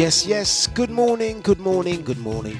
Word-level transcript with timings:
Yes, 0.00 0.24
yes. 0.24 0.66
Good 0.66 0.88
morning, 0.88 1.42
good 1.42 1.60
morning, 1.60 2.00
good 2.00 2.16
morning. 2.16 2.58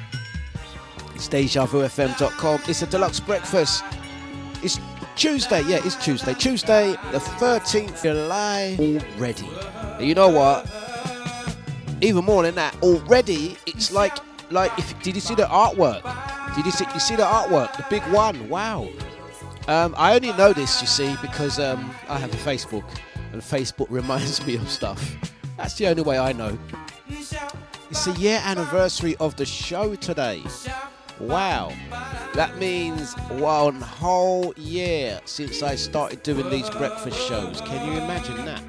It's 1.14 1.26
DejaVuFM.com. 1.26 2.60
It's 2.68 2.82
a 2.82 2.86
Dlux 2.86 3.24
breakfast. 3.24 3.82
It's 4.62 4.78
Tuesday. 5.16 5.62
Yeah, 5.62 5.80
it's 5.82 5.96
Tuesday. 5.96 6.34
Tuesday, 6.34 6.90
the 7.12 7.18
13th 7.18 8.02
July 8.02 8.76
already. 8.78 9.48
You 10.04 10.14
know 10.14 10.28
what? 10.28 10.70
Even 12.02 12.26
more 12.26 12.42
than 12.42 12.56
that, 12.56 12.76
already 12.82 13.56
it's 13.64 13.90
like 13.90 14.18
like 14.50 14.78
if 14.78 15.02
did 15.02 15.14
you 15.14 15.22
see 15.22 15.34
the 15.34 15.44
artwork? 15.44 16.02
Did 16.54 16.66
you 16.66 16.72
see 16.72 16.84
you 16.92 17.00
see 17.00 17.16
the 17.16 17.22
artwork? 17.22 17.74
The 17.74 17.86
big 17.88 18.02
one. 18.12 18.50
Wow. 18.50 18.86
Um, 19.66 19.94
I 19.96 20.14
only 20.14 20.34
know 20.34 20.52
this, 20.52 20.82
you 20.82 20.86
see, 20.86 21.16
because 21.22 21.58
um, 21.58 21.90
I 22.06 22.18
have 22.18 22.34
a 22.34 22.36
Facebook, 22.36 22.84
and 23.32 23.40
Facebook 23.40 23.86
reminds 23.88 24.46
me 24.46 24.56
of 24.56 24.68
stuff. 24.68 25.16
That's 25.56 25.74
the 25.74 25.86
only 25.86 26.02
way 26.02 26.18
I 26.18 26.32
know. 26.32 26.58
It's 27.90 28.04
the 28.04 28.12
year 28.12 28.40
anniversary 28.44 29.16
of 29.16 29.34
the 29.34 29.44
show 29.44 29.96
today. 29.96 30.44
Wow. 31.18 31.72
That 32.34 32.56
means 32.56 33.14
one 33.30 33.80
whole 33.80 34.54
year 34.56 35.20
since 35.24 35.60
I 35.62 35.74
started 35.74 36.22
doing 36.22 36.48
these 36.50 36.70
breakfast 36.70 37.18
shows. 37.26 37.60
Can 37.62 37.86
you 37.90 37.98
imagine 38.00 38.44
that? 38.44 38.62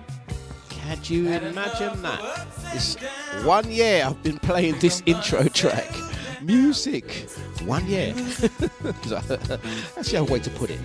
Can 0.69 0.97
you 1.03 1.27
imagine 1.31 2.01
that? 2.01 2.47
It's 2.73 2.95
one 3.45 3.69
year 3.71 4.05
I've 4.05 4.21
been 4.23 4.39
playing 4.39 4.79
this 4.79 5.03
intro 5.05 5.43
track. 5.43 5.87
Music. 6.41 7.29
One 7.65 7.85
year. 7.85 8.13
That's 8.81 10.11
the 10.11 10.17
other 10.19 10.33
way 10.33 10.39
to 10.39 10.49
put 10.49 10.71
it. 10.71 10.79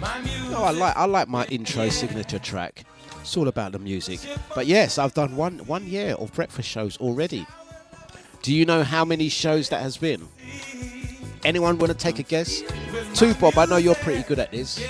No, 0.50 0.62
I 0.62 0.72
like 0.72 0.94
I 0.94 1.06
like 1.06 1.28
my 1.28 1.46
intro 1.46 1.88
signature 1.88 2.38
track. 2.38 2.84
It's 3.22 3.34
all 3.34 3.48
about 3.48 3.72
the 3.72 3.78
music. 3.78 4.20
But 4.54 4.66
yes, 4.66 4.98
I've 4.98 5.14
done 5.14 5.36
one 5.36 5.60
one 5.60 5.86
year 5.86 6.14
of 6.16 6.34
breakfast 6.34 6.68
shows 6.68 6.98
already. 6.98 7.46
Do 8.46 8.54
you 8.54 8.64
know 8.64 8.84
how 8.84 9.04
many 9.04 9.28
shows 9.28 9.70
that 9.70 9.82
has 9.82 9.96
been? 9.96 10.28
Anyone 11.44 11.78
want 11.78 11.90
to 11.90 11.98
take 11.98 12.20
a 12.20 12.22
guess? 12.22 12.62
Two, 13.12 13.34
Bob. 13.34 13.58
I 13.58 13.64
know 13.64 13.76
you're 13.76 13.96
pretty 13.96 14.22
good 14.22 14.38
at 14.38 14.52
this. 14.52 14.76
Do 14.76 14.84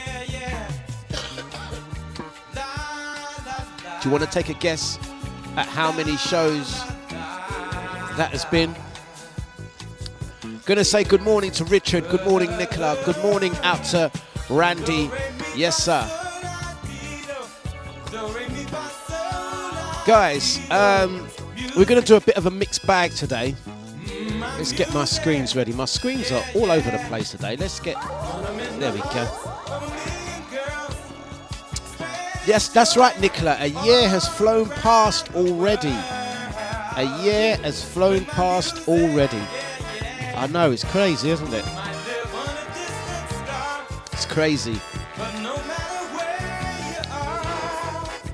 you 4.04 4.10
want 4.10 4.24
to 4.24 4.30
take 4.30 4.50
a 4.50 4.54
guess 4.60 4.98
at 5.56 5.64
how 5.64 5.90
many 5.90 6.18
shows 6.18 6.84
that 8.18 8.28
has 8.32 8.44
been? 8.44 8.74
Gonna 10.66 10.84
say 10.84 11.02
good 11.02 11.22
morning 11.22 11.50
to 11.52 11.64
Richard. 11.64 12.06
Good 12.10 12.26
morning, 12.26 12.54
Nicola. 12.58 12.98
Good 13.06 13.22
morning 13.22 13.56
out 13.62 13.82
to 13.84 14.12
Randy. 14.50 15.10
Yes, 15.56 15.82
sir. 15.82 16.06
Guys, 20.06 20.60
um, 20.70 21.26
we're 21.76 21.84
going 21.84 22.00
to 22.00 22.06
do 22.06 22.16
a 22.16 22.20
bit 22.20 22.36
of 22.36 22.46
a 22.46 22.50
mixed 22.50 22.86
bag 22.86 23.12
today. 23.12 23.54
Let's 24.40 24.72
get 24.72 24.92
my 24.92 25.04
screens 25.04 25.54
ready. 25.54 25.72
My 25.72 25.84
screens 25.84 26.30
are 26.32 26.42
all 26.54 26.70
over 26.70 26.90
the 26.90 26.98
place 27.08 27.30
today. 27.30 27.56
Let's 27.56 27.80
get. 27.80 27.96
There 28.78 28.92
we 28.92 29.00
go. 29.00 29.28
Yes, 32.46 32.68
that's 32.68 32.96
right, 32.96 33.18
Nicola. 33.20 33.56
A 33.58 33.68
year 33.84 34.08
has 34.08 34.28
flown 34.28 34.68
past 34.68 35.34
already. 35.34 35.94
A 36.96 37.20
year 37.22 37.56
has 37.58 37.84
flown 37.84 38.24
past 38.24 38.88
already. 38.88 39.42
I 40.36 40.46
know, 40.46 40.70
it's 40.70 40.84
crazy, 40.84 41.30
isn't 41.30 41.52
it? 41.52 41.64
It's 44.12 44.26
crazy. 44.26 44.80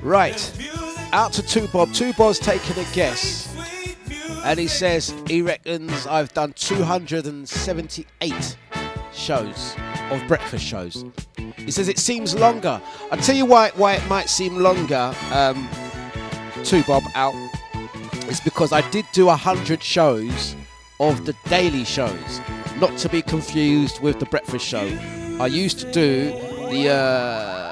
Right 0.03 0.81
out 1.12 1.32
to 1.34 1.42
Two 1.42 1.68
Bob. 1.68 1.92
Two 1.92 2.12
Bob's 2.14 2.38
taking 2.38 2.78
a 2.78 2.86
guess. 2.92 3.48
And 4.44 4.58
he 4.58 4.66
says 4.66 5.14
he 5.26 5.42
reckons 5.42 6.06
I've 6.06 6.32
done 6.34 6.52
278 6.54 8.56
shows 9.12 9.76
of 10.10 10.26
breakfast 10.26 10.64
shows. 10.64 11.04
He 11.56 11.70
says 11.70 11.88
it 11.88 11.98
seems 11.98 12.34
longer. 12.34 12.80
I'll 13.10 13.18
tell 13.18 13.36
you 13.36 13.46
why 13.46 13.70
why 13.76 13.94
it 13.94 14.06
might 14.08 14.28
seem 14.28 14.56
longer, 14.56 15.14
um, 15.30 15.68
Two 16.64 16.82
Bob 16.84 17.04
out. 17.14 17.34
It's 18.28 18.40
because 18.40 18.72
I 18.72 18.88
did 18.90 19.04
do 19.12 19.28
a 19.28 19.36
hundred 19.36 19.82
shows 19.82 20.56
of 20.98 21.24
the 21.26 21.34
daily 21.48 21.84
shows, 21.84 22.40
not 22.78 22.96
to 22.98 23.08
be 23.08 23.22
confused 23.22 24.00
with 24.00 24.18
the 24.18 24.26
breakfast 24.26 24.66
show. 24.66 24.86
I 25.40 25.46
used 25.46 25.78
to 25.80 25.92
do 25.92 26.30
the 26.70 26.90
uh, 26.90 27.72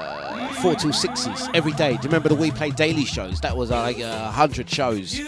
four 0.61 0.75
till 0.75 0.93
sixes 0.93 1.49
every 1.55 1.71
day. 1.73 1.93
Do 1.93 2.03
you 2.03 2.03
remember 2.03 2.29
the 2.29 2.35
We 2.35 2.51
Play 2.51 2.69
Daily 2.69 3.03
shows? 3.03 3.41
That 3.41 3.57
was 3.57 3.71
uh, 3.71 3.81
like 3.81 3.97
a 3.97 4.03
uh, 4.03 4.31
hundred 4.31 4.69
shows, 4.69 5.19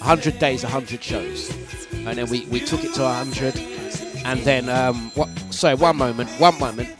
hundred 0.00 0.38
days, 0.40 0.64
a 0.64 0.68
hundred 0.68 1.02
shows, 1.02 1.50
and 1.92 2.18
then 2.18 2.28
we, 2.28 2.44
we 2.46 2.58
took 2.58 2.82
it 2.82 2.92
to 2.94 3.04
a 3.04 3.12
hundred, 3.12 3.56
and 4.24 4.40
then 4.40 4.68
um, 4.68 5.12
what? 5.14 5.28
Sorry, 5.50 5.76
one 5.76 5.96
moment, 5.96 6.28
one 6.40 6.58
moment. 6.58 6.90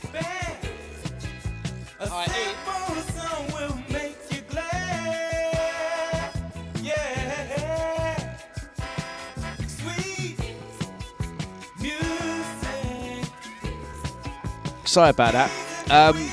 Sorry 14.84 15.10
about 15.10 15.32
that. 15.32 15.50
Um, 15.90 16.30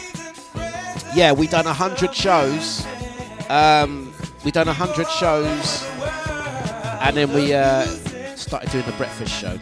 yeah, 1.16 1.32
we 1.34 1.48
done 1.48 1.66
hundred 1.66 2.14
shows. 2.16 2.86
Um, 3.50 4.14
we 4.46 4.52
done 4.52 4.68
hundred 4.68 5.10
shows, 5.10 5.84
and 7.02 7.18
then 7.18 7.34
we 7.34 7.54
uh, 7.54 7.86
started 8.36 8.72
doing 8.72 8.86
the 8.86 8.94
breakfast 8.94 9.34
show. 9.34 9.60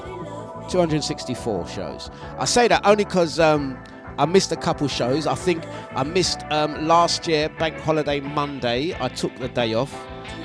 264 0.70 1.68
shows. 1.70 2.12
I 2.38 2.44
say 2.44 2.68
that 2.68 2.86
only 2.86 3.06
because 3.06 3.40
um, 3.40 3.82
I 4.22 4.26
missed 4.26 4.52
a 4.52 4.56
couple 4.56 4.88
shows. 4.88 5.26
I 5.26 5.34
think 5.34 5.64
I 5.96 6.04
missed 6.04 6.44
um, 6.52 6.86
last 6.86 7.28
year, 7.28 7.50
Bank 7.50 7.76
Holiday 7.80 8.20
Monday. 8.20 8.96
I 9.02 9.08
took 9.08 9.36
the 9.38 9.48
day 9.48 9.74
off. 9.74 9.92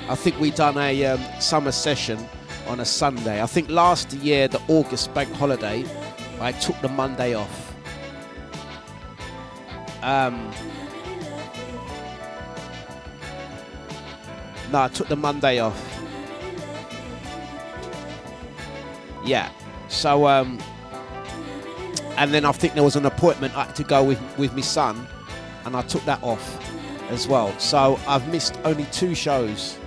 I 0.08 0.14
think 0.14 0.40
we 0.40 0.50
done 0.50 0.78
a 0.78 1.04
um, 1.04 1.20
summer 1.42 1.72
session 1.72 2.18
on 2.68 2.80
a 2.80 2.86
Sunday. 2.86 3.42
I 3.42 3.44
think 3.44 3.68
last 3.68 4.14
year, 4.14 4.48
the 4.48 4.62
August 4.68 5.12
Bank 5.12 5.30
Holiday, 5.34 5.84
I 6.40 6.52
took 6.52 6.80
the 6.80 6.88
Monday 6.88 7.34
off. 7.34 7.76
Um, 10.02 10.50
no, 14.72 14.84
I 14.84 14.88
took 14.88 15.08
the 15.08 15.16
Monday 15.16 15.58
off. 15.58 15.78
Yeah. 19.22 19.50
So, 19.88 20.26
um, 20.26 20.58
and 22.16 22.32
then 22.32 22.44
I 22.44 22.52
think 22.52 22.74
there 22.74 22.82
was 22.82 22.96
an 22.96 23.06
appointment 23.06 23.56
I 23.56 23.64
had 23.64 23.76
to 23.76 23.84
go 23.84 24.02
with 24.02 24.20
with 24.38 24.54
my 24.54 24.62
son, 24.62 25.06
and 25.64 25.76
I 25.76 25.82
took 25.82 26.04
that 26.04 26.22
off 26.22 26.58
as 27.10 27.28
well. 27.28 27.56
So 27.58 27.98
I've 28.08 28.28
missed 28.28 28.58
only 28.64 28.84
two 28.86 29.14
shows. 29.14 29.78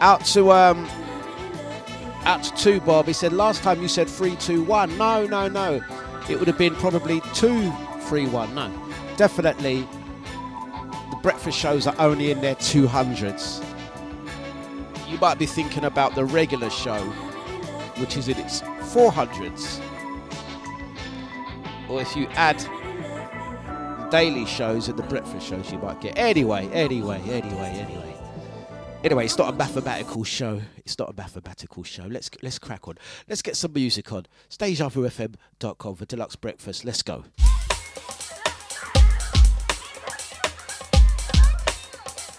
Out 0.00 0.24
to 0.26 0.52
um, 0.52 0.88
out 2.24 2.42
to 2.42 2.54
two, 2.54 2.80
Bob. 2.80 3.06
He 3.06 3.12
said 3.12 3.32
last 3.32 3.62
time 3.62 3.82
you 3.82 3.88
said 3.88 4.08
three, 4.08 4.36
two, 4.36 4.64
one. 4.64 4.96
No, 4.96 5.26
no, 5.26 5.48
no. 5.48 5.80
It 6.28 6.38
would 6.38 6.48
have 6.48 6.58
been 6.58 6.74
probably 6.76 7.20
two, 7.34 7.70
three, 8.02 8.26
one. 8.26 8.54
No, 8.54 8.72
definitely. 9.16 9.86
The 11.10 11.16
breakfast 11.22 11.58
shows 11.58 11.86
are 11.86 11.94
only 11.98 12.30
in 12.30 12.40
their 12.40 12.54
200s. 12.56 13.64
You 15.08 15.18
might 15.18 15.38
be 15.38 15.46
thinking 15.46 15.84
about 15.84 16.14
the 16.14 16.24
regular 16.24 16.70
show, 16.70 17.00
which 17.98 18.16
is 18.16 18.28
in 18.28 18.38
its 18.38 18.62
400s. 18.62 19.83
Or 21.94 22.00
if 22.00 22.16
you 22.16 22.26
add 22.32 22.58
the 22.58 24.08
daily 24.10 24.46
shows 24.46 24.88
and 24.88 24.98
the 24.98 25.04
breakfast 25.04 25.46
shows, 25.46 25.70
you 25.70 25.78
might 25.78 26.00
get. 26.00 26.18
Anyway, 26.18 26.68
anyway, 26.72 27.20
anyway, 27.20 27.68
anyway. 27.68 28.16
Anyway, 29.04 29.26
it's 29.26 29.38
not 29.38 29.54
a 29.54 29.56
mathematical 29.56 30.24
show. 30.24 30.60
It's 30.78 30.98
not 30.98 31.10
a 31.10 31.12
mathematical 31.12 31.84
show. 31.84 32.06
Let's 32.06 32.30
let's 32.42 32.58
crack 32.58 32.88
on. 32.88 32.98
Let's 33.28 33.42
get 33.42 33.56
some 33.56 33.72
music 33.74 34.12
on. 34.12 34.26
DejaVuFM.com 34.50 35.94
for 35.94 36.04
Dlux 36.04 36.40
Breakfast. 36.40 36.84
Let's 36.84 37.02
go. 37.02 37.22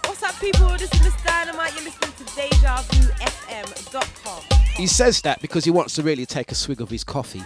What's 0.04 0.22
up, 0.22 0.38
people? 0.42 0.68
This 0.78 0.94
is 0.94 1.02
Miss 1.02 1.24
Dynamite. 1.24 1.74
You're 1.76 1.86
listening 1.86 2.12
to 2.12 2.26
DejaVuFM.com. 2.26 4.44
He 4.76 4.88
says 4.88 5.22
that 5.22 5.40
because 5.40 5.64
he 5.64 5.72
wants 5.72 5.96
to 5.96 6.04
really 6.04 6.26
take 6.26 6.52
a 6.52 6.56
swig 6.56 6.82
of 6.82 6.90
his 6.90 7.06
coffee. 7.06 7.46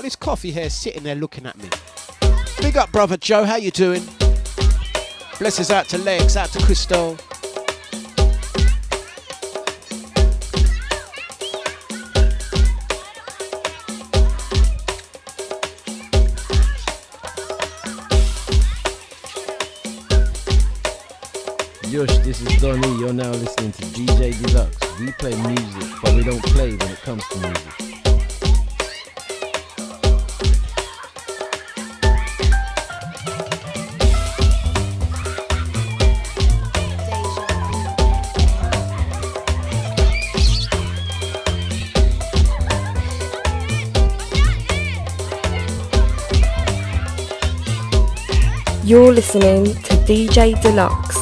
Got 0.00 0.04
this 0.04 0.16
coffee 0.16 0.50
here 0.50 0.70
sitting 0.70 1.02
there 1.02 1.14
looking 1.14 1.44
at 1.44 1.58
me. 1.58 1.68
Big 2.62 2.78
up, 2.78 2.90
brother 2.90 3.18
Joe. 3.18 3.44
How 3.44 3.56
you 3.56 3.70
doing? 3.70 4.02
Blessings 5.38 5.70
out 5.70 5.90
to 5.90 5.98
Legs, 5.98 6.38
out 6.38 6.48
to 6.52 6.58
Crystal. 6.64 7.18
Yush, 21.82 22.24
this 22.24 22.40
is 22.40 22.62
Donny. 22.62 22.88
You're 22.98 23.12
now 23.12 23.32
listening 23.32 23.72
to 23.72 23.82
DJ 23.82 24.32
Dlux. 24.32 24.98
We 24.98 25.12
play 25.12 25.34
music, 25.42 25.92
but 26.02 26.14
we 26.14 26.22
don't 26.22 26.42
play 26.44 26.70
when 26.70 26.90
it 26.90 27.02
comes 27.02 27.22
to 27.28 27.38
music. 27.40 27.99
You're 48.90 49.12
listening 49.12 49.66
to 49.66 49.92
DJ 50.04 50.52
Dlux 50.56 51.14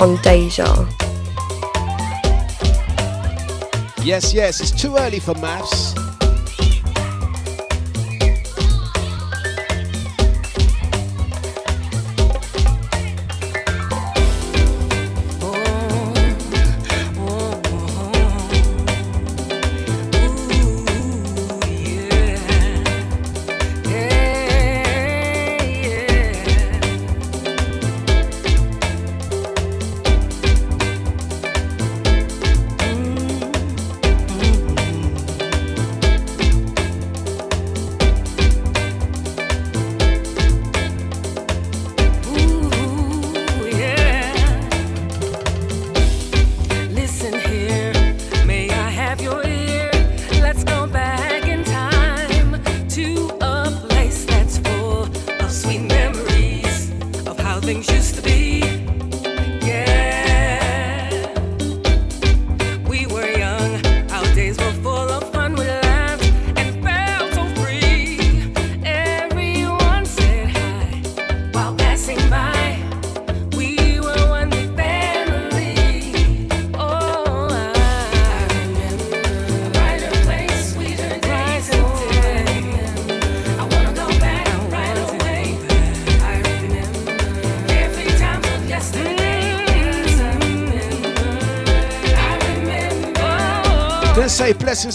on 0.00 0.14
Deja. 0.22 0.86
Yes, 4.04 4.32
yes, 4.32 4.60
it's 4.60 4.70
too 4.70 4.96
early 4.96 5.18
for 5.18 5.34
maths. 5.34 5.95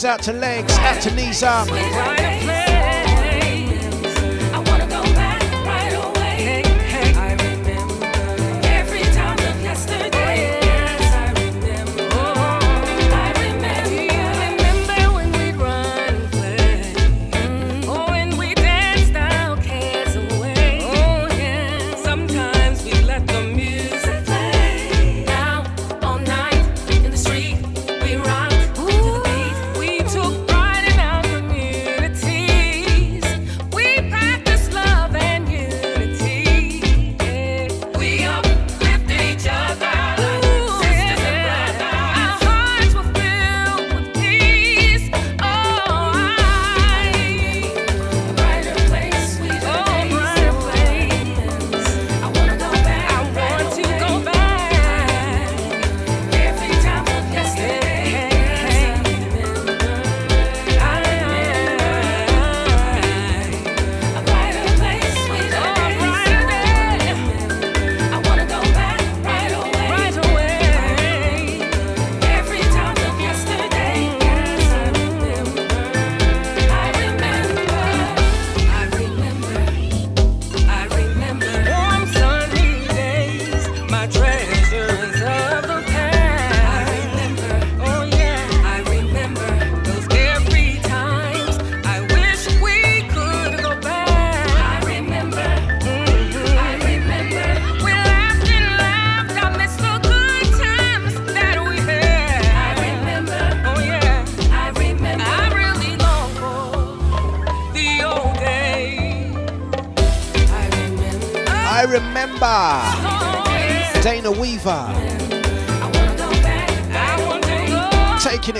Out 0.05 0.21
to 0.21 0.31
Legs, 0.31 0.71
out 0.77 1.01
to 1.01 1.13
knees 1.13 1.43
up. 1.43 1.67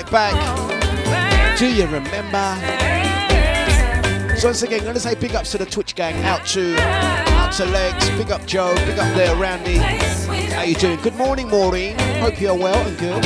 It 0.01 0.12
back. 0.12 1.58
Do 1.58 1.72
you 1.72 1.86
remember? 1.86 2.55
So 4.38 4.48
once 4.48 4.63
again, 4.63 4.84
gonna 4.84 5.00
say 5.00 5.15
big 5.15 5.36
ups 5.36 5.51
to 5.51 5.60
the 5.60 5.65
Twitch 5.65 5.96
gang. 5.96 6.15
Out 6.24 6.46
to 6.48 6.75
out 6.79 7.53
to 7.53 7.65
Legs. 7.65 8.10
Big 8.12 8.31
up 8.31 8.46
Joe. 8.48 8.74
Big 8.86 8.98
up 8.98 9.13
there, 9.15 9.36
Randy. 9.36 9.77
How 10.53 10.63
you 10.63 10.75
doing? 10.75 11.00
Good 11.01 11.15
morning, 11.15 11.48
Maureen. 11.50 11.98
Hope 12.20 12.41
you're 12.41 12.58
well 12.58 12.88
and 12.88 12.98
good. 12.98 13.22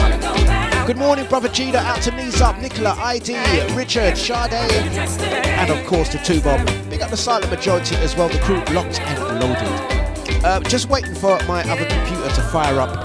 Good 0.86 0.98
morning, 0.98 1.26
brother 1.28 1.50
Gita. 1.50 1.80
Out 1.80 2.02
to 2.04 2.12
knees 2.12 2.42
up, 2.42 2.60
Nicola, 2.60 2.96
ID, 3.00 3.36
Richard, 3.74 4.18
Sade, 4.18 4.54
and 4.54 5.72
of 5.72 5.86
course 5.88 6.10
the 6.12 6.20
two 6.20 6.42
Bob. 6.42 6.66
Big 6.90 7.02
up 7.02 7.10
the 7.10 7.18
silent 7.18 7.50
majority 7.50 7.96
as 7.98 8.16
well. 8.16 8.28
The 8.28 8.40
crew 8.40 8.62
locked 8.74 9.00
and 9.00 9.40
loaded. 9.40 10.44
Uh, 10.44 10.60
just 10.62 10.90
waiting 10.90 11.16
for 11.16 11.40
my 11.46 11.64
other 11.72 11.86
computer 11.86 12.30
to 12.36 12.42
fire 12.52 12.80
up. 12.80 13.05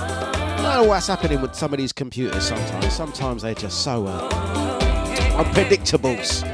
Know 0.71 0.85
what's 0.85 1.09
happening 1.09 1.43
with 1.43 1.57
some 1.57 1.73
of 1.73 1.79
these 1.79 1.93
computers 1.93 2.47
sometimes. 2.47 2.93
Sometimes 2.93 3.43
they're 3.43 3.55
just 3.55 3.83
so 3.83 4.07
uh, 4.07 5.43
unpredictables. 5.43 6.45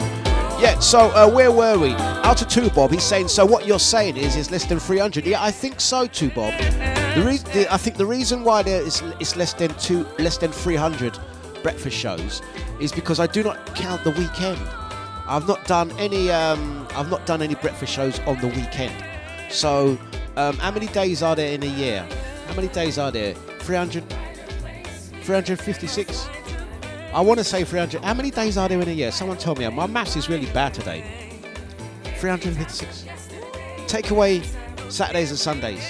Yeah, 0.59 0.79
so 0.79 1.11
uh, 1.11 1.31
where 1.31 1.53
were 1.53 1.79
we? 1.79 1.91
Out 1.91 2.41
of 2.41 2.49
two, 2.49 2.71
Bob. 2.71 2.93
He's 2.93 3.03
saying, 3.03 3.29
so 3.29 3.45
what 3.45 3.67
you're 3.67 3.79
saying 3.79 4.17
is, 4.17 4.35
is 4.35 4.51
less 4.51 4.65
than 4.65 4.79
300. 4.81 5.27
Yeah, 5.27 5.43
I 5.43 5.51
think 5.51 5.83
so 5.83 6.07
too, 6.07 6.31
Bob. 6.31 6.59
The, 6.59 7.67
I 7.71 7.77
think 7.77 7.99
the 7.99 8.07
reason 8.07 8.43
why 8.43 8.63
there 8.63 8.81
is 8.81 9.03
it's 9.21 9.37
less 9.37 9.53
than 9.53 9.75
two, 9.75 10.07
less 10.19 10.39
than 10.39 10.51
300 10.51 11.19
breakfast 11.63 11.97
shows 11.97 12.41
is 12.81 12.93
because 12.93 13.21
I 13.21 13.27
do 13.27 13.43
not 13.43 13.75
count 13.77 14.03
the 14.03 14.13
weekend. 14.13 14.59
I've 15.29 15.47
not 15.47 15.67
done 15.67 15.93
any, 15.99 16.31
um, 16.31 16.89
I've 16.93 17.11
not 17.11 17.27
done 17.27 17.43
any 17.43 17.55
breakfast 17.55 17.93
shows 17.93 18.19
on 18.21 18.41
the 18.41 18.49
weekend. 18.49 18.95
So, 19.51 19.99
um, 20.39 20.57
how 20.57 20.71
many 20.71 20.87
days 20.87 21.23
are 21.23 21.37
there 21.37 21.53
in 21.53 21.63
a 21.63 21.67
year? 21.67 22.09
How 22.47 22.55
many 22.55 22.69
days 22.69 22.97
are 22.97 23.13
there? 23.13 23.35
300, 23.67 24.05
356. 25.25 26.29
I 27.13 27.21
want 27.21 27.39
to 27.39 27.45
say 27.45 27.65
300. 27.65 28.05
How 28.05 28.15
many 28.15 28.31
days 28.31 28.57
are 28.57 28.69
there 28.69 28.81
in 28.81 28.89
a 28.89 28.93
year? 28.93 29.11
Someone 29.11 29.37
tell 29.39 29.57
me. 29.57 29.69
My 29.71 29.89
maths 29.89 30.15
is 30.15 30.29
really 30.29 30.47
bad 30.53 30.73
today. 30.73 31.03
356. 32.19 33.07
Take 33.89 34.13
away 34.13 34.41
Saturdays 34.89 35.31
and 35.31 35.39
Sundays. 35.39 35.85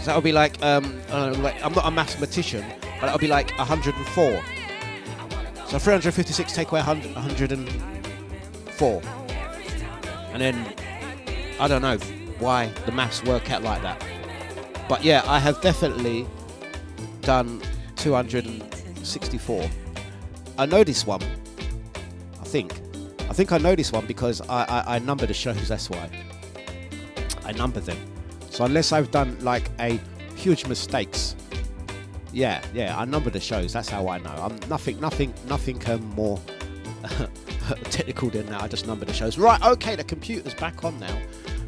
So 0.00 0.06
that 0.06 0.14
would 0.16 0.24
be 0.24 0.32
like, 0.32 0.62
um, 0.62 1.00
uh, 1.10 1.34
like, 1.38 1.64
I'm 1.64 1.72
not 1.72 1.86
a 1.86 1.90
mathematician, 1.90 2.62
but 3.00 3.06
that 3.06 3.12
would 3.12 3.22
be 3.22 3.26
like 3.26 3.56
104. 3.56 4.42
So 5.66 5.78
356 5.78 6.52
take 6.52 6.70
away 6.72 6.80
100, 6.80 7.14
104. 7.14 9.02
And 10.34 10.42
then, 10.42 10.74
I 11.58 11.68
don't 11.68 11.80
know 11.80 11.96
why 12.38 12.66
the 12.84 12.92
maths 12.92 13.24
work 13.24 13.50
out 13.50 13.62
like 13.62 13.80
that. 13.80 14.04
But 14.90 15.04
yeah, 15.04 15.22
I 15.24 15.38
have 15.38 15.60
definitely 15.60 16.26
done 17.20 17.62
264. 17.94 19.70
I 20.58 20.66
know 20.66 20.82
this 20.82 21.06
one. 21.06 21.22
I 22.40 22.44
think. 22.44 22.72
I 23.28 23.32
think 23.32 23.52
I 23.52 23.58
know 23.58 23.76
this 23.76 23.92
one 23.92 24.04
because 24.06 24.40
I, 24.48 24.64
I, 24.64 24.96
I 24.96 24.98
number 24.98 25.26
the 25.26 25.32
shows, 25.32 25.68
that's 25.68 25.88
why. 25.90 26.10
I 27.44 27.52
number 27.52 27.78
them. 27.78 27.98
So 28.50 28.64
unless 28.64 28.90
I've 28.90 29.12
done 29.12 29.38
like 29.42 29.70
a 29.78 30.00
huge 30.34 30.66
mistakes, 30.66 31.36
yeah, 32.32 32.60
yeah, 32.74 32.98
I 32.98 33.04
number 33.04 33.30
the 33.30 33.38
shows. 33.38 33.72
That's 33.72 33.88
how 33.88 34.08
I 34.08 34.18
know. 34.18 34.30
I'm 34.30 34.58
nothing, 34.68 34.98
nothing, 34.98 35.32
nothing 35.46 35.80
um, 35.88 36.04
more 36.16 36.40
technical 37.84 38.28
than 38.28 38.46
that. 38.46 38.60
I 38.60 38.66
just 38.66 38.88
number 38.88 39.04
the 39.04 39.14
shows. 39.14 39.38
Right, 39.38 39.62
okay, 39.62 39.94
the 39.94 40.02
computer's 40.02 40.54
back 40.54 40.82
on 40.82 40.98
now. 40.98 41.16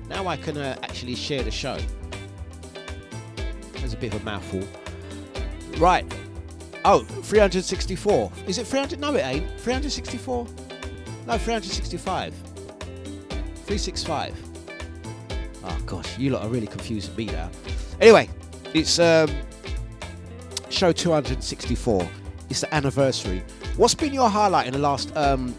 Now 0.08 0.26
I 0.26 0.36
can 0.36 0.58
uh, 0.58 0.76
actually 0.82 1.14
share 1.14 1.44
the 1.44 1.52
show. 1.52 1.78
A 3.92 3.96
bit 3.96 4.14
of 4.14 4.22
a 4.22 4.24
mouthful. 4.24 4.62
Right. 5.78 6.04
Oh, 6.84 7.04
364. 7.04 8.32
Is 8.46 8.58
it 8.58 8.66
300? 8.66 8.98
No, 8.98 9.14
it 9.14 9.20
ain't. 9.20 9.60
364? 9.60 10.46
No, 11.26 11.38
365. 11.38 12.34
365. 13.66 14.34
Oh 15.64 15.78
gosh, 15.86 16.18
you 16.18 16.30
lot 16.30 16.42
are 16.42 16.48
really 16.48 16.66
confusing 16.66 17.14
me 17.14 17.26
now. 17.26 17.50
Anyway, 18.00 18.28
it's 18.74 18.98
um, 18.98 19.30
show 20.70 20.90
264. 20.90 22.08
It's 22.50 22.60
the 22.62 22.74
anniversary. 22.74 23.44
What's 23.76 23.94
been 23.94 24.12
your 24.12 24.28
highlight 24.28 24.66
in 24.66 24.72
the 24.72 24.78
last 24.78 25.16
um, 25.16 25.54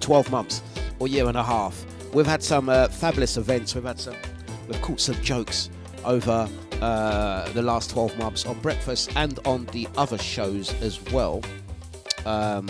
12 0.00 0.30
months 0.30 0.62
or 0.98 1.08
year 1.08 1.28
and 1.28 1.36
a 1.36 1.42
half? 1.42 1.84
We've 2.12 2.26
had 2.26 2.42
some 2.42 2.68
uh, 2.68 2.88
fabulous 2.88 3.36
events. 3.36 3.74
We've 3.74 3.84
had 3.84 3.98
some, 3.98 4.14
we've 4.68 4.80
caught 4.82 5.00
some 5.00 5.20
jokes 5.22 5.70
over 6.04 6.48
uh, 6.80 7.48
the 7.52 7.62
last 7.62 7.90
12 7.90 8.18
months 8.18 8.46
on 8.46 8.58
breakfast 8.60 9.10
and 9.16 9.38
on 9.46 9.66
the 9.66 9.88
other 9.96 10.18
shows 10.18 10.72
as 10.82 11.00
well. 11.12 11.42
Um, 12.24 12.68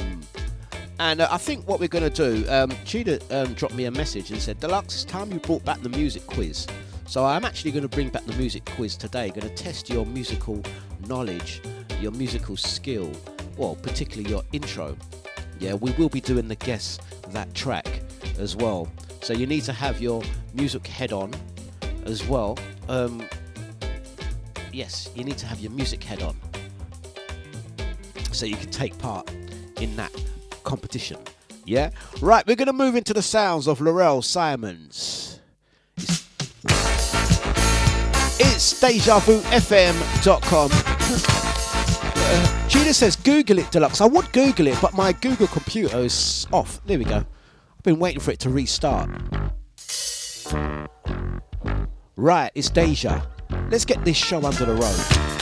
and 0.98 1.20
uh, 1.20 1.28
I 1.30 1.36
think 1.38 1.66
what 1.68 1.80
we're 1.80 1.88
going 1.88 2.10
to 2.10 2.42
do, 2.42 2.48
um, 2.50 2.72
Cheetah 2.84 3.20
um, 3.30 3.54
dropped 3.54 3.74
me 3.74 3.84
a 3.84 3.90
message 3.90 4.30
and 4.30 4.40
said, 4.40 4.60
Dlux, 4.60 4.84
it's 4.84 5.04
time 5.04 5.30
you 5.32 5.38
brought 5.38 5.64
back 5.64 5.80
the 5.82 5.88
music 5.90 6.26
quiz. 6.26 6.66
So 7.06 7.24
I'm 7.24 7.44
actually 7.44 7.70
going 7.70 7.82
to 7.82 7.88
bring 7.88 8.08
back 8.08 8.24
the 8.24 8.34
music 8.34 8.64
quiz 8.64 8.96
today. 8.96 9.28
Going 9.28 9.42
to 9.42 9.54
test 9.54 9.90
your 9.90 10.06
musical 10.06 10.62
knowledge, 11.06 11.60
your 12.00 12.12
musical 12.12 12.56
skill, 12.56 13.12
well, 13.56 13.76
particularly 13.76 14.30
your 14.30 14.42
intro. 14.52 14.96
Yeah, 15.58 15.74
we 15.74 15.92
will 15.92 16.08
be 16.08 16.20
doing 16.20 16.48
the 16.48 16.56
guess 16.56 16.98
that 17.28 17.54
track 17.54 17.86
as 18.38 18.56
well. 18.56 18.88
So 19.22 19.32
you 19.32 19.46
need 19.46 19.62
to 19.62 19.72
have 19.72 20.00
your 20.00 20.22
music 20.54 20.86
head 20.86 21.12
on 21.12 21.32
as 22.04 22.26
well. 22.26 22.58
Um, 22.88 23.26
yes, 24.76 25.10
you 25.14 25.24
need 25.24 25.38
to 25.38 25.46
have 25.46 25.58
your 25.58 25.72
music 25.72 26.04
head 26.04 26.22
on 26.22 26.36
so 28.30 28.44
you 28.44 28.56
can 28.56 28.70
take 28.70 28.96
part 28.98 29.30
in 29.80 29.96
that 29.96 30.12
competition. 30.64 31.16
Yeah? 31.64 31.90
Right, 32.20 32.46
we're 32.46 32.56
going 32.56 32.66
to 32.66 32.74
move 32.74 32.94
into 32.94 33.14
the 33.14 33.22
sounds 33.22 33.66
of 33.66 33.80
Laurel 33.80 34.20
Simons. 34.20 35.40
It's, 35.96 36.26
it's 38.38 38.82
DejaVuFM.com. 38.82 40.68
Gina 42.68 42.92
says, 42.92 43.16
Google 43.16 43.60
it, 43.60 43.66
Dlux. 43.66 44.02
I 44.02 44.06
would 44.06 44.30
Google 44.32 44.66
it, 44.66 44.78
but 44.82 44.92
my 44.92 45.12
Google 45.12 45.46
computer 45.46 46.00
is 46.00 46.46
off. 46.52 46.84
There 46.84 46.98
we 46.98 47.04
go. 47.06 47.16
I've 47.16 47.82
been 47.82 47.98
waiting 47.98 48.20
for 48.20 48.32
it 48.32 48.40
to 48.40 48.50
restart. 48.50 49.08
Right, 52.16 52.50
it's 52.54 52.68
Deja. 52.68 53.26
Let's 53.68 53.84
get 53.84 54.04
this 54.04 54.16
show 54.16 54.44
under 54.44 54.64
the 54.64 54.74
road. 54.74 55.35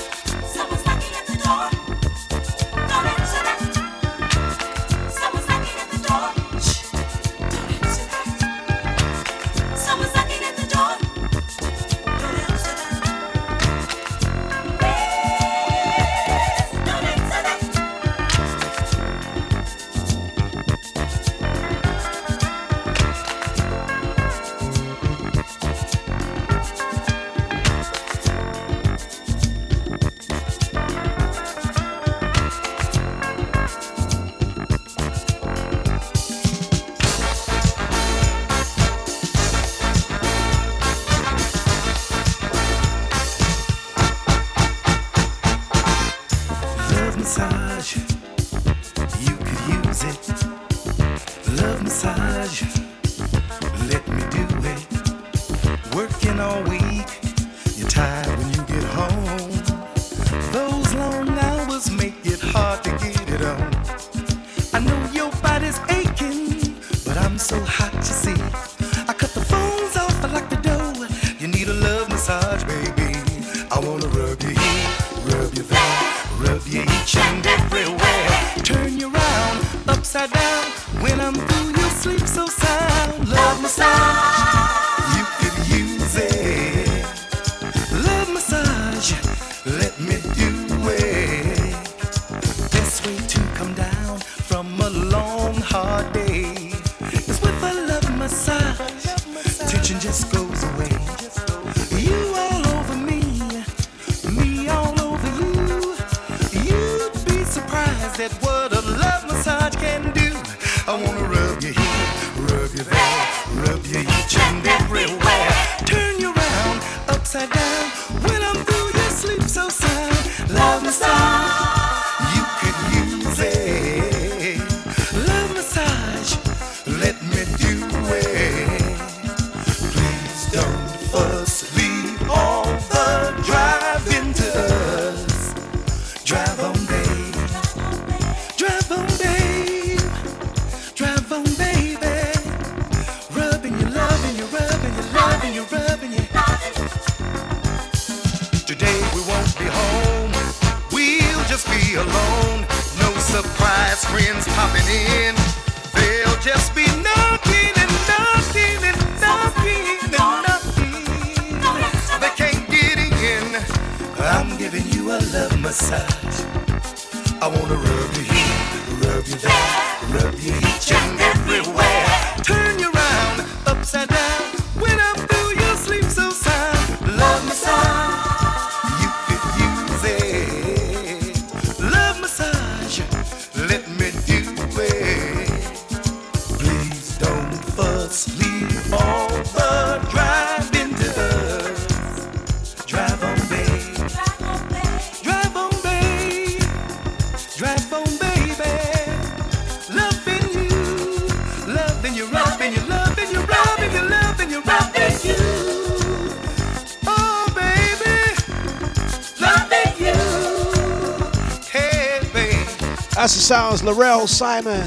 That's 213.24 213.36
the 213.36 213.40
sounds, 213.40 213.82
Laurel 213.82 214.26
Simon. 214.26 214.86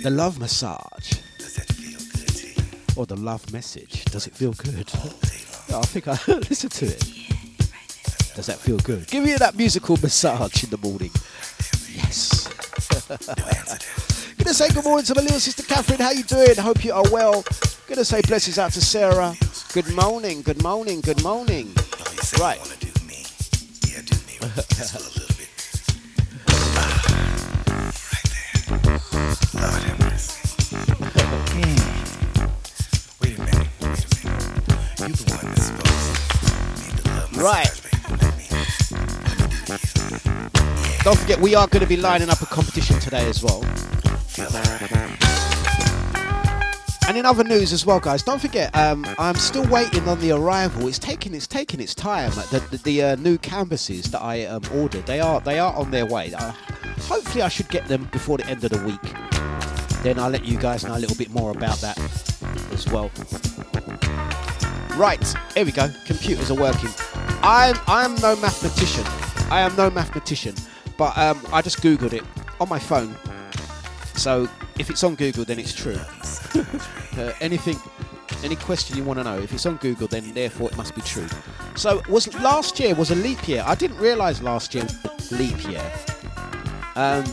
The 0.00 0.10
love 0.10 0.38
massage. 0.38 1.14
Does 1.38 1.56
that 1.56 1.66
feel 1.66 1.98
good? 1.98 2.96
Or 2.96 3.04
the 3.04 3.16
love 3.16 3.52
message. 3.52 4.04
Does 4.04 4.28
it 4.28 4.34
feel 4.36 4.52
good? 4.52 4.88
Yeah, 5.68 5.78
I 5.78 5.82
think 5.82 6.06
I 6.06 6.12
listen 6.48 6.70
to 6.70 6.86
it. 6.86 7.00
Does 8.36 8.46
that 8.46 8.58
feel 8.60 8.78
good? 8.78 9.08
Give 9.08 9.26
you 9.26 9.36
that 9.38 9.56
musical 9.56 9.96
massage 9.96 10.62
in 10.62 10.70
the 10.70 10.78
morning. 10.78 11.10
Yes. 11.92 12.46
Gonna 14.38 14.54
say 14.54 14.68
good 14.68 14.84
morning 14.84 15.04
to 15.06 15.16
my 15.16 15.22
little 15.22 15.40
sister 15.40 15.64
Catherine. 15.64 15.98
How 15.98 16.12
you 16.12 16.22
doing? 16.22 16.54
Hope 16.56 16.84
you 16.84 16.92
are 16.92 17.10
well. 17.10 17.44
Gonna 17.88 18.04
say 18.04 18.20
blessings 18.22 18.60
out 18.60 18.70
to 18.74 18.80
Sarah. 18.80 19.34
Good 19.72 19.92
morning. 19.96 20.42
Good 20.42 20.62
morning. 20.62 21.00
Good 21.00 21.24
morning. 21.24 21.72
Oh, 21.76 22.12
you 22.12 22.22
said 22.22 22.38
Right. 22.38 22.76
Right. 37.46 37.70
Don't 41.04 41.16
forget, 41.16 41.38
we 41.40 41.54
are 41.54 41.68
going 41.68 41.82
to 41.82 41.86
be 41.86 41.96
lining 41.96 42.28
up 42.28 42.40
a 42.42 42.46
competition 42.46 42.98
today 42.98 43.28
as 43.28 43.42
well. 43.42 43.62
And 47.08 47.16
in 47.16 47.24
other 47.24 47.44
news 47.44 47.72
as 47.72 47.86
well, 47.86 48.00
guys, 48.00 48.24
don't 48.24 48.40
forget, 48.40 48.74
um, 48.74 49.06
I'm 49.18 49.36
still 49.36 49.64
waiting 49.68 50.08
on 50.08 50.18
the 50.18 50.32
arrival. 50.32 50.88
It's 50.88 50.98
taking 50.98 51.34
it's 51.34 51.46
taking 51.46 51.78
its 51.78 51.94
time. 51.94 52.30
The 52.32 52.66
the, 52.70 52.78
the 52.78 53.02
uh, 53.02 53.16
new 53.16 53.38
canvases 53.38 54.10
that 54.10 54.20
I 54.20 54.44
um, 54.46 54.62
ordered, 54.74 55.06
they 55.06 55.20
are 55.20 55.40
they 55.40 55.60
are 55.60 55.72
on 55.74 55.92
their 55.92 56.06
way. 56.06 56.34
Uh, 56.34 56.50
hopefully, 57.02 57.42
I 57.42 57.48
should 57.48 57.68
get 57.68 57.86
them 57.86 58.08
before 58.10 58.38
the 58.38 58.46
end 58.48 58.64
of 58.64 58.70
the 58.70 58.84
week. 58.84 59.25
Then 60.02 60.18
I'll 60.18 60.30
let 60.30 60.44
you 60.44 60.58
guys 60.58 60.84
know 60.84 60.96
a 60.96 60.98
little 60.98 61.16
bit 61.16 61.30
more 61.30 61.50
about 61.50 61.78
that 61.78 61.98
as 62.72 62.86
well. 62.88 63.10
Right, 64.96 65.34
here 65.54 65.64
we 65.64 65.72
go. 65.72 65.90
Computers 66.06 66.50
are 66.50 66.54
working. 66.54 66.90
I'm 67.42 67.76
I'm 67.86 68.14
no 68.16 68.34
mathematician. 68.36 69.04
I 69.50 69.60
am 69.60 69.76
no 69.76 69.90
mathematician, 69.90 70.54
but 70.96 71.16
um, 71.18 71.40
I 71.52 71.62
just 71.62 71.82
googled 71.82 72.12
it 72.12 72.22
on 72.60 72.68
my 72.68 72.78
phone. 72.78 73.14
So 74.14 74.48
if 74.78 74.90
it's 74.90 75.04
on 75.04 75.14
Google, 75.14 75.44
then 75.44 75.58
it's 75.58 75.74
true. 75.74 75.98
uh, 77.18 77.32
anything, 77.40 77.78
any 78.42 78.56
question 78.56 78.96
you 78.96 79.04
want 79.04 79.18
to 79.18 79.24
know, 79.24 79.38
if 79.38 79.52
it's 79.52 79.66
on 79.66 79.76
Google, 79.76 80.08
then 80.08 80.32
therefore 80.32 80.70
it 80.70 80.76
must 80.76 80.94
be 80.94 81.02
true. 81.02 81.26
So 81.74 82.02
was 82.08 82.32
last 82.40 82.80
year 82.80 82.94
was 82.94 83.10
a 83.10 83.14
leap 83.14 83.46
year? 83.46 83.62
I 83.66 83.74
didn't 83.74 83.98
realise 83.98 84.40
last 84.42 84.74
year 84.74 84.84
was 85.04 85.32
a 85.32 85.36
leap 85.36 85.68
year. 85.68 85.92
Um, 86.94 87.24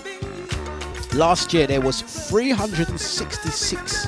last 1.16 1.54
year 1.54 1.68
there 1.68 1.82
was 1.82 2.02
366 2.02 4.08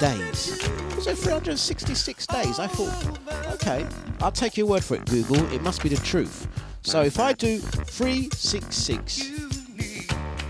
days. 0.00 0.68
It 1.06 1.18
366 1.18 2.26
days? 2.26 2.58
I 2.58 2.66
thought, 2.66 3.20
okay, 3.54 3.86
I'll 4.20 4.32
take 4.32 4.56
your 4.56 4.66
word 4.66 4.82
for 4.82 4.94
it, 4.94 5.04
Google. 5.06 5.36
It 5.52 5.60
must 5.62 5.82
be 5.82 5.90
the 5.90 5.96
truth. 5.96 6.48
So 6.82 7.02
if 7.02 7.20
I 7.20 7.34
do 7.34 7.58
366 7.58 9.30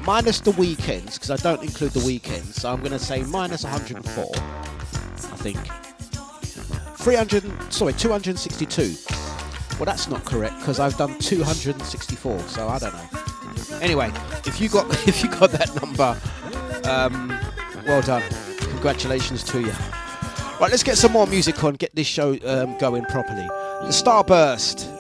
minus 0.07 0.41
the 0.41 0.53
weekends, 0.53 1.19
because 1.19 1.31
I 1.31 1.37
don't 1.37 1.63
include 1.63 1.93
the 1.93 2.05
weekends, 2.05 2.55
so 2.55 2.73
I'm 2.73 2.81
going 2.81 2.93
to 2.93 2.99
say 2.99 3.23
minus 3.25 3.65
104, 3.65 4.31
I 4.37 5.37
think. 5.37 5.59
300, 6.99 7.45
sorry, 7.73 7.93
262. 7.95 8.95
Well, 9.77 9.87
that's 9.87 10.09
not 10.09 10.25
correct 10.25 10.61
because 10.61 10.79
I've 10.79 10.97
done 10.97 11.19
264, 11.19 12.39
so 12.41 12.69
I 12.69 12.79
don't 12.79 12.95
know. 12.95 13.34
Anyway, 13.81 14.11
if 14.47 14.61
you 14.61 14.69
got 14.69 14.87
if 15.09 15.23
you 15.23 15.31
got 15.31 15.51
that 15.53 15.75
number, 15.83 16.19
um, 16.89 17.29
well 17.87 18.03
done. 18.03 18.23
Congratulations 18.59 19.43
to 19.45 19.61
you. 19.61 19.73
Right, 20.61 20.71
let's 20.71 20.83
get 20.83 20.97
some 20.97 21.13
more 21.13 21.27
music 21.27 21.63
on. 21.65 21.75
Get 21.75 21.95
this 21.95 22.07
show 22.07 22.39
um, 22.45 22.79
going 22.79 23.05
properly. 23.07 23.47
The 23.83 23.91
Starburst. 23.91 24.91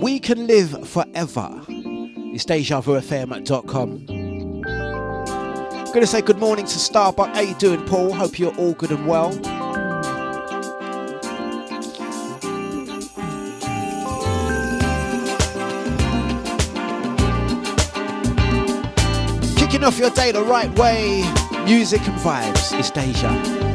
We 0.00 0.18
can 0.20 0.46
live 0.46 0.86
forever. 0.88 1.64
It's 1.68 2.44
DejaVuFM.com. 2.44 4.06
I'm 5.86 5.92
Gonna 5.92 6.06
say 6.06 6.20
good 6.20 6.38
morning 6.38 6.66
to 6.66 6.78
Starbuck. 6.78 7.34
How 7.34 7.40
you 7.40 7.54
doing, 7.54 7.84
Paul? 7.86 8.12
Hope 8.12 8.38
you're 8.38 8.54
all 8.56 8.74
good 8.74 8.90
and 8.90 9.06
well. 9.06 9.30
Off 19.86 19.98
your 19.98 20.10
day 20.10 20.32
the 20.32 20.42
right 20.42 20.70
way. 20.78 21.22
Music 21.64 22.00
and 22.08 22.18
vibes. 22.18 22.76
It's 22.76 22.90
Deja. 22.90 23.65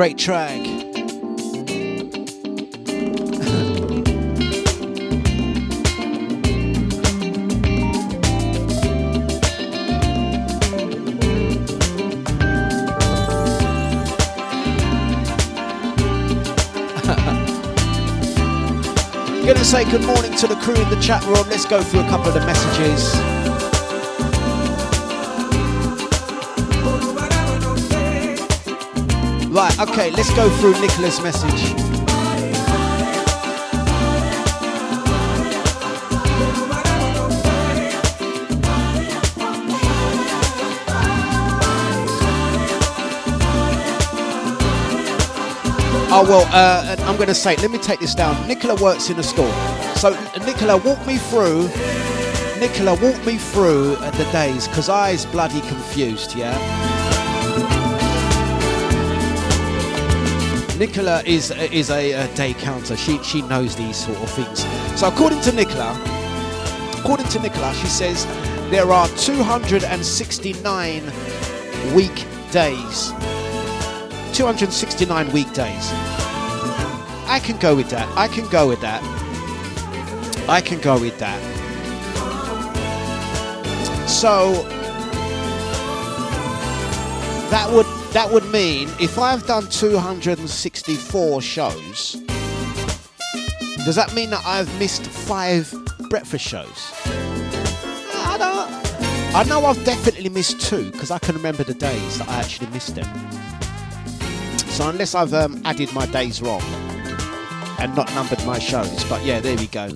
Great 0.00 0.16
track. 0.16 0.56
Gonna 19.44 19.62
say 19.62 19.84
good 19.90 20.00
morning 20.06 20.34
to 20.34 20.46
the 20.46 20.56
crew 20.62 20.74
in 20.76 20.88
the 20.88 20.98
chat 21.02 21.22
room. 21.26 21.46
Let's 21.50 21.66
go 21.66 21.82
through 21.82 22.00
a 22.00 22.08
couple 22.08 22.28
of 22.28 22.32
the 22.32 22.40
messages. 22.46 23.29
Okay, 29.80 30.10
let's 30.10 30.32
go 30.34 30.48
through 30.58 30.72
Nicola's 30.80 31.20
message. 31.22 31.74
Oh 46.12 46.24
well, 46.28 46.44
uh, 46.50 46.96
I'm 47.06 47.16
going 47.16 47.28
to 47.28 47.34
say, 47.34 47.54
let 47.56 47.70
me 47.70 47.78
take 47.78 48.00
this 48.00 48.14
down. 48.16 48.46
Nicola 48.48 48.74
works 48.82 49.10
in 49.10 49.18
a 49.20 49.22
store, 49.22 49.52
so 49.94 50.10
Nicola, 50.44 50.76
walk 50.76 51.06
me 51.06 51.18
through. 51.18 51.68
Nicola, 52.58 52.98
walk 53.00 53.24
me 53.24 53.38
through 53.38 53.94
the 53.94 54.28
days, 54.32 54.66
cause 54.68 54.88
I 54.88 55.10
is 55.10 55.24
bloody 55.24 55.60
confused. 55.62 56.34
Yeah. 56.34 56.99
Nicola 60.80 61.22
is 61.26 61.50
is 61.50 61.90
a, 61.90 62.12
a 62.12 62.26
day 62.34 62.54
counter. 62.54 62.96
She 62.96 63.22
she 63.22 63.42
knows 63.42 63.76
these 63.76 64.02
sort 64.02 64.16
of 64.16 64.30
things. 64.30 64.64
So 64.98 65.08
according 65.08 65.42
to 65.42 65.52
Nicola, 65.52 65.92
according 66.98 67.26
to 67.28 67.38
Nicola, 67.38 67.74
she 67.74 67.86
says 67.86 68.24
there 68.70 68.90
are 68.90 69.06
269 69.08 71.04
weekdays. 71.94 73.12
269 74.32 75.30
weekdays. 75.32 75.90
I 77.28 77.40
can 77.44 77.58
go 77.58 77.76
with 77.76 77.90
that. 77.90 78.08
I 78.16 78.26
can 78.26 78.48
go 78.48 78.66
with 78.66 78.80
that. 78.80 79.02
I 80.48 80.62
can 80.62 80.80
go 80.80 80.98
with 80.98 81.18
that. 81.18 81.38
So 84.08 84.52
that 87.50 87.70
would 87.70 87.89
that 88.12 88.30
would 88.32 88.44
mean 88.50 88.88
if 88.98 89.18
I've 89.18 89.46
done 89.46 89.68
264 89.68 91.42
shows, 91.42 92.12
does 93.84 93.96
that 93.96 94.12
mean 94.14 94.30
that 94.30 94.44
I've 94.44 94.78
missed 94.78 95.06
five 95.06 95.72
breakfast 96.08 96.44
shows? 96.46 96.92
I 97.06 98.36
don't. 98.38 99.34
I 99.34 99.44
know 99.44 99.64
I've 99.64 99.82
definitely 99.84 100.28
missed 100.28 100.60
two 100.60 100.90
because 100.90 101.10
I 101.10 101.18
can 101.18 101.36
remember 101.36 101.62
the 101.62 101.74
days 101.74 102.18
that 102.18 102.28
I 102.28 102.40
actually 102.40 102.68
missed 102.70 102.96
them. 102.96 103.08
So 104.70 104.88
unless 104.88 105.14
I've 105.14 105.32
um, 105.32 105.62
added 105.64 105.92
my 105.92 106.06
days 106.06 106.42
wrong 106.42 106.62
and 107.78 107.94
not 107.94 108.12
numbered 108.14 108.44
my 108.44 108.58
shows, 108.58 109.04
but 109.04 109.24
yeah, 109.24 109.40
there 109.40 109.56
we 109.56 109.68
go. 109.68 109.88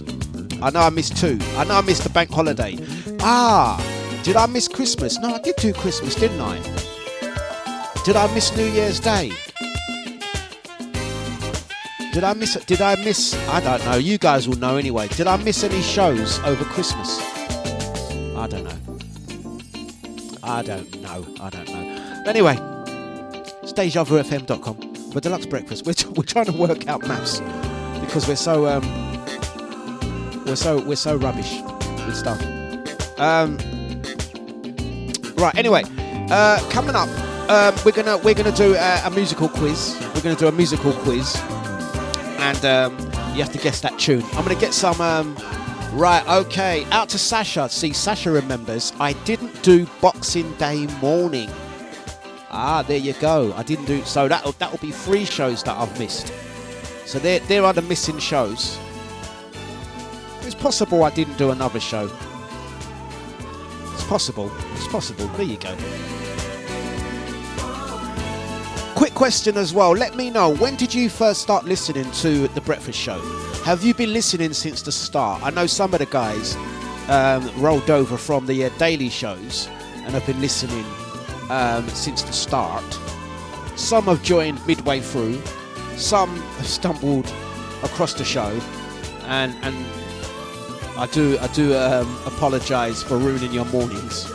I 0.62 0.70
know 0.70 0.80
I 0.80 0.90
missed 0.90 1.16
two. 1.16 1.38
I 1.56 1.64
know 1.64 1.74
I 1.74 1.80
missed 1.80 2.04
the 2.04 2.10
bank 2.10 2.30
holiday. 2.30 2.78
Ah, 3.20 3.76
did 4.22 4.36
I 4.36 4.46
miss 4.46 4.68
Christmas? 4.68 5.18
No, 5.18 5.34
I 5.34 5.40
did 5.40 5.56
do 5.56 5.72
Christmas, 5.72 6.14
didn't 6.14 6.40
I? 6.40 6.73
Did 8.04 8.16
I 8.16 8.32
miss 8.34 8.54
New 8.54 8.66
Year's 8.66 9.00
Day? 9.00 9.32
Did 12.12 12.22
I 12.22 12.34
miss? 12.34 12.54
Did 12.66 12.82
I 12.82 12.96
miss? 12.96 13.34
I 13.48 13.60
don't 13.60 13.82
know. 13.86 13.96
You 13.96 14.18
guys 14.18 14.46
will 14.46 14.58
know 14.58 14.76
anyway. 14.76 15.08
Did 15.08 15.26
I 15.26 15.38
miss 15.38 15.64
any 15.64 15.80
shows 15.80 16.38
over 16.40 16.62
Christmas? 16.64 17.18
I 18.36 18.46
don't 18.46 18.64
know. 18.64 18.98
I 20.42 20.62
don't 20.62 21.00
know. 21.00 21.26
I 21.40 21.48
don't 21.48 21.66
know. 21.66 22.22
Anyway, 22.26 22.58
it's 23.62 23.72
DejaVuFM.com. 23.72 24.76
We're 25.14 25.20
Dlux 25.22 25.48
Breakfast. 25.48 25.86
We're, 25.86 25.94
we're 26.12 26.24
trying 26.24 26.44
to 26.44 26.52
work 26.52 26.86
out 26.86 27.08
maths 27.08 27.40
because 28.00 28.28
we're 28.28 28.36
so 28.36 28.66
um 28.66 28.84
we're 30.44 30.56
so 30.56 30.78
we're 30.82 30.96
so 30.96 31.16
rubbish 31.16 31.58
with 32.04 32.16
stuff. 32.16 32.38
Um, 33.18 33.56
right. 35.36 35.54
Anyway, 35.56 35.84
uh, 36.30 36.60
coming 36.70 36.94
up, 36.94 37.08
um, 37.48 37.74
we're 37.84 37.92
gonna 37.92 38.16
we're 38.18 38.34
gonna 38.34 38.52
do 38.52 38.74
a, 38.74 39.02
a 39.04 39.10
musical 39.10 39.48
quiz. 39.48 39.98
We're 40.14 40.22
gonna 40.22 40.36
do 40.36 40.48
a 40.48 40.52
musical 40.52 40.92
quiz, 40.92 41.36
and 42.38 42.64
um, 42.64 42.98
you 43.34 43.42
have 43.42 43.52
to 43.52 43.58
guess 43.58 43.80
that 43.82 43.98
tune. 43.98 44.22
I'm 44.32 44.44
gonna 44.44 44.54
get 44.54 44.72
some. 44.72 45.00
Um, 45.00 45.36
right. 45.92 46.26
Okay. 46.26 46.86
Out 46.90 47.08
to 47.10 47.18
Sasha. 47.18 47.68
See, 47.68 47.92
Sasha 47.92 48.30
remembers. 48.30 48.92
I 48.98 49.12
didn't 49.24 49.62
do 49.62 49.86
Boxing 50.00 50.52
Day 50.54 50.86
morning. 51.00 51.50
Ah, 52.50 52.82
there 52.86 52.98
you 52.98 53.12
go. 53.14 53.52
I 53.54 53.62
didn't 53.62 53.86
do 53.86 54.02
so. 54.04 54.28
That 54.28 54.44
that 54.58 54.70
will 54.70 54.78
be 54.78 54.92
three 54.92 55.24
shows 55.24 55.62
that 55.64 55.76
I've 55.76 55.98
missed. 55.98 56.32
So 57.04 57.18
there 57.18 57.40
there 57.40 57.64
are 57.64 57.72
the 57.72 57.82
missing 57.82 58.18
shows. 58.18 58.78
It's 60.42 60.54
possible 60.54 61.04
I 61.04 61.10
didn't 61.10 61.36
do 61.36 61.50
another 61.50 61.80
show. 61.80 62.10
It's 63.92 64.04
possible. 64.04 64.50
It's 64.74 64.88
possible. 64.88 65.26
There 65.28 65.46
you 65.46 65.56
go. 65.56 65.76
Question 69.14 69.56
as 69.56 69.72
well. 69.72 69.92
Let 69.92 70.16
me 70.16 70.28
know 70.28 70.56
when 70.56 70.74
did 70.74 70.92
you 70.92 71.08
first 71.08 71.40
start 71.40 71.64
listening 71.64 72.10
to 72.10 72.48
the 72.48 72.60
Breakfast 72.60 72.98
Show? 72.98 73.20
Have 73.62 73.84
you 73.84 73.94
been 73.94 74.12
listening 74.12 74.52
since 74.52 74.82
the 74.82 74.90
start? 74.90 75.40
I 75.44 75.50
know 75.50 75.68
some 75.68 75.92
of 75.94 76.00
the 76.00 76.06
guys 76.06 76.56
um, 77.08 77.48
rolled 77.62 77.90
over 77.90 78.16
from 78.16 78.44
the 78.46 78.64
uh, 78.64 78.70
daily 78.70 79.08
shows 79.08 79.68
and 79.94 80.14
have 80.14 80.26
been 80.26 80.40
listening 80.40 80.84
um, 81.48 81.88
since 81.90 82.22
the 82.22 82.32
start. 82.32 82.84
Some 83.76 84.06
have 84.06 84.20
joined 84.24 84.66
midway 84.66 84.98
through. 84.98 85.40
Some 85.96 86.34
have 86.36 86.66
stumbled 86.66 87.32
across 87.84 88.14
the 88.14 88.24
show, 88.24 88.60
and 89.26 89.54
and 89.62 89.76
I 90.98 91.06
do 91.06 91.38
I 91.38 91.46
do 91.48 91.76
um, 91.76 92.18
apologise 92.26 93.04
for 93.04 93.16
ruining 93.16 93.52
your 93.52 93.66
mornings. 93.66 94.28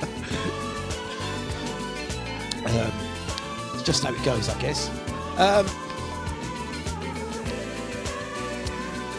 um, 2.70 2.92
just 3.84 4.04
how 4.04 4.12
it 4.12 4.22
goes, 4.24 4.48
I 4.48 4.60
guess. 4.60 4.88
Um, 5.38 5.66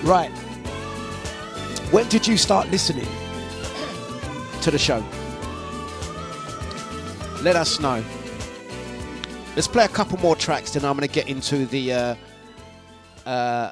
right. 0.03 0.31
When 1.91 2.07
did 2.09 2.27
you 2.27 2.37
start 2.37 2.69
listening 2.69 3.07
to 4.61 4.71
the 4.71 4.77
show? 4.77 5.03
Let 7.41 7.55
us 7.55 7.79
know. 7.79 8.03
Let's 9.55 9.67
play 9.67 9.85
a 9.85 9.89
couple 9.89 10.17
more 10.19 10.35
tracks, 10.35 10.71
then 10.71 10.85
I'm 10.85 10.95
going 10.97 11.07
to 11.07 11.13
get 11.13 11.27
into 11.29 11.65
the. 11.65 11.93
Uh, 11.93 12.15
uh, 13.25 13.71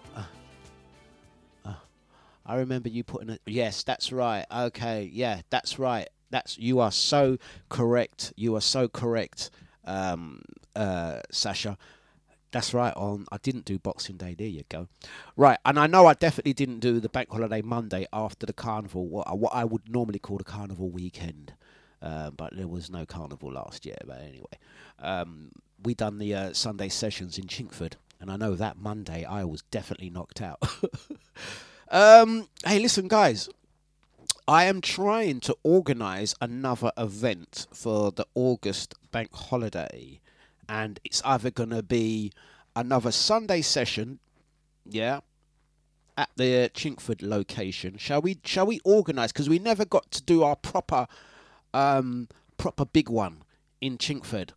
I 2.46 2.56
remember 2.58 2.90
you 2.90 3.04
putting 3.04 3.30
it. 3.30 3.42
Yes, 3.46 3.84
that's 3.84 4.12
right. 4.12 4.46
Okay, 4.52 5.10
yeah, 5.12 5.42
that's 5.50 5.80
right. 5.80 6.08
That's 6.30 6.58
you 6.58 6.80
are 6.80 6.92
so 6.92 7.38
correct. 7.70 8.34
You 8.36 8.56
are 8.56 8.62
so 8.62 8.88
correct, 8.88 9.50
um, 9.86 10.42
uh, 10.76 11.22
Sasha. 11.32 11.78
That's 12.52 12.74
right. 12.74 12.94
On 12.96 13.26
I 13.32 13.38
didn't 13.38 13.66
do 13.66 13.78
Boxing 13.80 14.16
Day. 14.16 14.34
There 14.34 14.48
you 14.48 14.64
go. 14.70 14.88
Right, 15.36 15.58
and 15.66 15.78
I 15.78 15.88
know 15.88 16.06
I 16.06 16.14
definitely 16.14 16.54
didn't 16.54 16.80
do 16.80 17.00
the 17.02 17.10
Bank 17.10 17.30
Holiday 17.30 17.62
Monday 17.62 18.08
after 18.14 18.46
the 18.46 18.54
carnival. 18.54 19.08
What 19.08 19.28
I- 19.28 19.34
what 19.34 19.54
I 19.54 19.66
would 19.66 19.90
normally 19.90 20.20
call 20.20 20.38
the 20.38 20.46
carnival 20.46 20.90
weekend, 20.90 21.54
uh, 22.02 22.30
but 22.32 22.56
there 22.56 22.68
was 22.68 22.90
no 22.90 23.06
carnival 23.06 23.52
last 23.52 23.86
year. 23.86 23.98
But 24.06 24.22
anyway, 24.22 24.58
um, 25.00 25.52
we 25.84 25.94
done 25.96 26.18
the 26.18 26.34
uh, 26.34 26.54
Sunday 26.54 26.88
sessions 26.88 27.38
in 27.38 27.46
Chingford, 27.48 27.94
and 28.22 28.32
I 28.32 28.38
know 28.38 28.56
that 28.56 28.78
Monday 28.78 29.26
I 29.26 29.44
was 29.44 29.62
definitely 29.64 30.10
knocked 30.10 30.42
out. 30.42 30.60
um, 31.92 32.48
hey, 32.66 32.80
listen, 32.80 33.08
guys. 33.08 33.50
I 34.48 34.66
am 34.66 34.80
trying 34.80 35.40
to 35.42 35.58
organise 35.64 36.36
another 36.40 36.92
event 36.98 37.66
for 37.74 38.12
the 38.12 38.28
August 38.36 38.94
bank 39.16 39.34
holiday, 39.34 40.20
and 40.68 41.00
it's 41.06 41.22
either 41.24 41.50
going 41.50 41.70
to 41.70 41.82
be 41.82 42.34
another 42.76 43.14
Sunday 43.14 43.62
session, 43.62 44.20
yeah, 44.86 45.22
at 46.18 46.28
the 46.36 46.70
Chingford 46.74 47.22
location. 47.22 47.98
Shall 47.98 48.22
we? 48.22 48.40
Shall 48.44 48.66
we 48.66 48.82
organise? 48.84 49.32
Because 49.32 49.48
we 49.48 49.58
never 49.58 49.86
got 49.86 50.12
to 50.12 50.22
do 50.22 50.44
our 50.44 50.58
proper, 50.58 51.08
um, 51.74 52.28
proper 52.58 52.84
big 52.84 53.08
one 53.08 53.44
in 53.80 53.98
Chingford. 53.98 54.50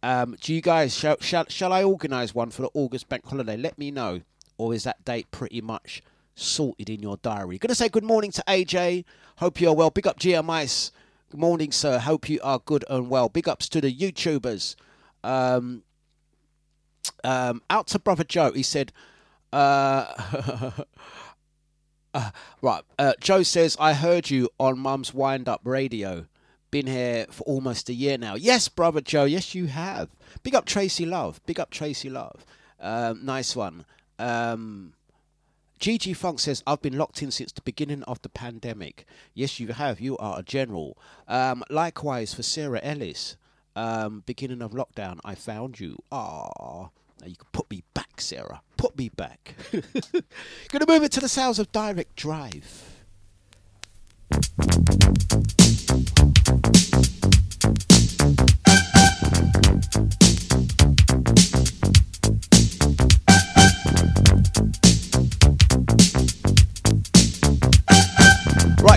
Um, 0.00 0.36
do 0.40 0.54
you 0.54 0.60
guys 0.60 0.96
shall 0.96 1.16
shall 1.20 1.46
shall 1.48 1.72
I 1.72 1.82
organise 1.82 2.32
one 2.36 2.50
for 2.52 2.62
the 2.62 2.70
August 2.72 3.08
bank 3.08 3.26
holiday? 3.26 3.56
Let 3.56 3.80
me 3.80 3.90
know, 3.90 4.20
or 4.58 4.74
is 4.74 4.84
that 4.84 5.04
date 5.04 5.28
pretty 5.32 5.60
much 5.60 6.04
sorted 6.36 6.88
in 6.88 7.02
your 7.02 7.16
diary? 7.16 7.58
Gonna 7.58 7.74
say 7.74 7.88
good 7.88 8.04
morning 8.04 8.30
to 8.30 8.44
AJ. 8.46 9.06
Hope 9.38 9.60
you're 9.60 9.74
well. 9.74 9.90
Big 9.90 10.06
up 10.06 10.20
GM 10.20 10.48
Ice. 10.50 10.92
Good 11.34 11.40
morning, 11.40 11.72
sir. 11.72 11.98
Hope 11.98 12.28
you 12.28 12.38
are 12.44 12.60
good 12.64 12.84
and 12.88 13.10
well. 13.10 13.28
Big 13.28 13.48
ups 13.48 13.68
to 13.70 13.80
the 13.80 13.92
YouTubers. 13.92 14.76
Um, 15.24 15.82
um, 17.24 17.60
out 17.68 17.88
to 17.88 17.98
brother 17.98 18.22
Joe. 18.22 18.52
He 18.52 18.62
said, 18.62 18.92
uh, 19.52 20.14
uh, 22.14 22.30
right. 22.62 22.84
Uh, 22.96 23.14
Joe 23.20 23.42
says, 23.42 23.76
I 23.80 23.94
heard 23.94 24.30
you 24.30 24.48
on 24.60 24.78
Mum's 24.78 25.12
Wind 25.12 25.48
Up 25.48 25.62
Radio. 25.64 26.26
Been 26.70 26.86
here 26.86 27.26
for 27.30 27.42
almost 27.42 27.88
a 27.88 27.94
year 27.94 28.16
now. 28.16 28.36
Yes, 28.36 28.68
brother 28.68 29.00
Joe. 29.00 29.24
Yes, 29.24 29.56
you 29.56 29.66
have. 29.66 30.10
Big 30.44 30.54
up 30.54 30.66
Tracy 30.66 31.04
Love. 31.04 31.40
Big 31.46 31.58
up 31.58 31.70
Tracy 31.70 32.08
Love. 32.08 32.46
Um, 32.78 33.24
nice 33.24 33.56
one. 33.56 33.86
Um, 34.20 34.93
GG 35.84 36.16
Funk 36.16 36.40
says, 36.40 36.62
I've 36.66 36.80
been 36.80 36.96
locked 36.96 37.20
in 37.20 37.30
since 37.30 37.52
the 37.52 37.60
beginning 37.60 38.02
of 38.04 38.22
the 38.22 38.30
pandemic. 38.30 39.04
Yes, 39.34 39.60
you 39.60 39.74
have. 39.74 40.00
You 40.00 40.16
are 40.16 40.38
a 40.38 40.42
general. 40.42 40.96
Um, 41.28 41.62
likewise 41.68 42.32
for 42.32 42.42
Sarah 42.42 42.80
Ellis. 42.82 43.36
Um, 43.76 44.22
beginning 44.24 44.62
of 44.62 44.70
lockdown, 44.70 45.18
I 45.26 45.34
found 45.34 45.78
you. 45.78 45.98
Ah, 46.10 46.88
now 47.20 47.26
you 47.26 47.36
can 47.36 47.48
put 47.52 47.68
me 47.70 47.82
back, 47.92 48.22
Sarah. 48.22 48.62
Put 48.78 48.96
me 48.96 49.10
back. 49.10 49.56
Gonna 50.68 50.86
move 50.88 51.02
it 51.02 51.12
to 51.12 51.20
the 51.20 51.28
sounds 51.28 51.58
of 51.58 51.70
Direct 51.70 52.16
Drive. 52.16 52.94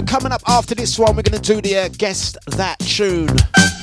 Coming 0.07 0.31
up 0.31 0.41
after 0.47 0.73
this 0.73 0.97
one, 0.97 1.15
we're 1.15 1.21
going 1.21 1.39
to 1.39 1.53
do 1.53 1.61
the 1.61 1.77
uh, 1.77 1.89
That 2.55 2.79
Tune. 2.79 3.76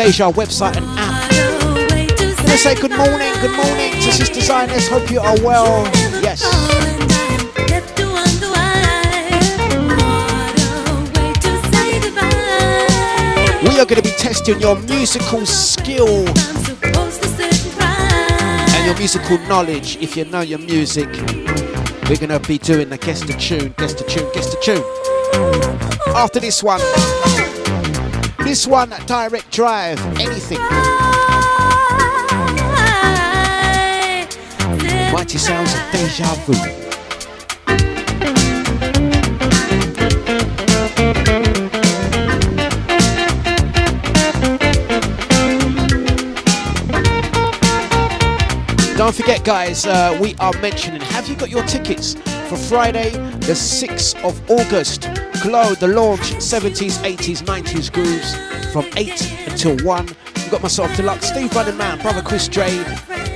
Deja 0.00 0.32
website 0.32 0.78
and 0.78 0.86
app. 0.98 1.30
Gonna 2.38 2.56
say 2.56 2.74
good 2.74 2.90
morning, 2.90 3.34
good 3.42 3.54
morning 3.54 3.92
to 4.00 4.10
Sister 4.10 4.40
Zionist. 4.40 4.88
Hope 4.88 5.10
you 5.10 5.20
are 5.20 5.38
well. 5.42 5.84
Yes. 6.22 6.40
We 13.62 13.78
are 13.78 13.84
going 13.84 14.00
to 14.00 14.02
be 14.02 14.16
testing 14.16 14.58
your 14.58 14.76
musical 14.88 15.44
skill 15.44 16.26
and 18.72 18.86
your 18.86 18.96
musical 18.96 19.36
knowledge. 19.48 19.98
If 20.00 20.16
you 20.16 20.24
know 20.24 20.40
your 20.40 20.60
music, 20.60 21.08
we're 22.08 22.16
going 22.16 22.30
to 22.30 22.40
be 22.40 22.56
doing 22.56 22.88
the 22.88 22.96
guess 22.96 23.20
the 23.20 23.34
tune, 23.34 23.74
guess 23.76 23.92
the 23.92 24.04
tune, 24.04 24.30
guess 24.32 24.48
the 24.48 24.56
tune. 24.62 24.82
After 26.16 26.40
this 26.40 26.62
one, 26.62 26.80
this 28.50 28.66
one, 28.66 28.92
direct 29.06 29.48
drive, 29.52 29.96
anything. 30.18 30.58
Mighty 35.12 35.38
sounds 35.38 35.72
of 35.72 35.80
deja 35.92 36.34
vu. 36.46 36.54
Don't 48.96 49.14
forget, 49.14 49.44
guys, 49.44 49.86
uh, 49.86 50.18
we 50.20 50.34
are 50.40 50.52
mentioning 50.54 51.00
have 51.00 51.28
you 51.28 51.36
got 51.36 51.50
your 51.50 51.62
tickets 51.66 52.14
for 52.48 52.56
Friday, 52.56 53.10
the 53.10 53.54
6th 53.54 54.20
of 54.24 54.50
August? 54.50 54.99
Glow, 55.42 55.74
the 55.74 55.88
launch, 55.88 56.32
70s, 56.34 56.98
80s, 57.02 57.42
90s 57.42 57.90
grooves 57.90 58.34
from 58.72 58.84
8 58.94 59.48
until 59.48 59.76
1. 59.86 60.06
We've 60.06 60.50
got 60.50 60.62
myself, 60.62 60.90
Dlux, 60.90 61.22
Steve 61.22 61.54
Running 61.54 61.78
Man, 61.78 61.98
Brother 62.02 62.20
Chris 62.20 62.46
Dre, 62.46 62.68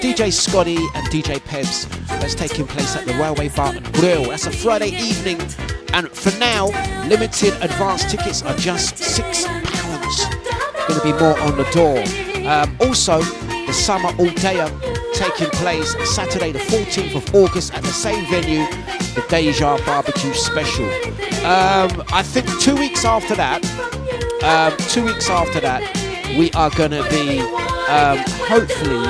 DJ 0.02 0.30
Scotty, 0.30 0.76
and 0.76 1.06
DJ 1.08 1.40
Pebs. 1.40 1.88
That's 2.20 2.34
taking 2.34 2.66
place 2.66 2.94
at 2.94 3.06
the 3.06 3.14
Railway 3.14 3.48
Bar 3.48 3.74
and 3.76 3.92
Grill. 3.94 4.24
That's 4.24 4.46
a 4.46 4.50
Friday 4.50 4.90
evening. 4.90 5.40
And 5.94 6.10
for 6.10 6.36
now, 6.38 6.66
limited 7.08 7.54
advance 7.62 8.10
tickets 8.10 8.42
are 8.42 8.56
just 8.56 8.96
£6. 8.96 10.88
Going 10.88 11.00
to 11.00 11.04
be 11.04 11.12
more 11.12 11.38
on 11.40 11.56
the 11.56 11.64
door. 11.72 11.98
Um, 12.46 12.76
also, 12.80 13.22
the 13.66 13.72
Summer 13.72 14.08
All 14.18 14.34
Dayer 14.42 14.68
taking 15.14 15.48
place 15.58 15.94
Saturday, 16.14 16.52
the 16.52 16.58
14th 16.58 17.14
of 17.16 17.34
August 17.34 17.72
at 17.72 17.82
the 17.82 17.92
same 17.92 18.26
venue, 18.26 18.66
the 19.14 19.24
Deja 19.30 19.78
Barbecue 19.86 20.34
Special. 20.34 21.33
Um, 21.44 22.02
I 22.10 22.22
think 22.22 22.46
two 22.60 22.74
weeks 22.74 23.04
after 23.04 23.34
that, 23.34 23.62
um, 24.42 24.74
two 24.88 25.04
weeks 25.04 25.28
after 25.28 25.60
that, 25.60 25.82
we 26.38 26.50
are 26.52 26.70
going 26.70 26.92
to 26.92 27.02
be 27.10 27.40
um, 27.88 28.18
hopefully. 28.48 29.06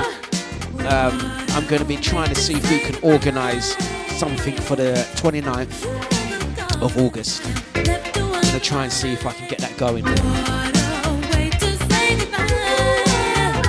Um, 0.89 1.19
I'm 1.55 1.65
going 1.69 1.81
to 1.81 1.87
be 1.87 1.97
trying 1.97 2.29
to 2.31 2.35
see 2.35 2.55
if 2.55 2.69
we 2.69 2.81
can 2.81 2.97
organise 3.05 3.77
something 4.19 4.57
for 4.57 4.75
the 4.75 4.95
29th 5.15 6.83
of 6.83 6.99
August. 6.99 7.47
I'm 7.77 7.85
going 7.85 8.43
to 8.43 8.61
try 8.61 8.83
and 8.83 8.93
see 8.93 9.13
if 9.13 9.25
I 9.25 9.33
can 9.33 9.49
get 9.49 9.61
that 9.61 9.77
going. 9.79 10.05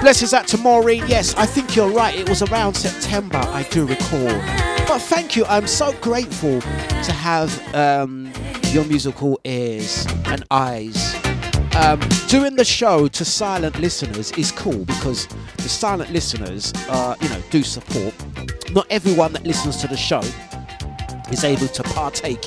Blessings 0.02 0.34
out 0.34 0.48
to 0.48 0.58
Maureen. 0.58 1.04
Yes, 1.08 1.36
I 1.36 1.46
think 1.46 1.76
you're 1.76 1.90
right. 1.90 2.16
It 2.16 2.28
was 2.28 2.42
around 2.42 2.74
September, 2.74 3.38
I 3.38 3.64
do 3.70 3.86
recall. 3.86 4.28
But 4.88 5.00
thank 5.00 5.36
you. 5.36 5.46
I'm 5.46 5.66
so 5.66 5.94
grateful 6.00 6.62
to 6.62 7.12
have 7.12 7.76
um, 7.76 8.15
your 8.76 8.86
musical 8.86 9.40
ears 9.46 10.06
and 10.26 10.44
eyes. 10.52 11.16
Um, 11.78 11.98
doing 12.28 12.58
the 12.58 12.66
show 12.66 13.08
to 13.08 13.24
silent 13.24 13.80
listeners 13.80 14.34
is 14.34 14.52
cool 14.52 14.84
because 14.84 15.28
the 15.56 15.70
silent 15.70 16.12
listeners, 16.12 16.74
uh, 16.90 17.16
you 17.22 17.30
know, 17.30 17.42
do 17.50 17.64
support. 17.64 18.14
Not 18.72 18.86
everyone 18.90 19.32
that 19.32 19.46
listens 19.46 19.78
to 19.78 19.88
the 19.88 19.96
show 19.96 20.20
is 21.32 21.46
able 21.46 21.70
to 21.70 21.84
partake 21.84 22.44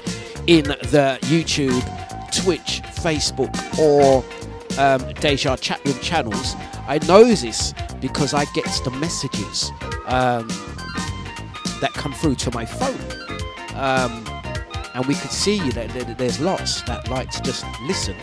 in 0.47 0.65
the 0.65 1.19
YouTube, 1.23 1.83
Twitch, 2.31 2.83
Facebook, 2.83 3.55
or 3.79 4.23
um, 4.79 5.11
Deja 5.15 5.57
chat 5.57 5.83
room 5.87 5.99
channels. 6.01 6.57
I 6.87 6.99
know 7.09 7.25
this 7.25 7.73
because 8.03 8.35
I 8.35 8.45
get 8.55 8.67
the 8.85 8.91
messages 8.91 9.71
um, 10.05 10.47
that 11.81 11.91
come 11.95 12.13
through 12.13 12.35
to 12.35 12.51
my 12.51 12.67
phone. 12.67 13.01
Um, 13.75 14.38
and 14.99 15.07
we 15.07 15.15
could 15.15 15.31
see 15.31 15.61
that 15.71 15.89
there- 15.91 16.15
there's 16.19 16.41
lots 16.41 16.83
that 16.83 17.09
like 17.09 17.31
to 17.31 17.41
just 17.43 17.65
listen. 17.87 18.17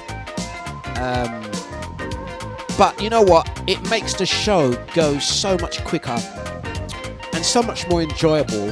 Um, 0.97 1.49
but 2.77 3.01
you 3.01 3.09
know 3.09 3.21
what? 3.21 3.49
It 3.65 3.81
makes 3.89 4.13
the 4.13 4.25
show 4.25 4.73
go 4.93 5.17
so 5.17 5.57
much 5.61 5.81
quicker 5.85 6.19
and 7.31 7.45
so 7.45 7.63
much 7.63 7.87
more 7.87 8.01
enjoyable 8.01 8.71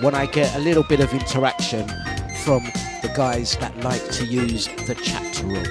when 0.00 0.16
I 0.16 0.26
get 0.26 0.52
a 0.56 0.58
little 0.58 0.82
bit 0.82 0.98
of 0.98 1.14
interaction 1.14 1.86
from 2.42 2.64
the 3.02 3.12
guys 3.14 3.56
that 3.58 3.78
like 3.84 4.04
to 4.10 4.26
use 4.26 4.66
the 4.88 4.96
chat 4.96 5.40
room. 5.44 5.64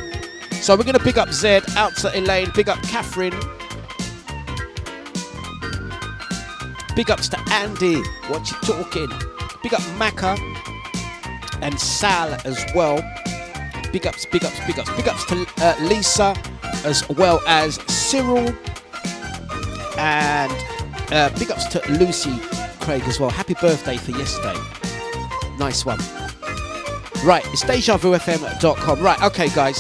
So 0.62 0.78
we're 0.78 0.86
going 0.86 0.98
to 0.98 1.04
pick 1.04 1.18
up 1.18 1.34
Zed, 1.34 1.64
out 1.76 1.98
to 1.98 2.18
Elaine, 2.18 2.50
pick 2.52 2.70
up 2.70 2.82
Catherine, 2.84 3.38
big 6.96 7.12
ups 7.12 7.28
to 7.28 7.40
Andy, 7.52 8.02
what 8.30 8.50
you 8.50 8.58
talking? 8.62 9.10
Big 9.62 9.74
up 9.74 9.82
Maka 9.98 10.38
and 11.64 11.80
Sal 11.80 12.38
as 12.46 12.66
well. 12.76 12.98
Big 13.92 14.06
ups, 14.06 14.26
big 14.26 14.44
ups, 14.44 14.60
big 14.68 14.80
ups, 14.80 14.92
big 14.96 15.08
ups 15.08 15.26
to 15.26 15.46
uh, 15.58 15.76
Lisa 15.82 16.36
as 16.84 17.08
well 17.10 17.42
as 17.48 17.76
Cyril 17.92 18.54
and 19.98 20.52
uh, 21.12 21.30
big 21.40 21.52
ups 21.52 21.66
to 21.68 21.82
Lucy 21.92 22.38
Craig 22.82 23.04
as 23.04 23.20
well. 23.20 23.30
Happy 23.30 23.54
birthday 23.54 23.98
for 23.98 24.12
yesterday. 24.12 24.60
Nice 25.58 25.86
one. 25.86 26.00
Right, 27.24 27.46
it's 27.48 27.64
DejaVuFM.com. 27.64 29.00
Right, 29.00 29.22
okay, 29.24 29.50
guys. 29.50 29.80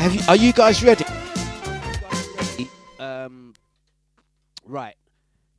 You, 0.00 0.20
are 0.28 0.36
you 0.36 0.52
guys 0.54 0.82
ready? 0.82 1.04
Um, 2.98 3.52
right. 4.64 4.94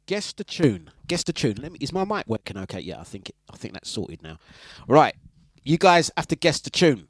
Guess 0.07 0.33
the 0.33 0.43
tune. 0.43 0.89
Guess 1.07 1.23
the 1.23 1.33
tune. 1.33 1.59
Me. 1.61 1.69
Is 1.79 1.93
my 1.93 2.05
mic 2.05 2.25
working? 2.27 2.57
Okay. 2.57 2.79
Yeah, 2.79 2.99
I 2.99 3.03
think 3.03 3.29
it, 3.29 3.35
I 3.53 3.57
think 3.57 3.73
that's 3.73 3.89
sorted 3.89 4.23
now. 4.23 4.39
Right. 4.87 5.15
You 5.63 5.77
guys 5.77 6.09
have 6.17 6.27
to 6.27 6.35
guess 6.35 6.59
the 6.59 6.71
tune. 6.71 7.07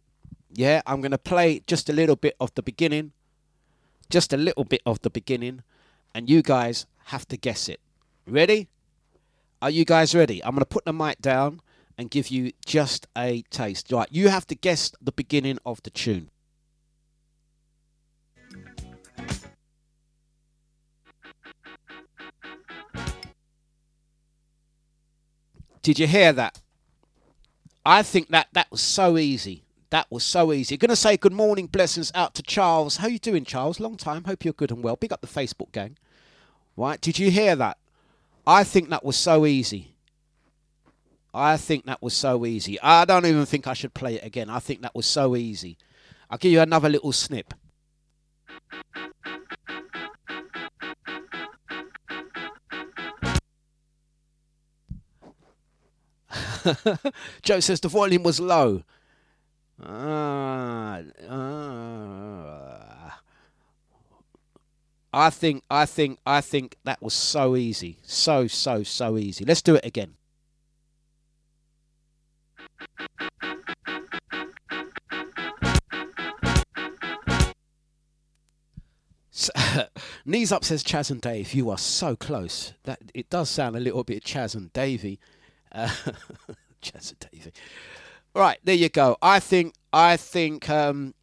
Yeah, 0.53 0.81
I'm 0.85 0.99
gonna 0.99 1.17
play 1.17 1.61
just 1.67 1.89
a 1.89 1.93
little 1.93 2.17
bit 2.17 2.35
of 2.39 2.53
the 2.55 2.61
beginning, 2.61 3.13
just 4.09 4.33
a 4.33 4.37
little 4.37 4.65
bit 4.65 4.81
of 4.85 5.01
the 5.01 5.09
beginning, 5.09 5.63
and 6.13 6.29
you 6.29 6.41
guys 6.41 6.85
have 7.05 7.25
to 7.29 7.37
guess 7.37 7.69
it. 7.69 7.79
Ready? 8.27 8.67
Are 9.61 9.69
you 9.69 9.85
guys 9.85 10.13
ready? 10.13 10.43
I'm 10.43 10.51
gonna 10.53 10.65
put 10.65 10.83
the 10.83 10.91
mic 10.91 11.21
down 11.21 11.61
and 11.97 12.11
give 12.11 12.27
you 12.27 12.51
just 12.65 13.07
a 13.17 13.43
taste. 13.51 13.89
Right. 13.89 14.09
You 14.11 14.27
have 14.27 14.45
to 14.47 14.55
guess 14.55 14.91
the 15.01 15.13
beginning 15.13 15.57
of 15.65 15.81
the 15.83 15.89
tune. 15.89 16.29
Did 25.81 25.99
you 25.99 26.07
hear 26.07 26.33
that? 26.33 26.59
I 27.85 28.03
think 28.03 28.29
that 28.29 28.47
that 28.53 28.69
was 28.71 28.81
so 28.81 29.17
easy. 29.17 29.63
That 29.89 30.07
was 30.09 30.23
so 30.23 30.53
easy. 30.53 30.77
Gonna 30.77 30.95
say 30.95 31.17
good 31.17 31.33
morning, 31.33 31.67
blessings 31.67 32.11
out 32.15 32.33
to 32.35 32.43
Charles. 32.43 32.97
How 32.97 33.07
you 33.07 33.19
doing, 33.19 33.43
Charles? 33.43 33.79
Long 33.79 33.97
time. 33.97 34.23
Hope 34.23 34.45
you're 34.45 34.53
good 34.53 34.71
and 34.71 34.83
well. 34.83 34.95
Big 34.95 35.11
up 35.11 35.21
the 35.21 35.27
Facebook 35.27 35.71
gang. 35.71 35.97
Right? 36.77 37.01
Did 37.01 37.19
you 37.19 37.29
hear 37.29 37.55
that? 37.55 37.77
I 38.47 38.63
think 38.63 38.89
that 38.89 39.03
was 39.03 39.17
so 39.17 39.45
easy. 39.45 39.95
I 41.33 41.57
think 41.57 41.85
that 41.85 42.01
was 42.01 42.13
so 42.13 42.45
easy. 42.45 42.79
I 42.81 43.05
don't 43.05 43.25
even 43.25 43.45
think 43.45 43.67
I 43.67 43.73
should 43.73 43.93
play 43.93 44.15
it 44.15 44.25
again. 44.25 44.49
I 44.49 44.59
think 44.59 44.81
that 44.81 44.95
was 44.95 45.05
so 45.05 45.35
easy. 45.35 45.77
I'll 46.29 46.37
give 46.37 46.51
you 46.51 46.61
another 46.61 46.89
little 46.89 47.11
snip. 47.11 47.53
Joe 57.41 57.59
says 57.59 57.79
the 57.79 57.87
volume 57.87 58.23
was 58.23 58.39
low. 58.39 58.83
Ah, 59.83 61.01
ah. 61.29 63.21
I 65.13 65.29
think, 65.29 65.63
I 65.69 65.85
think, 65.85 66.19
I 66.25 66.39
think 66.41 66.77
that 66.85 67.01
was 67.01 67.13
so 67.13 67.55
easy. 67.55 67.97
So, 68.03 68.47
so, 68.47 68.83
so 68.83 69.17
easy. 69.17 69.43
Let's 69.43 69.61
do 69.61 69.75
it 69.75 69.85
again. 69.85 70.15
Knees 80.25 80.51
up 80.51 80.63
says 80.63 80.83
Chas 80.83 81.09
and 81.09 81.21
Dave. 81.21 81.53
You 81.53 81.69
are 81.69 81.77
so 81.77 82.15
close. 82.15 82.73
That 82.83 82.99
it 83.13 83.29
does 83.29 83.49
sound 83.49 83.75
a 83.75 83.79
little 83.79 84.03
bit 84.03 84.23
Chas 84.23 84.55
and 84.55 84.71
Davey. 84.73 85.19
Uh, 85.71 85.89
Chas 86.81 87.11
and 87.11 87.31
Davey. 87.31 87.51
Right 88.33 88.59
there 88.63 88.75
you 88.75 88.89
go. 88.89 89.17
I 89.21 89.39
think. 89.39 89.73
I 89.93 90.17
think. 90.17 90.69
Um, 90.69 91.13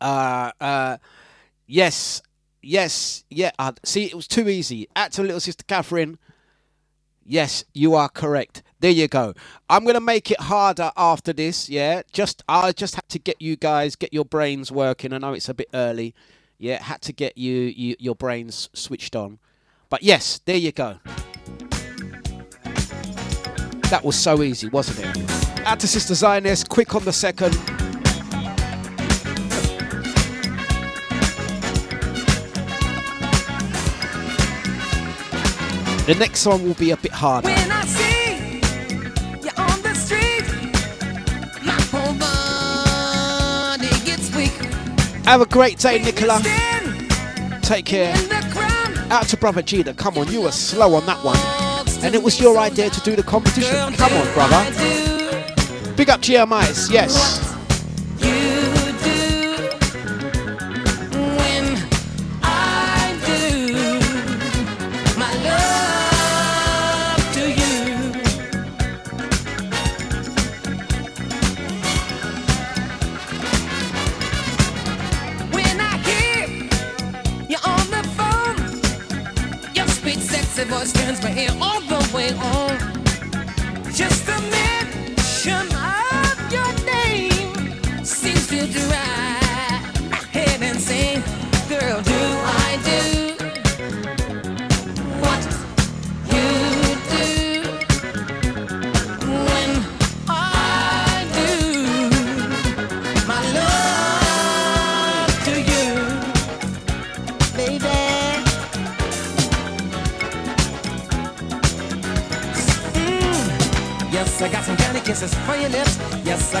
uh, 0.00 0.50
uh, 0.60 0.96
yes, 1.66 2.22
yes, 2.62 3.24
yeah. 3.30 3.50
Uh, 3.58 3.72
see, 3.84 4.04
it 4.04 4.14
was 4.14 4.26
too 4.26 4.48
easy. 4.48 4.88
At 4.96 5.12
to 5.12 5.22
little 5.22 5.40
sister 5.40 5.64
Catherine. 5.66 6.18
Yes, 7.24 7.64
you 7.74 7.94
are 7.94 8.08
correct. 8.08 8.62
There 8.80 8.90
you 8.90 9.06
go. 9.06 9.34
I'm 9.68 9.84
gonna 9.84 10.00
make 10.00 10.30
it 10.30 10.40
harder 10.40 10.90
after 10.96 11.32
this. 11.32 11.68
Yeah, 11.68 12.02
just 12.12 12.42
I 12.48 12.72
just 12.72 12.94
had 12.96 13.08
to 13.10 13.18
get 13.18 13.40
you 13.40 13.56
guys 13.56 13.94
get 13.94 14.12
your 14.12 14.24
brains 14.24 14.72
working. 14.72 15.12
I 15.12 15.18
know 15.18 15.34
it's 15.34 15.48
a 15.48 15.54
bit 15.54 15.68
early. 15.74 16.14
Yeah, 16.58 16.82
had 16.82 17.02
to 17.02 17.12
get 17.12 17.38
you, 17.38 17.54
you 17.54 17.96
your 17.98 18.14
brains 18.14 18.68
switched 18.72 19.14
on. 19.14 19.38
But 19.90 20.02
yes, 20.02 20.40
there 20.44 20.56
you 20.56 20.72
go. 20.72 20.98
That 23.90 24.04
was 24.04 24.16
so 24.16 24.42
easy, 24.42 24.68
wasn't 24.68 25.00
it? 25.00 25.66
Out 25.66 25.80
to 25.80 25.88
Sister 25.88 26.14
Zionist, 26.14 26.68
quick 26.68 26.94
on 26.94 27.04
the 27.04 27.12
second. 27.12 27.52
The 36.06 36.16
next 36.18 36.46
one 36.46 36.64
will 36.64 36.74
be 36.74 36.90
a 36.90 36.96
bit 36.96 37.12
harder. 37.12 37.48
When 37.48 37.70
I 37.70 37.84
see 37.84 38.60
you 39.44 39.50
on 39.56 39.82
the 39.82 39.94
street, 39.94 40.46
my 41.64 41.78
whole 41.92 42.14
body 42.18 43.88
gets 44.04 44.34
weak. 44.34 44.52
Have 45.24 45.40
a 45.40 45.46
great 45.46 45.78
day, 45.78 45.98
When 45.98 46.06
Nicola. 46.06 46.40
Take 47.62 47.84
care. 47.84 48.16
in 48.16 48.28
the 48.28 48.48
crowd, 48.52 49.12
Out 49.12 49.28
to 49.28 49.36
Brother 49.36 49.62
Gina. 49.62 49.94
Come 49.94 50.18
on, 50.18 50.28
you 50.32 50.42
were 50.42 50.50
slow 50.52 50.94
on 50.94 51.06
that 51.06 51.22
one. 51.24 51.59
And 52.02 52.14
it 52.14 52.22
was 52.22 52.40
your 52.40 52.58
idea 52.58 52.90
to 52.90 53.00
do 53.00 53.14
the 53.14 53.22
competition. 53.22 53.92
Come 53.94 54.12
on, 54.12 54.32
brother. 54.32 55.94
Big 55.96 56.08
up 56.08 56.20
GMIs, 56.20 56.90
yes. 56.90 57.49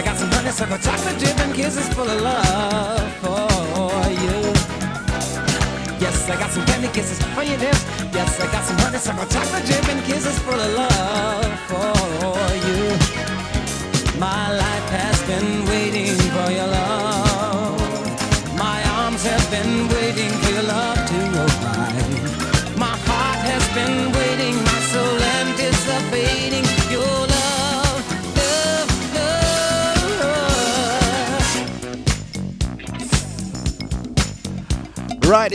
I 0.00 0.02
got 0.02 0.16
some 0.16 0.30
honeysuckle 0.30 0.78
chocolate 0.78 1.18
dip 1.18 1.38
and 1.40 1.54
kisses 1.54 1.86
full 1.92 2.08
of 2.08 2.22
love 2.22 3.12
for 3.20 4.08
you. 4.08 4.40
Yes, 6.00 6.26
I 6.26 6.36
got 6.40 6.50
some 6.50 6.64
candy 6.64 6.88
kisses 6.88 7.20
for 7.34 7.42
your 7.42 7.58
lips. 7.58 7.84
Yes, 8.10 8.40
I 8.40 8.50
got 8.50 8.64
some 8.64 8.78
honeysuckle 8.78 9.26
chocolate 9.26 9.66
dip 9.66 9.79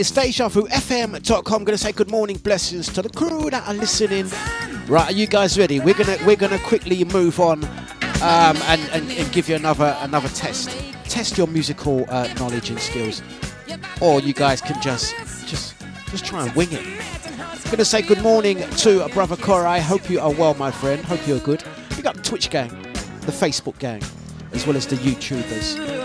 it's 0.06 0.16
Gonna 1.64 1.76
say 1.76 1.90
good 1.90 2.10
morning, 2.10 2.36
blessings 2.36 2.86
to 2.92 3.02
the 3.02 3.08
crew 3.08 3.50
that 3.50 3.66
are 3.66 3.74
listening. 3.74 4.30
Right, 4.86 5.10
are 5.10 5.12
you 5.12 5.26
guys 5.26 5.58
ready? 5.58 5.80
We're 5.80 5.94
gonna 5.94 6.16
we're 6.24 6.36
gonna 6.36 6.60
quickly 6.60 7.02
move 7.04 7.40
on 7.40 7.64
um, 8.22 8.56
and, 8.68 8.80
and, 8.92 9.10
and 9.10 9.32
give 9.32 9.48
you 9.48 9.56
another 9.56 9.96
another 10.00 10.28
test. 10.28 10.70
Test 11.04 11.36
your 11.36 11.48
musical 11.48 12.04
uh, 12.08 12.32
knowledge 12.34 12.70
and 12.70 12.78
skills, 12.78 13.20
or 14.00 14.20
you 14.20 14.32
guys 14.32 14.60
can 14.60 14.80
just 14.80 15.12
just 15.46 15.74
just 16.10 16.24
try 16.24 16.46
and 16.46 16.54
wing 16.54 16.68
it. 16.70 16.84
Gonna 17.70 17.84
say 17.84 18.00
good 18.00 18.22
morning 18.22 18.58
to 18.58 19.08
brother 19.08 19.36
Cora. 19.36 19.68
I 19.68 19.80
hope 19.80 20.08
you 20.08 20.20
are 20.20 20.30
well, 20.32 20.54
my 20.54 20.70
friend. 20.70 21.04
Hope 21.04 21.26
you're 21.26 21.40
good. 21.40 21.64
We 21.96 22.02
got 22.04 22.14
the 22.14 22.22
Twitch 22.22 22.48
gang, 22.50 22.70
the 23.22 23.32
Facebook 23.32 23.78
gang, 23.80 24.02
as 24.52 24.66
well 24.68 24.76
as 24.76 24.86
the 24.86 24.96
YouTubers. 24.96 25.95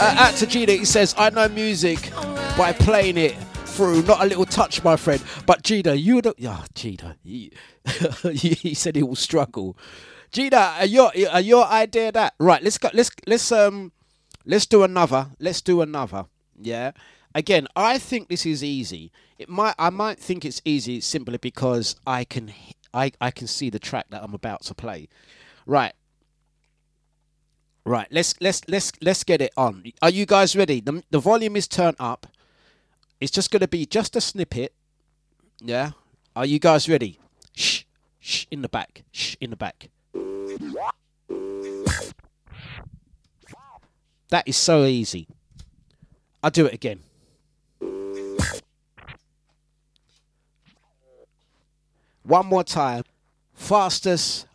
Uh, 0.00 0.14
at 0.16 0.34
Tajida, 0.34 0.78
he 0.78 0.84
says, 0.84 1.12
I 1.18 1.30
know 1.30 1.48
music 1.48 2.12
by 2.56 2.72
playing 2.72 3.16
it 3.16 3.34
through, 3.64 4.02
not 4.02 4.22
a 4.22 4.26
little 4.26 4.44
touch, 4.44 4.84
my 4.84 4.94
friend. 4.96 5.20
But 5.44 5.64
Jida, 5.64 6.00
you 6.00 6.22
don't. 6.22 6.38
Yeah, 6.38 6.62
Jida. 6.74 7.16
He, 7.24 8.50
he 8.50 8.74
said 8.74 8.94
he 8.94 9.02
will 9.02 9.16
struggle. 9.16 9.76
Jida, 10.32 10.78
are 10.80 10.86
your 10.86 11.10
are 11.32 11.40
your 11.40 11.64
idea 11.66 12.12
that 12.12 12.34
right? 12.38 12.62
Let's 12.62 12.78
go. 12.78 12.90
Let's 12.92 13.10
let's 13.26 13.50
um 13.50 13.92
let's 14.44 14.66
do 14.66 14.82
another. 14.84 15.28
Let's 15.40 15.62
do 15.62 15.80
another. 15.80 16.26
Yeah. 16.60 16.92
Again, 17.34 17.66
I 17.74 17.98
think 17.98 18.28
this 18.28 18.44
is 18.46 18.62
easy. 18.62 19.10
It 19.38 19.48
might 19.48 19.74
I 19.78 19.90
might 19.90 20.18
think 20.18 20.44
it's 20.44 20.60
easy 20.64 21.00
simply 21.00 21.38
because 21.38 21.96
I 22.06 22.24
can 22.24 22.52
I 22.92 23.12
I 23.20 23.30
can 23.30 23.46
see 23.46 23.70
the 23.70 23.78
track 23.78 24.06
that 24.10 24.22
I'm 24.22 24.34
about 24.34 24.62
to 24.64 24.74
play. 24.74 25.08
Right. 25.66 25.94
Right, 27.88 28.06
let's 28.10 28.34
let's 28.38 28.60
let's 28.68 28.92
let's 29.00 29.24
get 29.24 29.40
it 29.40 29.50
on. 29.56 29.82
Are 30.02 30.10
you 30.10 30.26
guys 30.26 30.54
ready? 30.54 30.82
The 30.82 31.02
the 31.10 31.18
volume 31.18 31.56
is 31.56 31.66
turned 31.66 31.96
up. 31.98 32.26
It's 33.18 33.32
just 33.32 33.50
going 33.50 33.62
to 33.62 33.68
be 33.68 33.86
just 33.86 34.14
a 34.14 34.20
snippet. 34.20 34.74
Yeah. 35.58 35.92
Are 36.36 36.44
you 36.44 36.58
guys 36.58 36.86
ready? 36.86 37.18
Shh, 37.56 37.84
shh, 38.20 38.44
in 38.50 38.60
the 38.60 38.68
back. 38.68 39.04
Shh, 39.10 39.36
in 39.40 39.48
the 39.48 39.56
back. 39.56 39.88
That 44.28 44.46
is 44.46 44.58
so 44.58 44.84
easy. 44.84 45.26
I'll 46.42 46.50
do 46.50 46.66
it 46.66 46.74
again. 46.74 47.00
One 52.22 52.44
more 52.44 52.64
time. 52.64 53.04
Fastest 53.54 54.47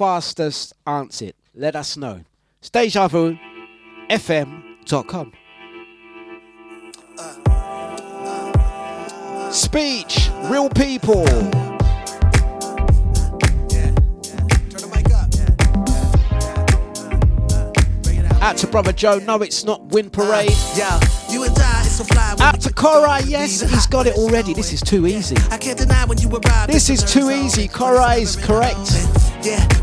fastest 0.00 0.72
answered. 0.86 1.34
Let 1.54 1.76
us 1.76 1.98
know. 1.98 2.24
DejaVuFM.com. 2.62 5.32
Speech, 9.52 10.30
real 10.44 10.70
people. 10.70 11.28
Out 18.40 18.56
to 18.56 18.66
brother 18.68 18.94
Joe. 18.94 19.18
No, 19.18 19.42
it's 19.42 19.64
not 19.64 19.84
Win 19.88 20.08
Parade. 20.08 20.50
Yeah, 20.74 20.98
you 21.28 21.44
and 21.44 21.54
I, 21.58 21.82
it's 21.84 21.96
so 21.96 22.04
fly. 22.04 22.36
Out 22.40 22.62
to 22.62 22.72
Korai. 22.72 23.20
Yes, 23.26 23.60
he's 23.60 23.86
got 23.86 24.06
it 24.06 24.16
already. 24.16 24.54
This 24.54 24.72
is 24.72 24.80
too 24.80 25.06
easy. 25.06 25.36
I 25.50 25.58
can't 25.58 25.76
deny 25.76 26.06
when 26.06 26.16
you 26.16 26.30
arrive. 26.30 26.68
This 26.68 26.88
is 26.88 27.04
too 27.04 27.30
easy. 27.30 27.68
Korai 27.68 28.22
is 28.22 28.36
correct. 28.36 29.29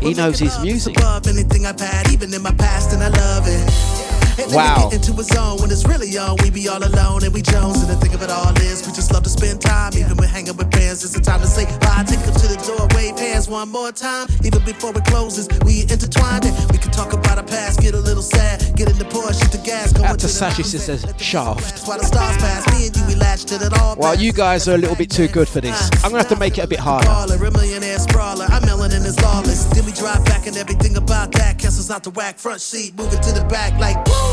He 0.00 0.14
knows 0.14 0.38
his 0.38 0.58
music. 0.60 0.96
Above 0.96 1.26
anything 1.26 1.66
I've 1.66 1.80
had, 1.80 2.12
even 2.12 2.32
in 2.32 2.42
my 2.42 2.52
past, 2.52 2.92
and 2.92 3.02
I 3.02 3.08
love 3.08 3.44
it. 3.46 4.07
And 4.38 4.52
Wow. 4.54 4.88
get 4.88 4.94
into 4.94 5.18
a 5.20 5.24
zone 5.24 5.58
when 5.60 5.70
it's 5.70 5.84
really 5.86 6.16
on. 6.16 6.36
We 6.42 6.50
be 6.50 6.68
all 6.68 6.82
alone 6.82 7.24
and 7.24 7.32
we 7.34 7.42
Jones. 7.42 7.82
And 7.82 7.88
the 7.90 7.96
thing 7.96 8.14
of 8.14 8.22
it 8.22 8.30
all 8.30 8.52
is, 8.58 8.86
we 8.86 8.92
just 8.92 9.12
love 9.12 9.22
to 9.24 9.30
spend 9.30 9.60
time. 9.60 9.92
Even 9.96 10.16
when 10.16 10.28
hanging 10.28 10.56
with 10.56 10.70
friends, 10.72 11.04
it's 11.04 11.16
a 11.16 11.20
time 11.20 11.40
to 11.40 11.46
say 11.46 11.64
bye. 11.80 12.04
Take 12.06 12.20
them 12.20 12.34
to 12.34 12.46
the 12.46 12.56
door, 12.66 12.86
wave 12.94 13.18
hands 13.18 13.48
one 13.48 13.68
more 13.68 13.92
time. 13.92 14.28
Even 14.44 14.62
before 14.64 14.90
it 14.96 15.04
closes, 15.04 15.48
we 15.64 15.82
intertwined 15.82 16.44
it. 16.44 16.54
We 16.70 16.78
can 16.78 16.90
talk 16.92 17.12
about 17.12 17.38
our 17.38 17.44
past, 17.44 17.80
get 17.80 17.94
a 17.94 18.00
little 18.00 18.22
sad, 18.22 18.76
get 18.76 18.88
in 18.90 18.98
the 18.98 19.04
Porsche, 19.04 19.40
shoot 19.40 19.52
the 19.52 19.58
gas, 19.58 19.92
go 19.92 20.04
Out 20.04 20.18
to 20.20 20.26
the 20.26 20.32
Sashi 20.32 20.62
mountains, 20.62 20.84
says 20.84 21.02
shaft. 21.18 21.86
Why 21.88 21.98
the 21.98 22.04
stars 22.04 22.36
pass. 22.38 22.66
Me 22.72 22.86
and 22.86 22.96
you, 22.96 23.06
we 23.06 23.14
latched 23.16 23.50
it 23.52 23.62
all. 23.80 23.96
Well, 23.96 24.14
you 24.14 24.32
guys 24.32 24.68
are 24.68 24.74
a 24.74 24.78
little 24.78 24.96
bit 24.96 25.10
too 25.10 25.28
good 25.28 25.48
for 25.48 25.60
this. 25.60 25.90
I'm 26.04 26.10
gonna 26.10 26.18
have 26.18 26.28
to 26.28 26.36
make 26.36 26.58
it 26.58 26.64
a 26.64 26.68
bit 26.68 26.78
harder. 26.78 27.08
A 27.08 27.50
millionaire 27.50 27.98
sprawler. 27.98 28.46
I'm 28.46 28.62
melanin 28.62 29.04
is 29.04 29.20
lawless. 29.22 29.64
Then 29.64 29.84
we 29.84 29.92
drive 29.92 30.24
back 30.24 30.46
and 30.46 30.56
everything 30.56 30.96
about 30.96 31.32
that. 31.32 31.58
Castles 31.58 31.90
out 31.90 32.02
the 32.04 32.10
whack, 32.10 32.38
front 32.38 32.60
seat, 32.60 32.96
moving 32.96 33.20
to 33.20 33.32
the 33.32 33.44
back 33.44 33.78
like 33.80 33.96
woo. 34.06 34.27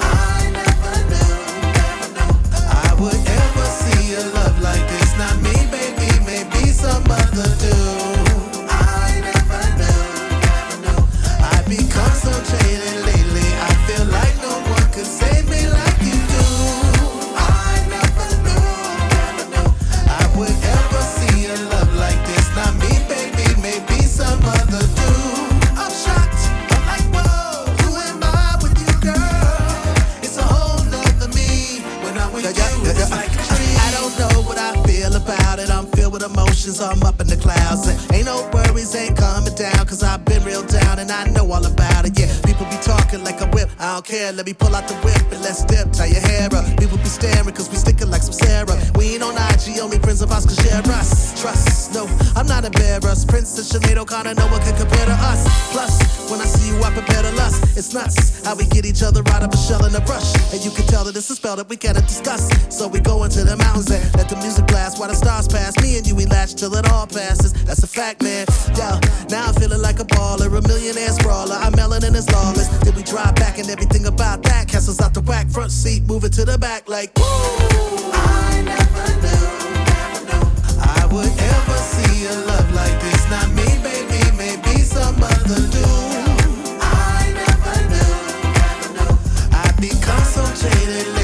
I 0.00 0.50
never 0.58 0.96
knew, 1.10 1.36
never 1.78 2.08
I 2.84 2.96
would 3.00 3.22
ever 3.40 3.66
see 3.80 4.14
a 4.14 4.24
love 4.36 4.60
like 4.62 4.84
this. 4.88 5.16
Not 5.18 5.36
me, 5.42 5.54
baby, 5.70 6.08
maybe 6.26 6.70
some 6.70 7.04
other 7.10 7.50
dude. 7.60 7.95
Emotions. 36.66 36.80
I'm 36.80 37.02
up 37.02 37.20
in 37.20 37.26
the 37.26 37.36
clouds. 37.36 37.88
And 37.88 38.14
ain't 38.14 38.26
no 38.26 38.48
worries, 38.52 38.94
ain't 38.94 39.16
coming 39.16 39.54
down. 39.54 39.86
Cause 39.86 40.02
I've 40.02 40.24
been 40.24 40.42
real 40.44 40.62
down 40.66 40.98
and 40.98 41.10
I 41.10 41.28
know 41.30 41.50
all 41.50 41.64
about 41.64 42.06
it. 42.06 42.18
Yeah, 42.18 42.32
people 42.56 42.70
be 42.72 42.80
talking 42.82 43.22
like 43.22 43.40
a 43.40 43.46
whip. 43.52 43.68
I 43.78 43.94
don't 43.94 44.04
care. 44.04 44.32
Let 44.32 44.46
me 44.46 44.54
pull 44.54 44.74
out 44.74 44.88
the 44.88 44.94
whip 45.04 45.20
and 45.32 45.40
let's 45.42 45.64
dip. 45.64 45.92
Tie 45.92 46.06
your 46.06 46.20
hair 46.20 46.48
up. 46.52 46.64
People 46.80 46.96
be 46.96 47.04
staring 47.04 47.52
cause 47.52 47.68
we 47.68 47.76
sticking 47.76 48.08
like 48.10 48.22
some 48.22 48.32
Sarah. 48.32 48.76
We 48.96 49.14
ain't 49.14 49.22
on 49.22 49.36
IG, 49.36 49.78
only 49.80 49.98
friends 49.98 50.22
of 50.22 50.32
us 50.32 50.46
can 50.46 50.56
share 50.64 50.80
us. 50.96 51.40
Trust, 51.40 51.92
no, 51.92 52.08
I'm 52.34 52.46
not 52.46 52.64
embarrassed. 52.64 53.28
Princess 53.28 53.72
Sinead 53.72 53.98
O'Connor, 53.98 54.34
no 54.34 54.46
one 54.48 54.60
can 54.62 54.76
compare 54.76 55.04
to 55.04 55.16
us. 55.28 55.44
Plus, 55.72 56.00
when 56.30 56.40
I 56.40 56.46
see 56.46 56.72
you, 56.72 56.82
I 56.82 56.90
prepare 56.92 57.22
to 57.22 57.32
lust. 57.36 57.76
It's 57.76 57.92
nuts 57.92 58.44
how 58.44 58.54
we 58.56 58.64
get 58.66 58.86
each 58.86 59.02
other 59.02 59.20
out 59.34 59.42
of 59.42 59.52
a 59.52 59.56
shell 59.56 59.84
in 59.84 59.94
a 59.94 60.00
brush. 60.00 60.32
And 60.52 60.64
you 60.64 60.70
can 60.70 60.86
tell 60.86 61.04
that 61.04 61.16
it's 61.16 61.28
a 61.30 61.36
spell 61.36 61.56
that 61.56 61.68
we 61.68 61.76
cannot 61.76 62.06
discuss. 62.08 62.48
So 62.74 62.88
we 62.88 63.00
go 63.00 63.24
into 63.24 63.44
the 63.44 63.56
mountains 63.56 63.90
and 63.90 64.02
let 64.14 64.28
the 64.28 64.36
music 64.36 64.66
blast 64.66 64.98
while 64.98 65.08
the 65.08 65.14
stars 65.14 65.48
pass. 65.48 65.76
Me 65.82 65.98
and 65.98 66.06
you, 66.06 66.14
we 66.14 66.26
latch 66.26 66.54
till 66.54 66.74
it 66.74 66.88
all 66.90 67.06
passes. 67.06 67.52
That's 67.64 67.82
a 67.82 67.86
fact, 67.86 68.22
man. 68.22 68.46
Yo, 68.78 68.98
now 69.28 69.48
I'm 69.48 69.54
feeling 69.54 69.82
like 69.82 70.00
a 70.00 70.06
baller, 70.06 70.46
a 70.46 70.62
millionaire 70.62 71.12
sprawler. 71.12 71.56
I'm 71.56 71.72
melanin 71.72 72.14
is 72.14 72.26
lawless. 72.46 72.68
Then 72.84 72.94
we 72.94 73.02
drive 73.02 73.34
back 73.34 73.58
and 73.58 73.68
everything 73.68 74.06
about 74.06 74.42
that. 74.44 74.68
Castles 74.68 75.00
out 75.00 75.14
the 75.14 75.22
back 75.22 75.48
front 75.48 75.72
seat, 75.72 76.02
moving 76.06 76.30
to 76.30 76.44
the 76.44 76.58
back 76.58 76.88
like 76.88 77.10
woo. 77.16 77.24
I 77.24 78.62
never 78.72 79.06
knew, 79.22 79.46
never 79.90 80.20
knew 80.28 80.44
I 80.80 81.02
would 81.12 81.34
ever 81.54 81.78
see 81.92 82.26
a 82.26 82.34
love 82.50 82.68
like 82.80 82.96
this. 83.04 83.22
Not 83.30 83.48
me, 83.58 83.68
baby, 83.88 84.20
maybe 84.36 84.74
some 84.80 85.16
other 85.22 85.62
dude. 85.74 86.78
I 86.80 87.22
never 87.42 87.76
knew, 87.92 88.14
never 88.60 88.88
knew 88.96 89.12
I'd 89.62 89.76
become 89.80 90.24
so 90.34 90.44
jaded 90.60 91.15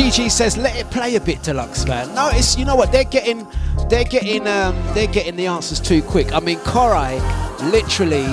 Gigi 0.00 0.30
says, 0.30 0.56
"Let 0.56 0.76
it 0.76 0.90
play 0.90 1.16
a 1.16 1.20
bit, 1.20 1.42
Dlux 1.42 1.86
man." 1.86 2.14
No, 2.14 2.30
it's 2.32 2.56
you 2.56 2.64
know 2.64 2.74
what 2.74 2.90
they're 2.90 3.04
getting, 3.04 3.46
they're 3.90 4.02
getting, 4.02 4.46
um, 4.48 4.74
they're 4.94 5.06
getting 5.06 5.36
the 5.36 5.46
answers 5.46 5.78
too 5.78 6.00
quick. 6.00 6.32
I 6.32 6.40
mean, 6.40 6.58
Korai, 6.60 7.20
literally. 7.70 8.24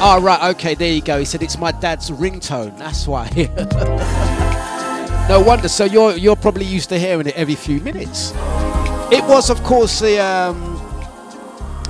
Oh 0.00 0.20
right, 0.22 0.54
okay, 0.54 0.76
there 0.76 0.92
you 0.92 1.02
go. 1.02 1.18
He 1.18 1.24
said 1.24 1.42
it's 1.42 1.58
my 1.58 1.72
dad's 1.72 2.12
ringtone. 2.12 2.78
That's 2.78 3.08
why. 3.08 3.28
no 5.28 5.40
wonder. 5.40 5.68
So 5.68 5.86
you're 5.86 6.12
you're 6.12 6.36
probably 6.36 6.66
used 6.66 6.88
to 6.90 7.00
hearing 7.00 7.26
it 7.26 7.34
every 7.34 7.56
few 7.56 7.80
minutes. 7.80 8.30
It 9.10 9.24
was, 9.24 9.50
of 9.50 9.60
course, 9.64 9.98
the 9.98 10.20
um, 10.20 10.76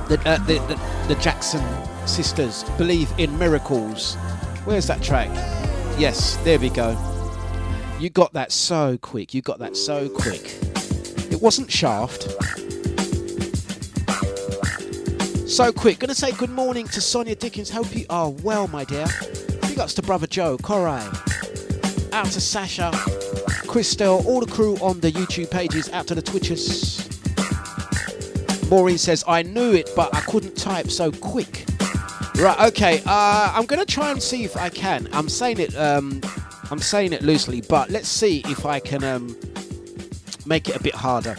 the, 0.09 0.18
uh, 0.24 0.39
the, 0.47 0.55
the 0.55 0.81
the 1.14 1.20
Jackson 1.20 1.62
sisters 2.07 2.64
believe 2.78 3.12
in 3.18 3.39
miracles. 3.39 4.14
Where's 4.64 4.87
that 4.87 5.03
track? 5.03 5.28
Yes, 5.99 6.37
there 6.45 6.59
we 6.59 6.70
go. 6.70 6.97
You 8.01 8.09
got 8.09 8.32
that 8.32 8.51
so 8.51 8.96
quick. 8.96 9.34
You 9.34 9.42
got 9.42 9.59
that 9.59 9.76
so 9.76 10.09
quick. 10.09 10.57
It 11.30 11.42
wasn't 11.42 11.70
Shaft. 11.70 12.22
So 15.46 15.70
quick. 15.70 15.98
Gonna 15.98 16.14
say 16.14 16.32
good 16.32 16.48
morning 16.48 16.88
to 16.88 17.01
Sonia 17.03 17.34
Dickens. 17.34 17.68
Hope 17.68 17.94
you 17.94 18.07
are 18.09 18.30
well, 18.30 18.68
my 18.68 18.84
dear. 18.84 19.05
Big 19.61 19.78
ups 19.78 19.92
to 19.94 20.03
brother 20.03 20.26
Joe, 20.26 20.57
Korai. 20.57 21.05
Out 22.14 22.24
to 22.28 22.40
Sasha, 22.40 22.90
Christelle, 23.68 24.24
all 24.24 24.40
the 24.40 24.51
crew 24.51 24.76
on 24.76 25.01
the 25.01 25.12
YouTube 25.12 25.51
pages. 25.51 25.90
Out 25.90 26.07
to 26.07 26.14
the 26.14 26.22
Twitchers. 26.22 27.07
Maureen 28.70 28.96
says, 28.96 29.24
I 29.28 29.42
knew 29.42 29.74
it, 29.74 29.90
but 29.94 30.14
I 30.14 30.22
couldn't 30.22 30.57
type 30.57 30.90
so 30.90 31.12
quick. 31.12 31.66
Right, 32.36 32.59
okay. 32.68 33.03
Uh, 33.05 33.53
I'm 33.55 33.66
gonna 33.66 33.84
try 33.84 34.11
and 34.11 34.22
see 34.22 34.44
if 34.44 34.57
I 34.57 34.70
can. 34.70 35.07
I'm 35.12 35.28
saying 35.28 35.59
it. 35.59 35.76
Um, 35.76 36.22
I'm 36.71 36.79
saying 36.79 37.12
it 37.12 37.23
loosely, 37.23 37.62
but 37.62 37.91
let's 37.91 38.09
see 38.09 38.43
if 38.47 38.64
I 38.64 38.79
can 38.79 39.03
um, 39.03 39.37
make 40.47 40.68
it 40.68 40.77
a 40.77 40.83
bit 40.83 40.95
harder. 40.95 41.37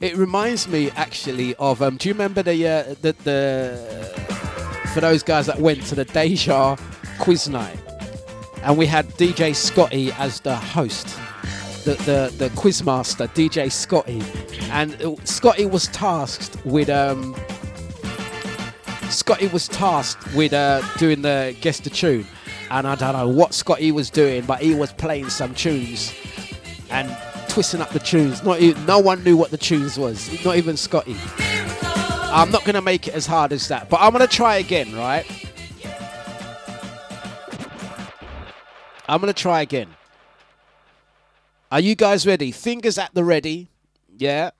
It 0.00 0.16
reminds 0.16 0.66
me 0.66 0.90
actually 0.92 1.54
of. 1.56 1.80
Um, 1.80 1.96
do 1.96 2.08
you 2.08 2.14
remember 2.14 2.42
the, 2.42 2.66
uh, 2.66 2.82
the 3.02 3.12
the 3.24 4.90
for 4.92 5.00
those 5.00 5.22
guys 5.22 5.46
that 5.46 5.60
went 5.60 5.84
to 5.86 5.94
the 5.94 6.04
Deja 6.04 6.76
quiz 7.18 7.48
night, 7.48 7.78
and 8.62 8.76
we 8.76 8.86
had 8.86 9.06
DJ 9.10 9.54
Scotty 9.54 10.10
as 10.12 10.40
the 10.40 10.56
host, 10.56 11.06
the 11.84 11.94
the 12.06 12.34
the 12.38 12.50
quiz 12.56 12.82
master, 12.82 13.28
DJ 13.28 13.70
Scotty, 13.70 14.22
and 14.70 14.96
Scotty 15.28 15.66
was 15.66 15.86
tasked 15.88 16.64
with 16.64 16.88
um. 16.88 17.36
Scotty 19.10 19.48
was 19.48 19.68
tasked 19.68 20.34
with 20.34 20.52
uh, 20.52 20.80
doing 20.96 21.22
the 21.22 21.54
guess 21.60 21.80
the 21.80 21.90
tune, 21.90 22.26
and 22.70 22.86
I 22.86 22.94
don't 22.94 23.12
know 23.12 23.28
what 23.28 23.52
Scotty 23.52 23.92
was 23.92 24.10
doing, 24.10 24.44
but 24.44 24.60
he 24.62 24.74
was 24.74 24.92
playing 24.92 25.28
some 25.28 25.54
tunes 25.54 26.14
and 26.90 27.14
twisting 27.48 27.80
up 27.80 27.90
the 27.90 27.98
tunes. 27.98 28.42
Not 28.44 28.60
even, 28.60 28.86
no 28.86 28.98
one 29.00 29.24
knew 29.24 29.36
what 29.36 29.50
the 29.50 29.58
tunes 29.58 29.98
was, 29.98 30.44
not 30.44 30.56
even 30.56 30.76
Scotty. 30.76 31.16
I'm 32.32 32.50
not 32.52 32.64
gonna 32.64 32.80
make 32.80 33.08
it 33.08 33.14
as 33.14 33.26
hard 33.26 33.52
as 33.52 33.66
that, 33.68 33.88
but 33.88 34.00
I'm 34.00 34.12
gonna 34.12 34.28
try 34.28 34.56
again, 34.56 34.94
right? 34.94 35.26
I'm 39.08 39.20
gonna 39.20 39.32
try 39.32 39.62
again. 39.62 39.88
Are 41.72 41.80
you 41.80 41.96
guys 41.96 42.26
ready? 42.26 42.52
Fingers 42.52 42.98
at 42.98 43.12
the 43.14 43.24
ready. 43.24 43.68
Yeah. 44.16 44.50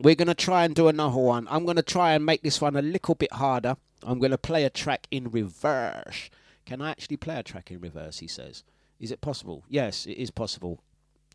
We're 0.00 0.16
gonna 0.16 0.34
try 0.34 0.64
and 0.64 0.74
do 0.74 0.88
another 0.88 1.20
one. 1.20 1.46
I'm 1.48 1.64
gonna 1.64 1.82
try 1.82 2.14
and 2.14 2.26
make 2.26 2.42
this 2.42 2.60
one 2.60 2.74
a 2.74 2.82
little 2.82 3.14
bit 3.14 3.32
harder. 3.32 3.76
I'm 4.02 4.18
gonna 4.18 4.38
play 4.38 4.64
a 4.64 4.70
track 4.70 5.06
in 5.12 5.30
reverse. 5.30 6.30
Can 6.70 6.80
I 6.80 6.92
actually 6.92 7.16
play 7.16 7.34
a 7.34 7.42
track 7.42 7.72
in 7.72 7.80
reverse? 7.80 8.20
He 8.20 8.28
says. 8.28 8.62
Is 9.00 9.10
it 9.10 9.20
possible? 9.20 9.64
Yes, 9.68 10.06
it 10.06 10.12
is 10.12 10.30
possible. 10.30 10.84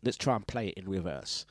Let's 0.02 0.16
try 0.16 0.34
and 0.34 0.46
play 0.46 0.68
it 0.68 0.78
in 0.78 0.88
reverse. 0.88 1.44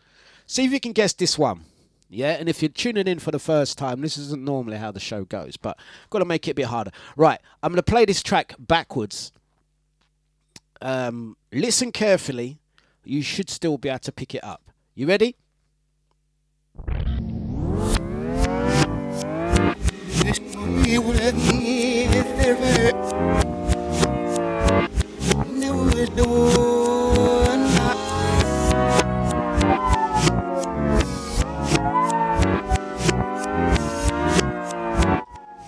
See 0.48 0.66
if 0.66 0.72
you 0.72 0.80
can 0.80 0.92
guess 0.92 1.14
this 1.14 1.38
one. 1.38 1.66
Yeah, 2.10 2.32
and 2.32 2.50
if 2.50 2.64
you're 2.64 2.70
tuning 2.70 3.06
in 3.06 3.20
for 3.20 3.30
the 3.30 3.38
first 3.38 3.78
time, 3.78 4.02
this 4.02 4.18
isn't 4.18 4.44
normally 4.44 4.78
how 4.78 4.92
the 4.92 5.00
show 5.00 5.24
goes, 5.24 5.56
but 5.56 5.78
I've 6.04 6.10
got 6.10 6.18
to 6.18 6.26
make 6.26 6.48
it 6.48 6.52
a 6.52 6.56
bit 6.56 6.66
harder. 6.66 6.90
Right, 7.16 7.40
I'm 7.62 7.74
going 7.74 7.78
to 7.78 7.84
play 7.84 8.06
this 8.06 8.24
track 8.24 8.56
backwards. 8.58 9.32
Um, 10.82 11.38
listen 11.54 11.92
carefully. 11.92 12.58
You 13.04 13.22
should 13.22 13.52
still 13.52 13.78
be 13.78 13.90
able 13.90 14.00
to 14.00 14.12
pick 14.12 14.34
it 14.34 14.44
up. 14.44 14.72
You 14.96 15.06
ready? 15.06 15.36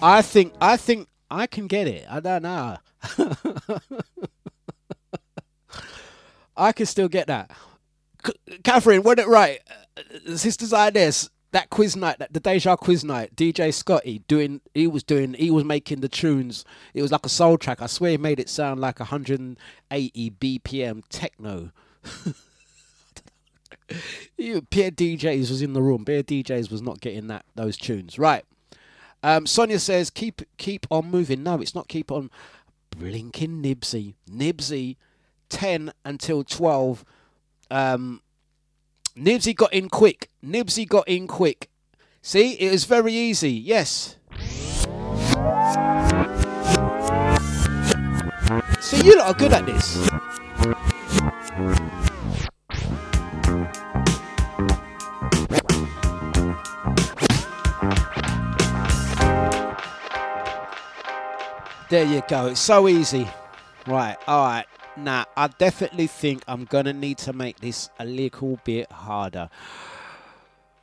I 0.02 0.22
think 0.22 0.54
I 0.62 0.78
think 0.78 1.08
I 1.30 1.48
can 1.48 1.68
get 1.68 1.88
it. 1.88 2.06
I 2.10 2.20
don't 2.20 2.44
know. 2.44 2.78
I 6.56 6.72
can 6.72 6.86
still 6.86 7.08
get 7.08 7.28
that. 7.28 7.52
C- 8.26 8.34
Catherine, 8.64 9.04
what 9.04 9.20
it 9.20 9.28
right? 9.28 9.60
Uh, 9.98 10.36
Sisters 10.38 10.74
Ines, 10.74 11.30
that 11.52 11.70
quiz 11.70 11.96
night, 11.96 12.20
that, 12.20 12.34
the 12.34 12.40
Deja 12.40 12.76
quiz 12.76 13.04
night, 13.04 13.36
DJ 13.36 13.74
Scotty 13.74 14.20
doing, 14.28 14.62
he 14.74 14.86
was 14.88 15.04
doing, 15.04 15.34
he 15.34 15.50
was 15.50 15.64
making 15.64 16.02
the 16.02 16.10
tunes. 16.10 16.66
It 16.94 17.02
was 17.02 17.12
like 17.12 17.26
a 17.26 17.30
soul 17.30 17.58
track. 17.58 17.82
I 17.82 17.88
swear 17.88 18.12
he 18.12 18.18
made 18.18 18.40
it 18.40 18.50
sound 18.50 18.80
like 18.82 19.00
180 19.00 20.32
BPM 20.32 21.04
techno. 21.10 21.72
You- 24.38 24.62
Pierre 24.64 24.92
DJs 24.92 25.50
was 25.50 25.62
in 25.62 25.74
the 25.74 25.82
room. 25.82 26.04
Pierre 26.06 26.24
DJs 26.24 26.70
was 26.70 26.82
not 26.82 27.00
getting 27.02 27.28
that 27.28 27.46
those 27.56 27.78
tunes. 27.78 28.20
Right. 28.20 28.44
Um, 29.24 29.48
Sonia 29.48 29.80
says, 29.80 30.10
"Keep 30.10 30.42
keep 30.58 30.86
on 30.92 31.10
moving." 31.10 31.42
No, 31.44 31.60
it's 31.62 31.74
not 31.74 31.88
keep 31.88 32.12
on 32.12 32.30
blinking. 32.92 33.62
Nibsy, 33.64 34.16
Nibsy, 34.30 34.98
ten 35.50 35.92
until 36.06 36.44
twelve. 36.44 37.04
Um, 37.72 38.22
Nibsy 39.18 39.56
got 39.56 39.74
in 39.74 39.90
quick. 39.90 40.30
Nibsy 40.46 40.88
got 40.88 41.08
in 41.08 41.28
quick. 41.28 41.72
See, 42.22 42.52
it 42.54 42.72
was 42.72 42.86
very 42.86 43.14
easy. 43.14 43.52
Yes. 43.52 44.16
See, 48.80 49.04
you 49.04 49.18
lot 49.18 49.28
are 49.28 49.34
good 49.34 49.54
at 49.54 49.66
this. 49.66 50.08
There 61.90 62.06
you 62.06 62.22
go. 62.28 62.48
It's 62.48 62.60
so 62.60 62.88
easy. 62.88 63.28
Right. 63.88 64.18
All 64.28 64.46
right. 64.46 64.66
Now, 64.98 65.26
I 65.36 65.48
definitely 65.48 66.08
think 66.08 66.44
I'm 66.48 66.66
gonna 66.66 66.94
need 66.94 67.18
to 67.20 67.34
make 67.34 67.60
this 67.60 67.90
a 68.00 68.06
little 68.06 68.60
bit 68.64 68.92
harder. 68.92 69.50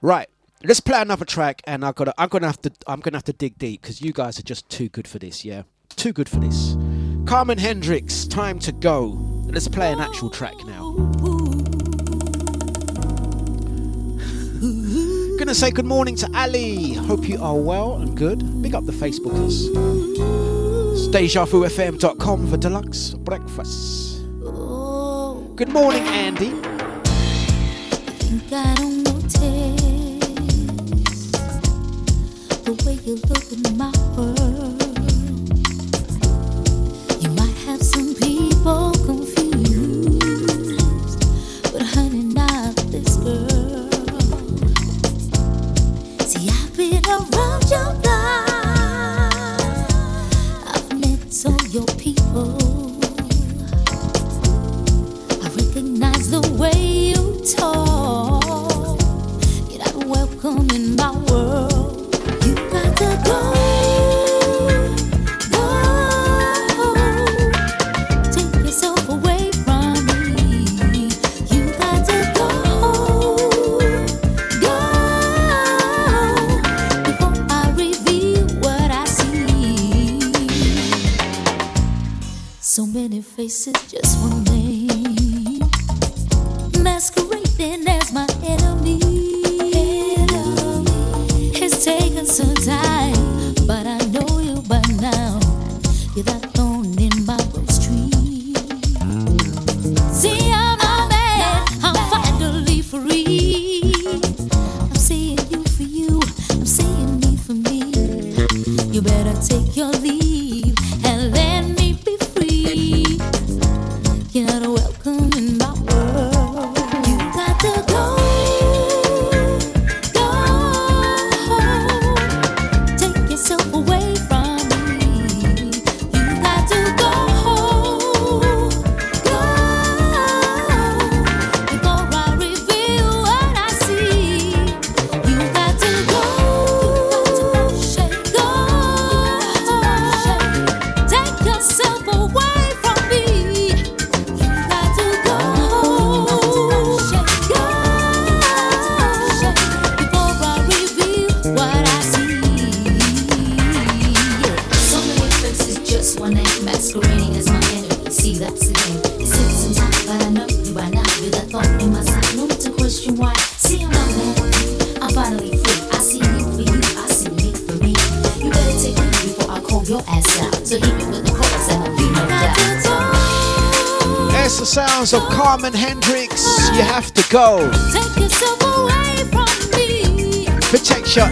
Right. 0.00 0.28
Let's 0.62 0.80
play 0.80 1.00
another 1.00 1.24
track, 1.24 1.60
and 1.66 1.84
I 1.84 1.92
gotta. 1.92 2.14
I'm 2.16 2.28
gonna 2.28 2.46
have 2.46 2.60
to. 2.62 2.72
I'm 2.86 3.00
gonna 3.00 3.18
have 3.18 3.24
to 3.24 3.32
dig 3.32 3.58
deep 3.58 3.82
because 3.82 4.00
you 4.00 4.12
guys 4.12 4.38
are 4.38 4.42
just 4.42 4.68
too 4.70 4.88
good 4.88 5.06
for 5.06 5.18
this. 5.18 5.44
Yeah, 5.44 5.64
too 5.90 6.12
good 6.12 6.28
for 6.28 6.36
this. 6.36 6.76
Carmen 7.26 7.58
Hendricks, 7.58 8.26
time 8.26 8.58
to 8.60 8.72
go. 8.72 9.18
Let's 9.44 9.68
play 9.68 9.92
an 9.92 10.00
actual 10.00 10.30
track 10.30 10.54
now. 10.64 10.92
Gonna 15.38 15.54
say 15.54 15.70
good 15.70 15.84
morning 15.84 16.16
to 16.16 16.30
Ali. 16.34 16.94
Hope 16.94 17.28
you 17.28 17.42
are 17.42 17.56
well 17.56 17.96
and 17.96 18.16
good. 18.16 18.62
Big 18.62 18.74
up 18.74 18.86
the 18.86 18.92
Facebookers. 18.92 20.63
DejaVuFM.com 21.08 22.50
for 22.50 22.56
Dlux 22.56 23.16
breakfast. 23.24 24.20
Good 25.56 25.68
morning, 25.68 26.02
Andy. 26.08 26.52
Way 56.64 57.12
you 57.12 57.40
talk. 57.56 58.98
You're 59.70 59.84
not 59.84 60.04
welcome 60.06 60.70
in 60.70 60.96
my 60.96 61.10
world. 61.10 61.33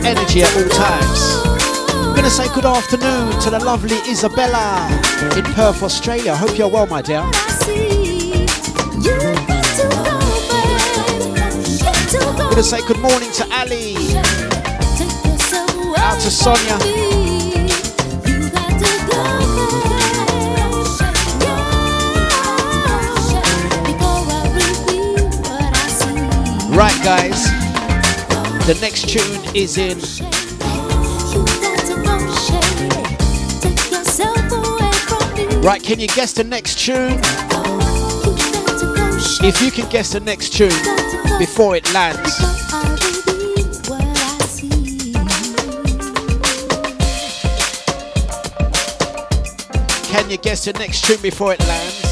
Energy 0.04 0.42
at 0.42 0.54
all 0.56 0.68
times. 0.68 1.20
I'm 1.94 2.14
gonna 2.16 2.30
say 2.30 2.46
good 2.54 2.64
afternoon 2.64 3.38
to 3.40 3.50
the 3.50 3.58
lovely 3.58 3.96
Isabella 4.10 4.88
in 5.36 5.44
Perth, 5.54 5.82
Australia. 5.82 6.34
Hope 6.36 6.56
you're 6.58 6.68
well, 6.68 6.86
my 6.86 7.02
dear. 7.02 7.22
I 7.24 7.48
see. 7.64 8.42
You 9.02 9.18
got 9.46 9.64
to 9.78 9.84
go, 9.88 10.02
babe. 10.48 11.80
Got 11.80 11.94
to 12.10 12.18
go. 12.18 12.24
I'm 12.30 12.50
gonna 12.50 12.62
say 12.62 12.80
good 12.86 12.98
morning 13.00 13.30
to 13.32 13.44
Ali. 13.54 13.94
Take 14.96 15.24
yourself 15.24 15.74
away 15.76 15.98
Out 15.98 16.20
to 16.20 16.30
Sonia. 16.30 16.78
from 16.78 16.88
me. 16.88 17.68
You 18.26 18.50
got 18.50 18.70
to 18.78 18.90
go, 19.08 19.22
babe. 19.44 19.92
Before 23.84 24.22
I 24.28 24.42
reveal 24.54 25.24
what 25.42 25.70
I 25.74 25.86
see. 25.88 26.76
Right, 26.76 27.00
guys. 27.04 27.51
The 28.64 28.78
next 28.80 29.08
tune 29.08 29.56
is 29.56 29.76
in. 29.76 29.98
Right, 35.62 35.82
can 35.82 35.98
you 35.98 36.06
guess 36.06 36.32
the 36.32 36.44
next 36.44 36.78
tune? 36.78 37.18
If 39.44 39.60
you 39.60 39.72
can 39.72 39.90
guess 39.90 40.12
the 40.12 40.20
next 40.20 40.52
tune 40.52 40.70
before 41.40 41.74
it 41.74 41.92
lands, 41.92 42.38
can 50.08 50.30
you 50.30 50.36
guess 50.38 50.64
the 50.66 50.72
next 50.78 51.04
tune 51.04 51.20
before 51.20 51.52
it 51.54 51.60
lands? 51.66 52.11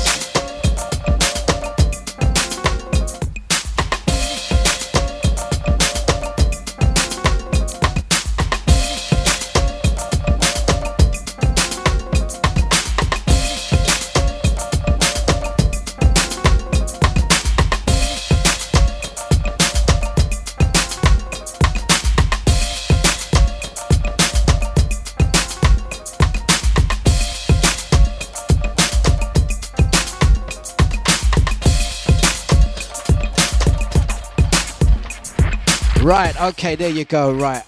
Right, 36.11 36.34
okay, 36.42 36.74
there 36.74 36.90
you 36.90 37.04
go, 37.04 37.32
right. 37.32 37.62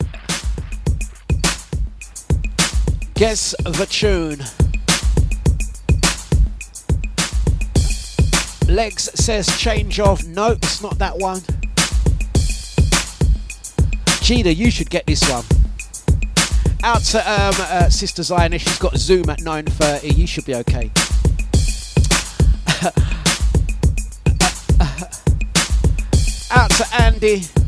Guess 3.14 3.54
the 3.64 3.86
tune. 3.88 4.40
Legs 8.68 9.10
says 9.14 9.46
change 9.60 10.00
of. 10.00 10.26
No, 10.26 10.50
it's 10.60 10.82
not 10.82 10.98
that 10.98 11.18
one. 11.18 11.42
Cheetah, 14.22 14.54
you 14.54 14.72
should 14.72 14.90
get 14.90 15.06
this 15.06 15.22
one. 15.30 15.44
Out 16.82 17.02
to 17.02 17.18
um, 17.18 17.54
uh, 17.60 17.88
Sister 17.90 18.24
Zionist, 18.24 18.66
she's 18.66 18.78
got 18.80 18.96
Zoom 18.96 19.30
at 19.30 19.38
9.30. 19.38 20.16
You 20.16 20.26
should 20.26 20.46
be 20.46 20.56
okay. 20.56 20.90
Out 26.50 26.70
to 26.72 26.84
Andy. 27.00 27.61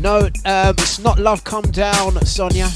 No, 0.00 0.30
um, 0.46 0.74
it's 0.78 0.98
not 0.98 1.18
Love 1.18 1.44
Come 1.44 1.64
Down, 1.64 2.18
Sonia. 2.24 2.68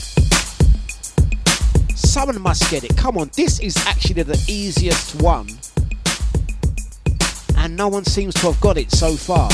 Someone 1.94 2.38
must 2.42 2.70
get 2.70 2.84
it. 2.84 2.94
Come 2.98 3.16
on, 3.16 3.30
this 3.34 3.60
is 3.60 3.78
actually 3.86 4.24
the 4.24 4.38
easiest 4.46 5.22
one. 5.22 5.48
And 7.56 7.78
no 7.78 7.88
one 7.88 8.04
seems 8.04 8.34
to 8.34 8.52
have 8.52 8.60
got 8.60 8.76
it 8.76 8.90
so 8.90 9.16
far. 9.16 9.48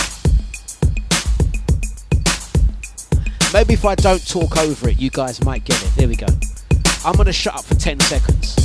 Maybe 3.52 3.74
if 3.74 3.84
I 3.84 3.94
don't 3.94 4.26
talk 4.26 4.56
over 4.56 4.88
it, 4.88 4.98
you 4.98 5.10
guys 5.10 5.44
might 5.44 5.64
get 5.64 5.80
it. 5.80 5.90
There 5.94 6.08
we 6.08 6.16
go. 6.16 6.26
I'm 7.04 7.14
going 7.14 7.26
to 7.26 7.32
shut 7.32 7.54
up 7.54 7.64
for 7.64 7.76
10 7.76 8.00
seconds. 8.00 8.56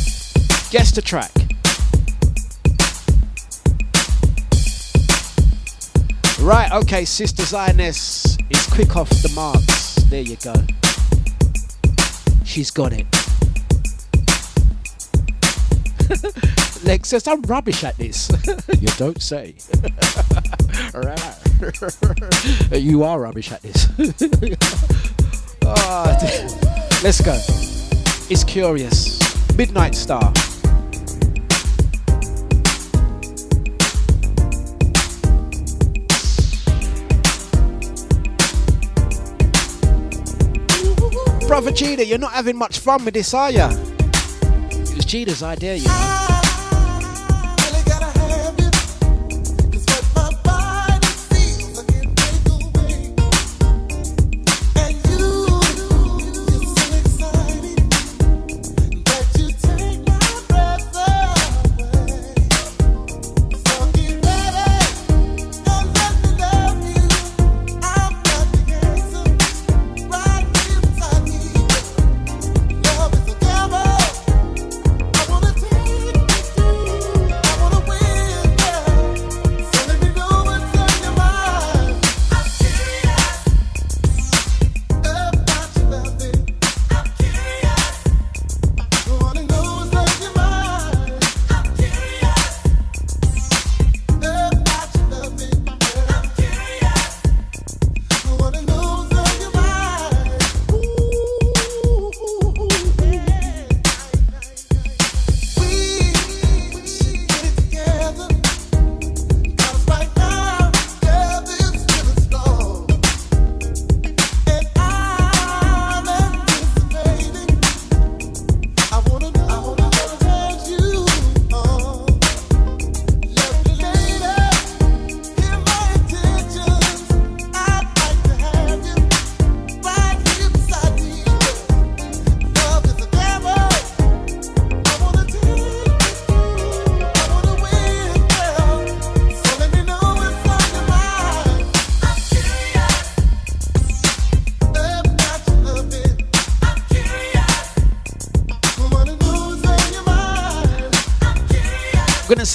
Guess 0.71 0.91
the 0.91 1.03
track. 1.03 1.44
Right, 6.45 6.71
okay, 6.73 7.05
Sister 7.05 7.41
Zioness 7.41 8.37
is 8.51 8.67
quick 8.67 8.95
off 8.95 9.09
the 9.09 9.31
marks. 9.33 9.95
There 10.11 10.21
you 10.21 10.35
go. 10.43 10.53
She's 12.43 12.69
got 12.69 12.93
it. 12.93 13.07
Lex 16.85 17.09
says, 17.09 17.27
I'm 17.27 17.41
rubbish 17.41 17.83
at 17.83 17.97
this. 17.97 18.29
you 18.79 18.87
don't 18.89 19.19
say. 19.19 19.55
You 22.71 23.03
are 23.03 23.19
rubbish 23.19 23.51
at 23.51 23.63
this. 23.63 23.87
Ah, 25.65 26.15
Dear. 26.19 26.47
Let's 27.01 27.21
go. 27.21 27.33
It's 28.29 28.43
curious. 28.43 29.19
Midnight 29.57 29.95
Star. 29.95 30.31
Brother 41.55 41.71
Cheetah, 41.71 42.05
you're 42.05 42.17
not 42.17 42.33
having 42.33 42.57
much 42.57 42.79
fun 42.79 43.05
with 43.05 43.13
this, 43.13 43.33
are 43.33 43.49
ya? 43.49 43.69
It 43.71 44.93
was 44.93 45.05
Cheetah's 45.05 45.41
idea, 45.41 45.75
you 45.75 45.87
know. 45.87 46.34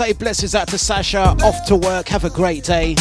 Say 0.01 0.13
blessings 0.15 0.55
out 0.55 0.67
to 0.67 0.79
Sasha. 0.79 1.37
Off 1.45 1.67
to 1.67 1.77
work. 1.77 2.09
Have 2.09 2.25
a 2.25 2.31
great 2.31 2.65
day. 2.65 2.95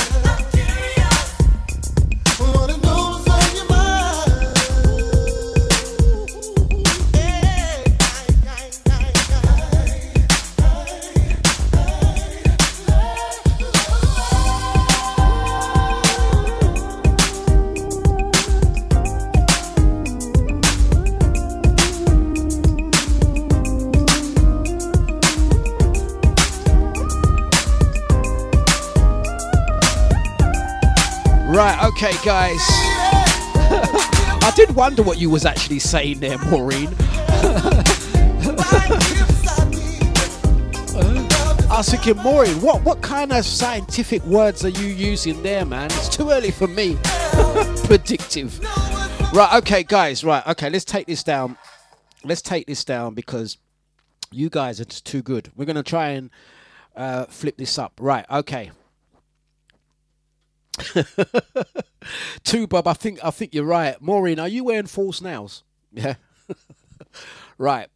Right, 31.60 31.84
okay, 31.90 32.14
guys. 32.24 32.62
I 34.42 34.54
did 34.56 34.74
wonder 34.74 35.04
what 35.04 35.18
you 35.18 35.30
was 35.30 35.46
actually 35.46 35.80
saying 35.80 36.22
there, 36.22 36.38
Maureen. 36.38 36.88
I 41.70 41.76
was 41.76 41.90
thinking, 41.90 42.16
Maureen, 42.24 42.62
what, 42.62 42.82
what 42.84 43.02
kind 43.02 43.34
of 43.34 43.44
scientific 43.44 44.24
words 44.24 44.64
are 44.64 44.70
you 44.70 44.86
using 44.86 45.44
there, 45.44 45.66
man? 45.66 45.88
It's 45.88 46.08
too 46.08 46.32
early 46.32 46.52
for 46.52 46.68
me. 46.68 46.98
Predictive. 47.84 48.58
Right, 49.34 49.50
okay, 49.56 49.84
guys, 49.84 50.24
right, 50.24 50.48
okay, 50.48 50.70
let's 50.70 50.86
take 50.86 51.08
this 51.08 51.24
down. 51.24 51.58
Let's 52.24 52.42
take 52.42 52.68
this 52.68 52.86
down 52.86 53.16
because 53.16 53.58
you 54.32 54.50
guys 54.50 54.80
are 54.80 54.86
just 54.86 55.06
too 55.06 55.22
good. 55.22 55.52
We're 55.58 55.66
going 55.66 55.76
to 55.76 55.84
try 55.84 56.12
and 56.12 56.30
uh, 56.96 57.26
flip 57.26 57.58
this 57.58 57.78
up. 57.78 58.00
Right, 58.00 58.26
okay. 58.32 58.72
Two, 62.44 62.68
Bob. 62.68 62.88
I 62.88 62.94
think 62.94 63.20
I 63.24 63.32
think 63.32 63.54
you're 63.54 63.66
right. 63.66 64.02
Maureen, 64.02 64.40
are 64.40 64.48
you 64.48 64.64
wearing 64.64 64.88
false 64.88 65.22
nails? 65.22 65.64
Yeah. 65.92 66.16
right. 67.58 67.88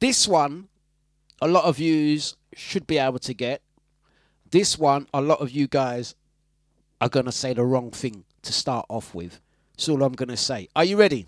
This 0.00 0.26
one, 0.28 0.68
a 1.40 1.48
lot 1.48 1.64
of 1.64 1.78
yous 1.78 2.36
should 2.54 2.86
be 2.86 2.98
able 2.98 3.18
to 3.20 3.34
get. 3.34 3.62
This 4.50 4.78
one, 4.78 5.06
a 5.12 5.20
lot 5.20 5.40
of 5.40 5.50
you 5.50 5.66
guys 5.66 6.14
are 7.00 7.08
gonna 7.08 7.32
say 7.32 7.52
the 7.52 7.64
wrong 7.64 7.90
thing 7.90 8.24
to 8.42 8.52
start 8.52 8.86
off 8.88 9.14
with. 9.14 9.40
That's 9.72 9.88
all 9.88 10.02
I'm 10.02 10.12
gonna 10.12 10.36
say. 10.36 10.68
Are 10.76 10.84
you 10.84 10.96
ready? 10.96 11.26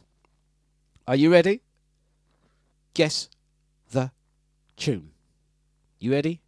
Are 1.08 1.16
you 1.16 1.32
ready? 1.32 1.62
Guess 2.94 3.28
the 3.90 4.10
tune. 4.76 5.10
You 5.98 6.12
ready? 6.12 6.40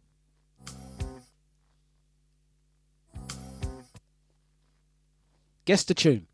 Guess 5.69 5.83
the 5.83 5.93
tune. 5.93 6.25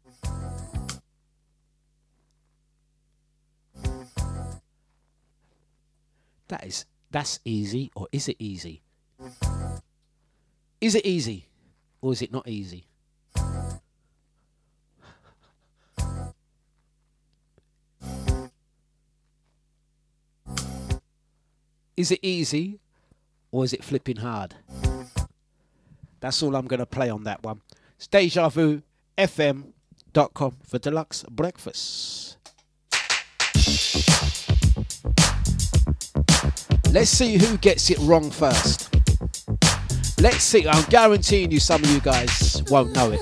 That 6.47 6.65
is 6.65 6.85
that's 7.11 7.41
easy, 7.43 7.91
or 7.97 8.07
is 8.13 8.29
it 8.29 8.37
easy? 8.39 8.81
Is 10.79 10.95
it 10.95 11.05
easy, 11.05 11.49
or 11.99 12.13
is 12.13 12.21
it 12.21 12.31
not 12.31 12.47
easy? 12.47 12.87
Is 21.97 22.11
it 22.11 22.19
easy, 22.21 22.79
or 23.51 23.65
is 23.65 23.73
it 23.73 23.83
flipping 23.83 24.15
hard? 24.15 24.55
That's 26.21 26.41
all 26.41 26.55
I'm 26.55 26.67
going 26.67 26.79
to 26.79 26.85
play 26.85 27.09
on 27.09 27.25
that 27.25 27.43
one. 27.43 27.59
It's 27.97 28.07
Deja 28.07 28.47
Vu 28.47 28.81
FM.com 29.17 30.57
for 30.67 30.79
Dlux 30.79 31.27
breakfast. 31.29 32.37
Let's 36.91 37.09
see 37.09 37.37
who 37.37 37.57
gets 37.57 37.89
it 37.91 37.97
wrong 37.99 38.31
first. 38.31 38.93
Let's 40.21 40.43
see. 40.43 40.67
I'm 40.67 40.83
guaranteeing 40.89 41.51
you 41.51 41.59
some 41.59 41.83
of 41.83 41.89
you 41.91 41.99
guys 41.99 42.63
won't 42.69 42.93
know 42.93 43.11
it. 43.11 43.19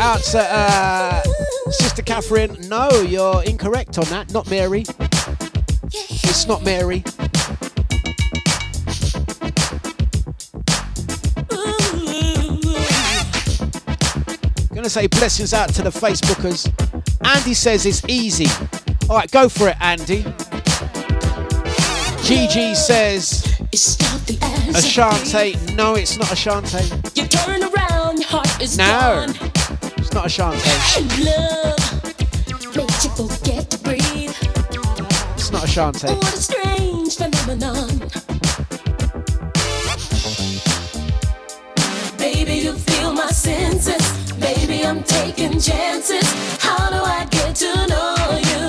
Out 0.00 0.20
to 0.20 0.38
uh, 0.40 1.22
Sister 1.70 2.02
Catherine. 2.02 2.56
No, 2.68 2.88
you're 3.02 3.42
incorrect 3.44 3.98
on 3.98 4.04
that. 4.06 4.32
Not 4.32 4.50
Mary. 4.50 4.84
It's 5.92 6.46
not 6.46 6.62
Mary. 6.62 7.04
Gonna 14.84 14.90
say 14.90 15.06
blessings 15.06 15.54
out 15.54 15.70
to 15.76 15.82
the 15.82 15.88
Facebookers. 15.88 16.68
Andy 17.24 17.54
says 17.54 17.86
it's 17.86 18.04
easy. 18.06 18.44
All 19.08 19.16
right, 19.16 19.30
go 19.30 19.48
for 19.48 19.70
it, 19.70 19.76
Andy. 19.80 20.24
Gigi 22.22 22.74
says 22.74 23.46
Ashanti. 23.72 25.56
No, 25.74 25.94
it's 25.94 26.18
not 26.18 26.30
Ashanti. 26.30 26.84
You 27.14 27.26
turn 27.28 27.62
around, 27.62 28.18
your 28.18 28.28
heart 28.28 28.60
is 28.60 28.76
No, 28.76 28.84
gone. 28.84 29.30
it's 29.96 30.12
not 30.12 30.26
Ashanti. 30.26 30.60
Love 31.24 32.76
makes 32.76 33.04
you 33.06 33.10
forget 33.12 33.70
to 33.70 33.78
breathe. 33.78 34.36
It's 35.32 35.50
not 35.50 35.64
Ashanti. 35.64 36.08
What 36.08 36.34
a 36.34 36.36
strange 36.36 37.16
phenomenon. 37.16 37.88
Baby, 42.18 42.66
you 42.66 42.74
feel 42.74 43.14
my 43.14 43.28
senses. 43.28 44.23
Baby, 44.44 44.84
I'm 44.84 45.02
taking 45.02 45.58
chances. 45.58 46.26
How 46.60 46.90
do 46.90 46.96
I 46.96 47.26
get 47.30 47.56
to 47.56 47.72
know 47.86 48.14
you? 48.50 48.64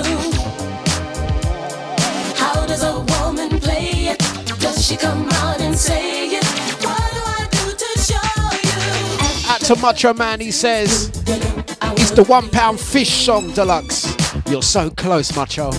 How 2.34 2.64
does 2.66 2.82
a 2.82 3.00
woman 3.12 3.60
play 3.60 4.08
it? 4.12 4.18
Does 4.58 4.86
she 4.86 4.96
come 4.96 5.28
out 5.28 5.60
and 5.60 5.76
say 5.76 6.28
it? 6.38 6.44
What 6.82 7.12
do 7.12 7.20
I 7.22 7.46
do 7.50 7.64
to 7.82 7.98
show 8.00 8.38
you? 8.70 9.52
At 9.52 9.60
to 9.66 9.76
Macho 9.76 10.14
Man, 10.14 10.40
he 10.40 10.50
says 10.50 11.10
it's 11.28 12.10
the 12.12 12.24
one 12.24 12.48
pound 12.48 12.80
fish 12.80 13.26
song 13.26 13.50
Dlux. 13.50 14.50
You're 14.50 14.62
so 14.62 14.88
close, 14.88 15.36
Macho. 15.36 15.72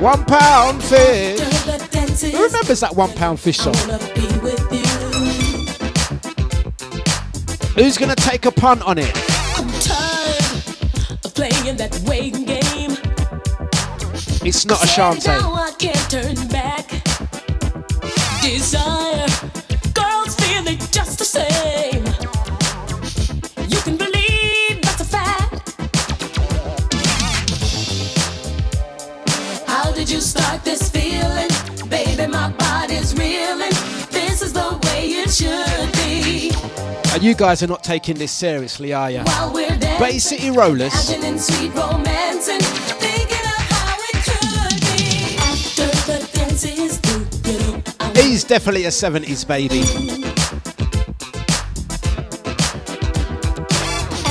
One 0.00 0.24
pound 0.24 0.82
fish. 0.82 1.38
Who 2.32 2.42
remembers 2.44 2.80
that 2.80 2.96
one 2.96 3.12
pound 3.12 3.40
fish 3.40 3.58
song? 3.58 3.74
Who's 7.74 7.98
gonna 7.98 8.14
take 8.14 8.46
a 8.46 8.52
punt 8.52 8.82
on 8.82 8.98
it? 8.98 9.10
I'm 9.58 9.68
tired 9.80 10.44
of 11.24 11.34
playing 11.34 11.76
that 11.76 12.00
waiting 12.06 12.44
game. 12.44 12.92
It's 14.46 14.64
not 14.64 14.78
Said 14.78 14.90
Ashanti. 14.90 15.26
Now 15.26 15.54
I 15.54 15.72
can't 15.76 16.08
turn 16.08 16.36
back. 16.48 16.88
Desire, 18.42 19.26
girls 19.92 20.36
feel 20.36 20.68
it 20.68 20.86
just 20.92 21.18
the 21.18 21.24
same. 21.24 22.04
You 23.68 23.78
can 23.78 23.96
believe 23.96 24.80
that's 24.82 25.00
a 25.00 25.04
fact. 25.04 25.74
How 29.66 29.90
did 29.90 30.08
you 30.08 30.20
start 30.20 30.64
this 30.64 30.90
feeling? 30.90 31.50
Baby, 31.88 32.28
my 32.28 32.50
body's 32.52 33.14
reeling. 33.14 33.74
This 34.12 34.42
is 34.42 34.52
the 34.52 34.78
way 34.84 35.08
it 35.08 35.30
should 35.30 35.93
you 37.24 37.34
guys 37.34 37.62
are 37.62 37.66
not 37.66 37.82
taking 37.82 38.16
this 38.16 38.30
seriously, 38.30 38.92
are 38.92 39.10
you? 39.10 39.24
Dancing, 39.24 39.98
Bay 39.98 40.18
City 40.18 40.50
Rollers. 40.50 40.92
imagining 41.10 41.38
sweet 41.38 41.74
romance 41.74 42.48
and 42.48 42.62
thinking 42.62 43.38
of 43.38 43.60
how 43.72 43.96
it 43.98 44.16
could 44.28 44.80
be. 44.92 45.36
After 45.38 45.86
the 46.06 46.18
dance 46.34 46.64
is 46.66 46.98
through, 46.98 47.26
you 47.50 47.58
know, 47.60 47.82
I 47.98 48.20
He's 48.20 48.44
definitely 48.44 48.84
a 48.84 48.88
70s 48.88 49.48
baby. 49.48 49.80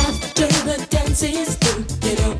After 0.05 0.47
the 0.63 0.87
dance 0.91 1.23
is 1.23 1.55
through, 1.55 2.09
you 2.09 2.15
know, 2.17 2.39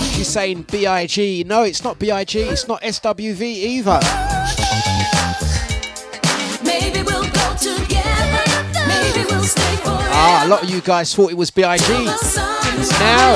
She's 0.21 0.27
saying 0.27 0.67
B.I.G. 0.71 1.45
No, 1.47 1.63
it's 1.63 1.83
not 1.83 1.97
B.I.G. 1.97 2.39
It's 2.41 2.67
not 2.67 2.83
S.W.V. 2.83 3.43
either. 3.43 3.99
Maybe 6.63 7.01
we'll 7.01 7.23
go 7.23 7.55
together. 7.57 8.43
Maybe 8.87 9.25
we'll 9.25 9.41
stay 9.41 9.75
forever. 9.77 10.09
Ah, 10.13 10.43
a 10.45 10.47
lot 10.47 10.61
of 10.61 10.69
you 10.69 10.79
guys 10.81 11.15
thought 11.15 11.31
it 11.31 11.37
was 11.37 11.49
B.I.G. 11.49 12.05
Now. 12.05 13.33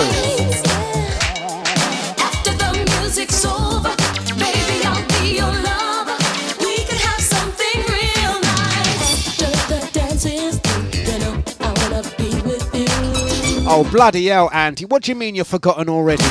After 2.21 2.53
the 2.53 2.99
music's 3.01 3.43
over, 3.43 3.89
maybe 4.37 4.85
I'll 4.85 5.07
be 5.19 5.37
your 5.37 5.51
lover. 5.65 6.17
We 6.59 6.85
could 6.85 7.01
have 7.01 7.19
something 7.19 7.81
real 7.89 8.39
nice. 8.41 9.41
After 9.41 9.73
the 9.73 9.89
dance 9.91 10.25
is 10.27 10.59
through, 10.59 11.01
you 11.01 11.17
know, 11.17 11.43
I 11.61 11.73
wanna 11.81 12.03
be 12.15 12.29
with 12.47 12.69
you. 12.75 13.65
Oh, 13.67 13.89
bloody 13.91 14.27
hell, 14.27 14.51
Andy. 14.53 14.85
What 14.85 15.01
do 15.01 15.11
you 15.11 15.15
mean 15.15 15.33
you're 15.33 15.45
forgotten 15.45 15.89
already? 15.89 16.23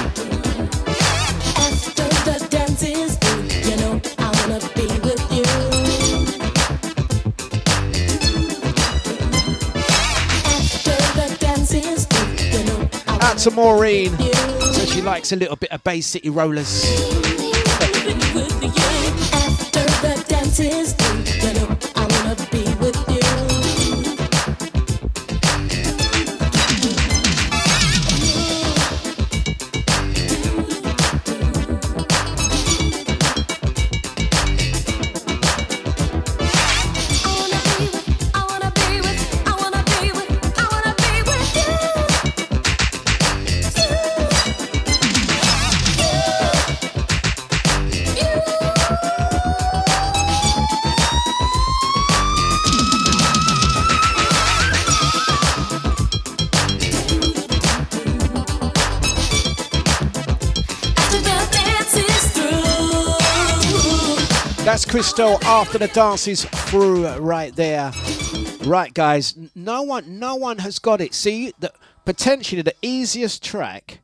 To 13.44 13.50
Maureen. 13.50 14.16
So 14.72 14.86
she 14.86 15.02
likes 15.02 15.32
a 15.32 15.36
little 15.36 15.56
bit 15.56 15.70
of 15.70 15.84
Bay 15.84 16.00
City 16.00 16.30
Rollers. 16.30 16.82
Crystal 65.14 65.44
after 65.44 65.78
the 65.78 65.86
dance 65.86 66.26
is 66.26 66.44
through 66.44 67.06
right 67.18 67.54
there. 67.54 67.92
Right, 68.64 68.92
guys. 68.92 69.36
No 69.54 69.82
one, 69.82 70.18
no 70.18 70.34
one 70.34 70.58
has 70.58 70.80
got 70.80 71.00
it. 71.00 71.14
See, 71.14 71.52
the, 71.60 71.72
potentially 72.04 72.62
the 72.62 72.74
easiest 72.82 73.40
track, 73.40 74.00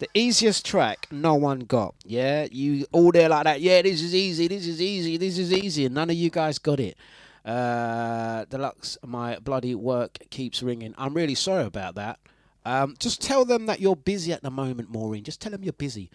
the 0.00 0.08
easiest 0.12 0.66
track, 0.66 1.06
no 1.10 1.34
one 1.34 1.60
got. 1.60 1.94
Yeah, 2.04 2.46
you 2.52 2.84
all 2.92 3.10
there 3.10 3.30
like 3.30 3.44
that. 3.44 3.62
Yeah, 3.62 3.80
this 3.80 4.02
is 4.02 4.14
easy. 4.14 4.48
This 4.48 4.66
is 4.66 4.82
easy. 4.82 5.16
This 5.16 5.38
is 5.38 5.50
easy. 5.50 5.86
And 5.86 5.94
none 5.94 6.10
of 6.10 6.16
you 6.16 6.28
guys 6.28 6.58
got 6.58 6.78
it. 6.78 6.98
Uh, 7.42 8.44
Dlux, 8.44 8.98
my 9.02 9.38
bloody 9.38 9.74
work 9.74 10.18
keeps 10.28 10.62
ringing. 10.62 10.94
I'm 10.98 11.14
really 11.14 11.36
sorry 11.36 11.64
about 11.64 11.94
that. 11.94 12.18
Um, 12.66 12.96
just 12.98 13.22
tell 13.22 13.46
them 13.46 13.64
that 13.64 13.80
you're 13.80 13.96
busy 13.96 14.34
at 14.34 14.42
the 14.42 14.50
moment, 14.50 14.90
Maureen. 14.90 15.24
Just 15.24 15.40
tell 15.40 15.52
them 15.52 15.64
you're 15.64 15.72
busy. 15.72 16.10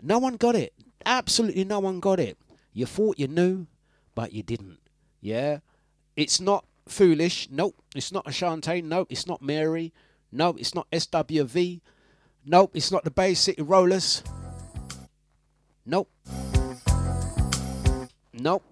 No 0.00 0.18
one 0.18 0.36
got 0.36 0.54
it. 0.54 0.72
Absolutely 1.04 1.64
no 1.64 1.80
one 1.80 2.00
got 2.00 2.18
it. 2.18 2.38
You 2.72 2.86
thought 2.86 3.18
you 3.18 3.26
knew, 3.26 3.66
but 4.20 4.34
you 4.34 4.42
didn't. 4.42 4.80
Yeah? 5.22 5.60
It's 6.14 6.42
not 6.42 6.66
foolish. 6.86 7.48
Nope. 7.50 7.74
It's 7.96 8.12
not 8.12 8.28
Ashanti. 8.28 8.82
Nope. 8.82 9.06
It's 9.08 9.26
not 9.26 9.40
Mary. 9.40 9.94
Nope. 10.30 10.56
It's 10.60 10.74
not 10.74 10.90
SWV. 10.90 11.80
Nope. 12.44 12.72
It's 12.74 12.92
not 12.92 13.04
the 13.04 13.10
Bay 13.10 13.32
City 13.32 13.62
Rollers. 13.62 14.22
Nope. 15.86 16.10
Nope. 18.34 18.62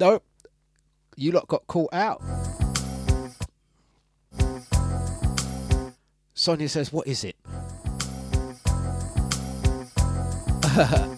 Nope. 0.00 0.24
You 1.14 1.30
lot 1.30 1.46
got 1.46 1.64
caught 1.68 1.94
out. 1.94 2.20
Sonia 6.34 6.68
says, 6.68 6.92
What 6.92 7.06
is 7.06 7.22
it? 7.22 7.36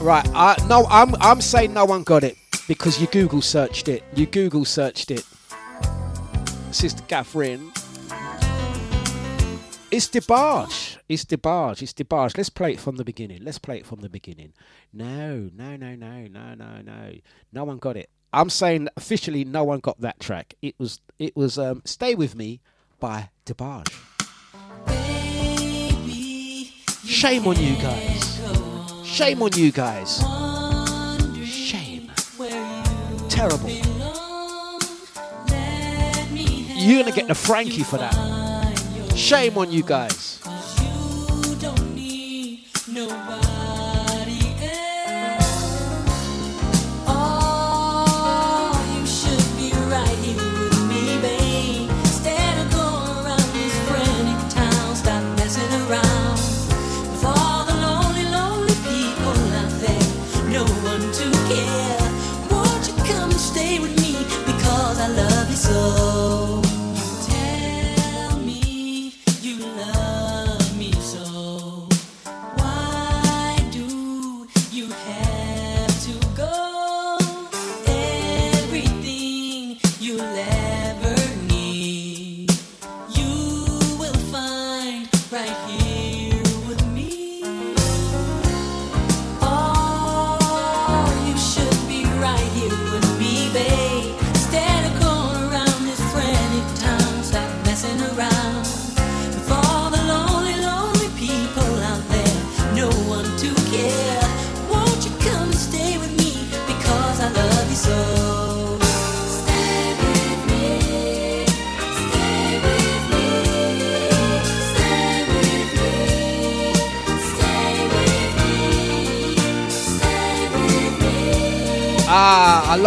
right, 0.00 0.26
I 0.34 0.56
no, 0.68 0.86
I'm 0.90 1.14
I'm 1.20 1.40
saying 1.40 1.72
no 1.72 1.84
one 1.84 2.02
got 2.02 2.24
it 2.24 2.36
because 2.68 3.00
you 3.00 3.06
Google 3.06 3.42
searched 3.42 3.88
it. 3.88 4.02
You 4.14 4.26
Google 4.26 4.64
searched 4.64 5.10
it. 5.10 5.24
Sister 6.70 7.02
Catherine. 7.08 7.72
It's 9.90 10.08
DeBarge. 10.08 10.98
It's 11.08 11.24
DeBarge. 11.24 11.82
It's 11.82 11.92
DeBarge. 11.92 12.36
Let's 12.36 12.50
play 12.50 12.72
it 12.72 12.80
from 12.80 12.96
the 12.96 13.04
beginning. 13.04 13.42
Let's 13.42 13.58
play 13.58 13.78
it 13.78 13.86
from 13.86 14.00
the 14.00 14.08
beginning. 14.08 14.52
No, 14.92 15.48
no, 15.54 15.76
no, 15.76 15.94
no, 15.94 16.26
no, 16.26 16.54
no, 16.54 16.82
no. 16.82 17.12
No 17.52 17.64
one 17.64 17.78
got 17.78 17.96
it. 17.96 18.10
I'm 18.32 18.50
saying 18.50 18.88
officially 18.96 19.44
no 19.44 19.64
one 19.64 19.80
got 19.80 20.00
that 20.00 20.20
track. 20.20 20.54
It 20.60 20.74
was 20.78 21.00
it 21.18 21.34
was 21.36 21.58
um, 21.58 21.82
Stay 21.84 22.14
With 22.14 22.34
Me 22.34 22.60
by 23.00 23.30
DeBarge. 23.46 23.94
Shame 27.06 27.46
on 27.46 27.56
you 27.58 27.76
guys. 27.76 28.65
Shame 29.16 29.40
on 29.40 29.50
you 29.54 29.72
guys. 29.72 30.18
Shame. 31.42 32.12
Terrible. 33.30 33.70
You're 36.76 37.02
gonna 37.02 37.16
get 37.16 37.26
the 37.26 37.34
Frankie 37.34 37.82
for 37.82 37.96
that. 37.96 38.12
Shame 39.16 39.56
on 39.56 39.72
you 39.72 39.82
guys. 39.82 40.38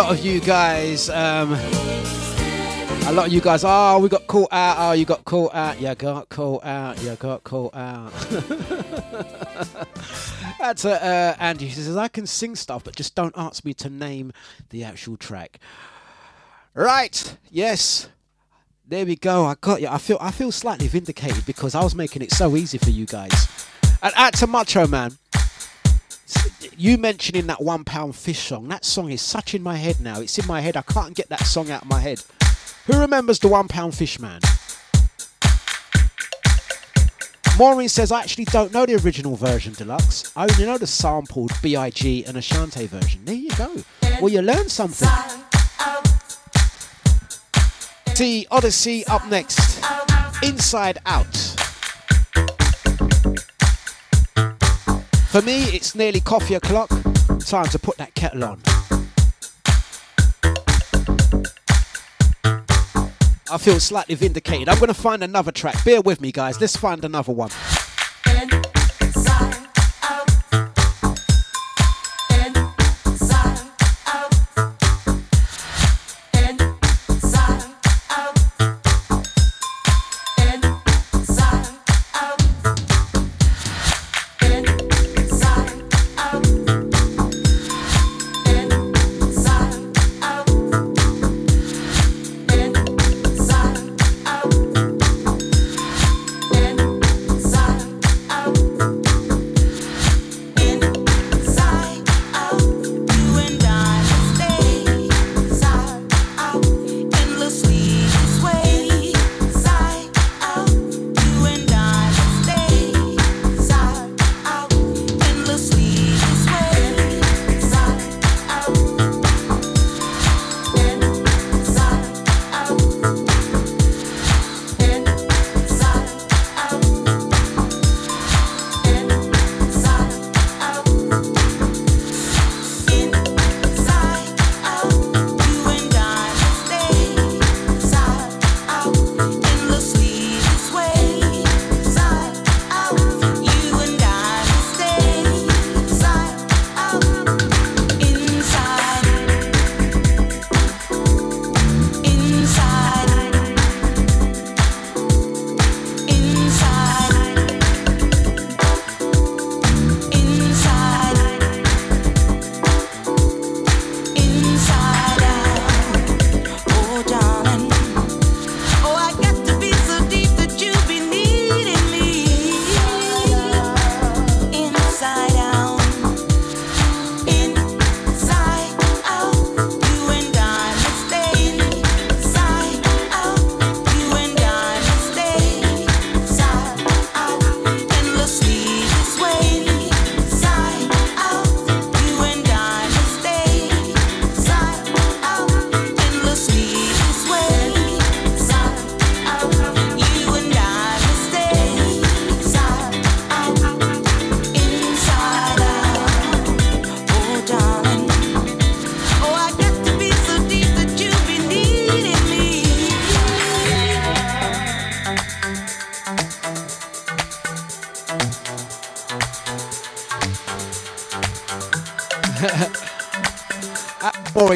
Lot 0.03 0.17
of 0.17 0.23
you 0.23 0.39
guys, 0.39 1.09
um, 1.09 1.51
a 1.51 3.11
lot 3.11 3.27
of 3.27 3.33
you 3.33 3.41
guys, 3.41 3.65
oh, 3.65 3.99
we 3.99 4.07
got 4.07 4.25
caught 4.27 4.47
out, 4.53 4.77
oh, 4.79 4.93
you 4.93 5.03
got 5.03 5.25
caught 5.25 5.53
out, 5.53 5.81
you 5.81 5.93
got 5.93 6.29
caught 6.29 6.63
out, 6.63 7.03
you 7.03 7.13
got 7.15 7.43
caught 7.43 7.75
out. 7.75 8.13
That's 10.57 10.85
uh, 10.85 10.91
uh, 10.91 11.35
Andy. 11.37 11.67
He 11.67 11.73
says, 11.73 11.97
I 11.97 12.07
can 12.07 12.25
sing 12.25 12.55
stuff, 12.55 12.85
but 12.85 12.95
just 12.95 13.13
don't 13.13 13.33
ask 13.35 13.65
me 13.65 13.73
to 13.73 13.89
name 13.89 14.31
the 14.69 14.85
actual 14.85 15.17
track. 15.17 15.59
Right, 16.73 17.35
yes. 17.51 18.07
There 18.87 19.05
we 19.05 19.17
go. 19.17 19.43
I 19.43 19.55
got 19.59 19.81
you. 19.81 19.89
I 19.89 19.97
feel 19.97 20.17
I 20.21 20.31
feel 20.31 20.53
slightly 20.53 20.87
vindicated 20.87 21.45
because 21.45 21.75
I 21.75 21.83
was 21.83 21.93
making 21.93 22.21
it 22.21 22.31
so 22.31 22.55
easy 22.55 22.77
for 22.77 22.89
you 22.89 23.05
guys. 23.05 23.49
And 24.01 24.13
out 24.15 24.33
to 24.35 24.47
Macho 24.47 24.87
Man. 24.87 25.11
You 26.77 26.97
mentioning 26.97 27.47
that 27.47 27.61
one 27.61 27.83
pound 27.83 28.15
fish 28.15 28.39
song. 28.39 28.67
That 28.69 28.85
song 28.85 29.11
is 29.11 29.21
such 29.21 29.53
in 29.53 29.61
my 29.61 29.75
head 29.75 29.99
now. 29.99 30.21
It's 30.21 30.37
in 30.37 30.47
my 30.47 30.61
head. 30.61 30.77
I 30.77 30.81
can't 30.81 31.13
get 31.15 31.29
that 31.29 31.45
song 31.45 31.71
out 31.71 31.83
of 31.83 31.87
my 31.89 31.99
head. 31.99 32.23
Who 32.85 32.99
remembers 32.99 33.39
the 33.39 33.47
one 33.47 33.67
pound 33.67 33.95
fish 33.95 34.19
man? 34.19 34.41
Maureen 37.59 37.89
says, 37.89 38.09
I 38.09 38.21
actually 38.21 38.45
don't 38.45 38.73
know 38.73 38.85
the 38.85 38.95
original 38.95 39.35
version 39.35 39.73
Dlux. 39.73 40.31
I 40.37 40.43
only 40.43 40.65
know 40.65 40.77
the 40.77 40.87
sampled 40.87 41.51
B.I.G. 41.61 42.23
and 42.23 42.37
Ashanti 42.37 42.87
version. 42.87 43.25
There 43.25 43.35
you 43.35 43.51
go. 43.57 43.75
Well, 44.21 44.31
you 44.31 44.41
learned 44.41 44.71
something. 44.71 45.09
T 48.15 48.47
Odyssey 48.49 49.05
up 49.07 49.27
next. 49.27 49.83
Inside 50.41 50.99
Out. 51.05 51.58
For 55.29 55.43
me, 55.43 55.65
it's 55.65 55.93
nearly 55.93 56.21
coffee 56.21 56.55
o'clock. 56.55 56.89
Time 57.45 57.67
to 57.67 57.77
put 57.77 57.97
that 57.97 58.15
kettle 58.15 58.43
on. 58.43 58.59
I 63.51 63.57
feel 63.59 63.79
slightly 63.79 64.15
vindicated. 64.15 64.67
I'm 64.67 64.79
going 64.79 64.87
to 64.87 64.95
find 64.95 65.23
another 65.23 65.51
track. 65.51 65.85
Bear 65.85 66.01
with 66.01 66.19
me, 66.19 66.31
guys. 66.31 66.59
Let's 66.59 66.75
find 66.75 67.05
another 67.05 67.31
one. 67.31 67.51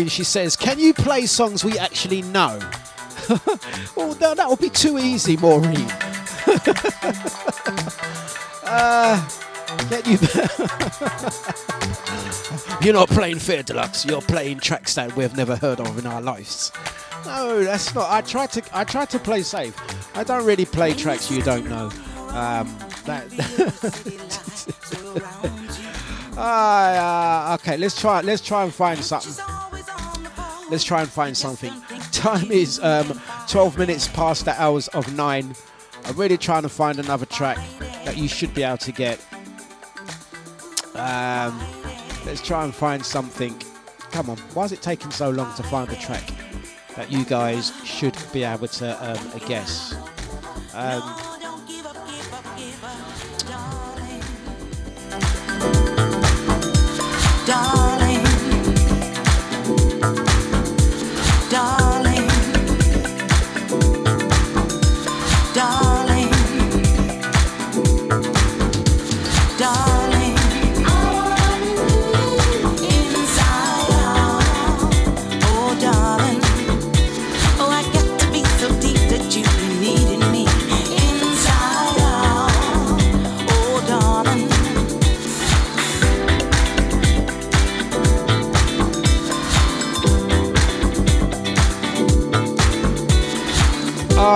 Maureen, 0.04 0.10
she 0.10 0.26
says, 0.26 0.58
Can 0.58 0.80
you 0.80 0.94
play 0.94 1.26
songs 1.26 1.64
we 1.64 1.80
actually 1.80 2.24
know? 2.24 2.60
oh, 3.96 4.18
no, 4.20 4.36
that 4.36 4.50
would 4.50 4.60
be 4.60 4.70
too 4.70 4.98
easy, 4.98 5.38
Maureen. 5.38 5.88
uh, 8.66 9.26
can 9.90 10.04
you. 10.06 10.18
You're 12.86 12.96
not 12.96 13.08
playing 13.08 13.40
Fair 13.40 13.64
Dlux, 13.64 14.06
you're 14.06 14.20
playing 14.20 14.60
tracks 14.60 14.96
that 14.96 15.16
we've 15.16 15.38
never 15.38 15.56
heard 15.56 15.80
of 15.80 15.98
in 15.98 16.06
our 16.06 16.22
lives. 16.22 16.74
No, 17.26 17.64
that's 17.64 17.96
not. 17.96 18.12
I 18.12 18.20
try 18.20 18.46
to. 18.48 18.62
I 18.74 18.84
try 18.84 19.06
to 19.06 19.20
play 19.20 19.42
safe. 19.42 19.74
I 20.18 20.26
don't 20.26 20.46
really 20.46 20.66
play 20.66 20.94
tracks 20.94 21.32
you 21.32 21.42
don't 21.42 21.70
know. 21.70 21.90
Um, 22.36 22.78
that. 23.06 23.32
Uh, 26.36 27.58
okay, 27.60 27.78
let's 27.78 28.00
try. 28.00 28.22
Let's 28.22 28.42
try 28.42 28.64
and 28.64 28.74
find 28.74 29.00
something. 29.00 29.53
Let's 30.74 30.84
try 30.84 31.02
and 31.02 31.10
find 31.10 31.38
something. 31.38 31.72
Time 32.12 32.52
is 32.52 32.80
um, 32.80 33.22
12 33.48 33.78
minutes 33.78 34.08
past 34.08 34.46
the 34.46 34.60
hours 34.60 34.88
of 34.88 35.16
nine. 35.16 35.54
I'm 36.06 36.16
really 36.16 36.36
trying 36.36 36.64
to 36.64 36.70
find 36.70 36.98
another 36.98 37.28
track 37.28 37.60
that 38.06 38.18
you 38.18 38.28
should 38.28 38.56
be 38.56 38.64
able 38.64 38.80
to 38.80 38.92
get. 38.92 39.24
Um, 40.96 41.62
let's 42.26 42.42
try 42.42 42.64
and 42.64 42.74
find 42.74 43.06
something. 43.06 43.56
Come 44.10 44.32
on, 44.32 44.38
why 44.56 44.64
is 44.64 44.72
it 44.72 44.82
taking 44.82 45.12
so 45.12 45.30
long 45.30 45.54
to 45.58 45.64
find 45.64 45.92
a 45.92 45.96
track 45.96 46.28
that 46.96 47.12
you 47.12 47.24
guys 47.24 47.72
should 47.86 48.18
be 48.34 48.44
able 48.44 48.68
to 48.70 49.12
um, 49.12 49.40
guess? 49.48 49.94
Um, 50.74 51.34
darling, 61.54 62.03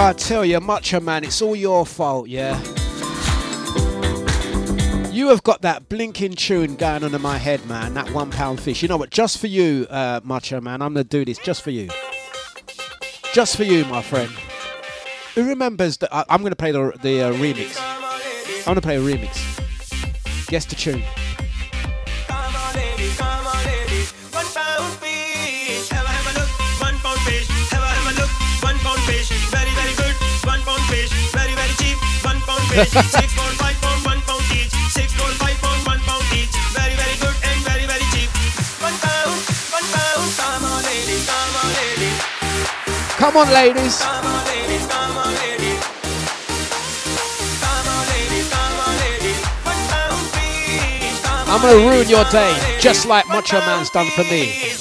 I 0.08 0.14
tell 0.14 0.46
you, 0.46 0.62
Macho 0.62 1.02
Man, 1.02 1.26
it's 1.26 1.42
all 1.42 1.54
your 1.54 1.86
fault, 1.86 2.30
yeah? 2.30 2.58
You 5.12 5.28
have 5.28 5.44
got 5.44 5.64
that 5.64 5.90
blinking 5.90 6.36
tune 6.36 6.78
going 6.78 7.04
under 7.04 7.20
my 7.20 7.38
head, 7.38 7.66
man. 7.66 7.94
That 7.96 8.10
one 8.12 8.32
pound 8.32 8.62
fish. 8.62 8.82
You 8.82 8.88
know 8.88 8.96
what? 8.96 9.10
Just 9.10 9.38
for 9.38 9.48
you, 9.48 9.86
uh, 9.90 10.22
Macho 10.24 10.62
Man, 10.62 10.82
I'm 10.82 10.94
gonna 10.94 11.04
do 11.04 11.26
this 11.26 11.38
just 11.40 11.62
for 11.62 11.72
you. 11.72 11.90
Just 13.34 13.58
for 13.58 13.66
you, 13.66 13.84
my 13.84 14.02
friend. 14.02 14.32
Who 15.36 15.46
remembers 15.46 15.98
that? 15.98 16.26
I'm 16.32 16.42
gonna 16.42 16.56
play 16.56 16.72
the 16.72 16.94
the 17.02 17.24
uh, 17.24 17.34
remix. 17.34 17.78
I'm 18.60 18.76
gonna 18.76 18.82
play 18.82 18.96
a 18.96 19.02
remix. 19.02 19.36
Guess 20.48 20.68
the 20.68 20.76
tune. 20.76 21.04
Fish. 32.86 32.94
Six 32.94 33.34
pound, 33.34 33.56
five 33.58 33.78
pound, 33.82 34.06
one 34.06 34.22
pound 34.22 34.44
each. 34.54 34.74
Six 34.94 35.10
pound, 35.18 35.34
five 35.42 35.58
pound, 35.62 35.82
one 35.86 36.02
pound 36.06 36.26
each. 36.34 36.54
Very, 36.78 36.94
very 36.94 37.18
good 37.18 37.34
and 37.50 37.60
very, 37.66 37.86
very 37.90 38.06
cheap. 38.14 38.30
One 38.82 38.94
pound, 39.02 39.34
one 39.74 39.88
pound. 39.90 40.30
Come 40.38 40.64
on, 40.70 40.84
ladies, 40.86 41.26
come 41.26 41.56
on, 41.58 41.70
ladies. 41.74 42.18
Come 43.18 43.38
on, 43.38 43.48
ladies. 43.50 43.96
Come 43.98 44.26
on, 44.30 44.42
ladies, 44.46 44.86
come 44.86 45.18
on, 45.18 45.34
ladies. 45.42 45.82
Come 47.64 47.88
on, 47.90 48.04
ladies, 48.14 48.48
come 48.54 48.78
on, 48.86 48.94
ladies. 49.02 49.40
One 49.66 49.84
pound 49.90 50.22
fish. 50.38 51.22
Come 51.26 51.50
I'm 51.50 51.62
gonna 51.62 51.82
ruin 51.90 52.08
your 52.10 52.26
day, 52.30 52.54
just 52.80 53.08
like 53.08 53.28
Macho 53.28 53.60
Man's 53.62 53.90
done 53.90 54.10
for 54.12 54.24
me. 54.24 54.78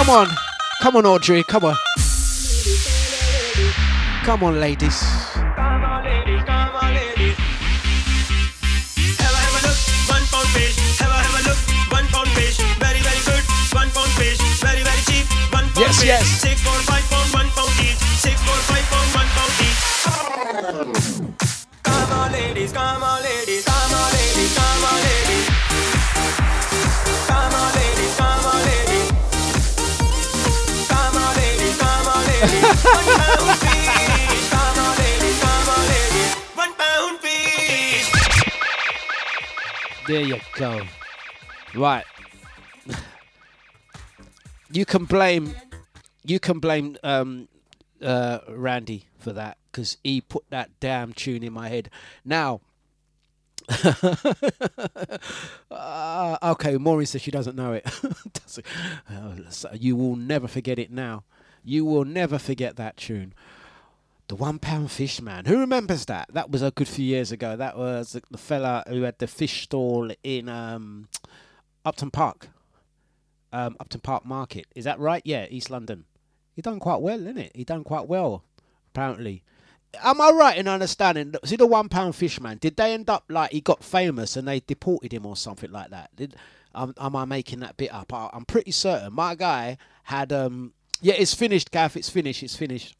Come 0.00 0.08
on, 0.08 0.28
come 0.80 0.96
on, 0.96 1.04
Audrey, 1.04 1.44
come 1.44 1.62
on. 1.64 1.76
Come 4.24 4.42
on, 4.44 4.58
ladies. 4.58 4.98
Come 5.34 5.84
on, 5.84 6.04
ladies, 6.04 6.42
come 6.46 6.74
on, 6.74 6.94
ladies. 6.94 7.36
Have 9.20 9.28
a 9.28 9.40
have 9.44 9.56
a 9.60 9.68
look, 9.68 9.76
one 10.08 10.24
pound 10.32 10.48
fish. 10.56 10.76
Have 11.00 11.10
a 11.10 11.18
have 11.20 11.36
a 11.36 11.48
look, 11.48 11.60
one 11.92 12.06
pound 12.08 12.28
fish. 12.32 12.56
Very, 12.80 13.00
very 13.04 13.20
good, 13.28 13.44
one 13.76 13.90
pound 13.90 14.10
fish. 14.16 14.40
Very, 14.64 14.82
very 14.82 15.02
cheap, 15.04 15.26
one 15.52 15.68
pound 15.68 15.76
Yes, 15.84 15.98
fish. 16.00 16.06
yes. 16.08 16.24
Six 16.26 16.64
pound, 16.64 16.80
five 16.88 17.04
pound, 17.04 17.12
one 17.12 17.12
pound 17.12 17.19
There 40.10 40.24
you 40.24 40.40
go. 40.54 40.82
Right. 41.76 42.04
You 44.72 44.84
can 44.84 45.04
blame 45.04 45.52
you 46.24 46.38
can 46.38 46.58
blame 46.60 46.96
um 47.02 47.48
uh 48.00 48.38
Randy 48.48 49.06
for 49.18 49.32
that 49.32 49.58
because 49.70 49.96
he 50.04 50.20
put 50.20 50.44
that 50.50 50.70
damn 50.78 51.12
tune 51.12 51.42
in 51.42 51.52
my 51.52 51.68
head. 51.68 51.90
Now 52.24 52.60
uh, 55.70 56.38
okay, 56.52 56.76
Maureen 56.76 57.06
says 57.06 57.20
she 57.22 57.30
doesn't 57.32 57.56
know 57.56 57.72
it. 57.72 57.84
Doesn't- 58.32 58.66
so 59.52 59.70
you 59.72 59.96
will 59.96 60.14
never 60.16 60.46
forget 60.46 60.78
it 60.78 60.90
now. 60.92 61.24
You 61.64 61.84
will 61.84 62.04
never 62.04 62.38
forget 62.38 62.76
that 62.76 62.96
tune. 62.96 63.32
The 64.30 64.36
one 64.36 64.60
pound 64.60 64.92
fish 64.92 65.20
man. 65.20 65.46
Who 65.46 65.58
remembers 65.58 66.04
that? 66.04 66.32
That 66.32 66.52
was 66.52 66.62
a 66.62 66.70
good 66.70 66.86
few 66.86 67.04
years 67.04 67.32
ago. 67.32 67.56
That 67.56 67.76
was 67.76 68.12
the, 68.30 68.38
fella 68.38 68.84
who 68.86 69.02
had 69.02 69.18
the 69.18 69.26
fish 69.26 69.64
stall 69.64 70.12
in 70.22 70.48
um, 70.48 71.08
Upton 71.84 72.12
Park. 72.12 72.46
Um, 73.52 73.76
Upton 73.80 74.00
Park 74.02 74.24
Market. 74.24 74.66
Is 74.76 74.84
that 74.84 75.00
right? 75.00 75.20
Yeah, 75.24 75.46
East 75.50 75.68
London. 75.68 76.04
He 76.54 76.62
done 76.62 76.78
quite 76.78 77.00
well, 77.00 77.18
isn't 77.18 77.38
it? 77.38 77.50
He 77.56 77.64
done 77.64 77.82
quite 77.82 78.06
well, 78.06 78.44
apparently. 78.94 79.42
Am 80.00 80.20
I 80.20 80.30
right 80.30 80.56
in 80.56 80.68
understanding? 80.68 81.34
See 81.44 81.56
the 81.56 81.66
one 81.66 81.88
pound 81.88 82.14
fish 82.14 82.40
man. 82.40 82.58
Did 82.58 82.76
they 82.76 82.94
end 82.94 83.10
up 83.10 83.24
like 83.28 83.50
he 83.50 83.60
got 83.60 83.82
famous 83.82 84.36
and 84.36 84.46
they 84.46 84.60
deported 84.60 85.12
him 85.12 85.26
or 85.26 85.34
something 85.34 85.72
like 85.72 85.90
that? 85.90 86.14
Did 86.14 86.36
um, 86.72 86.94
am 87.00 87.16
I 87.16 87.24
making 87.24 87.58
that 87.60 87.76
bit 87.76 87.92
up? 87.92 88.12
I, 88.12 88.30
I'm 88.32 88.44
pretty 88.44 88.70
certain. 88.70 89.12
My 89.12 89.34
guy 89.34 89.76
had 90.04 90.32
um. 90.32 90.72
Yeah, 91.02 91.14
it's 91.14 91.34
finished, 91.34 91.72
Gaff. 91.72 91.96
It's 91.96 92.10
finished. 92.10 92.44
It's 92.44 92.54
finished. 92.54 92.94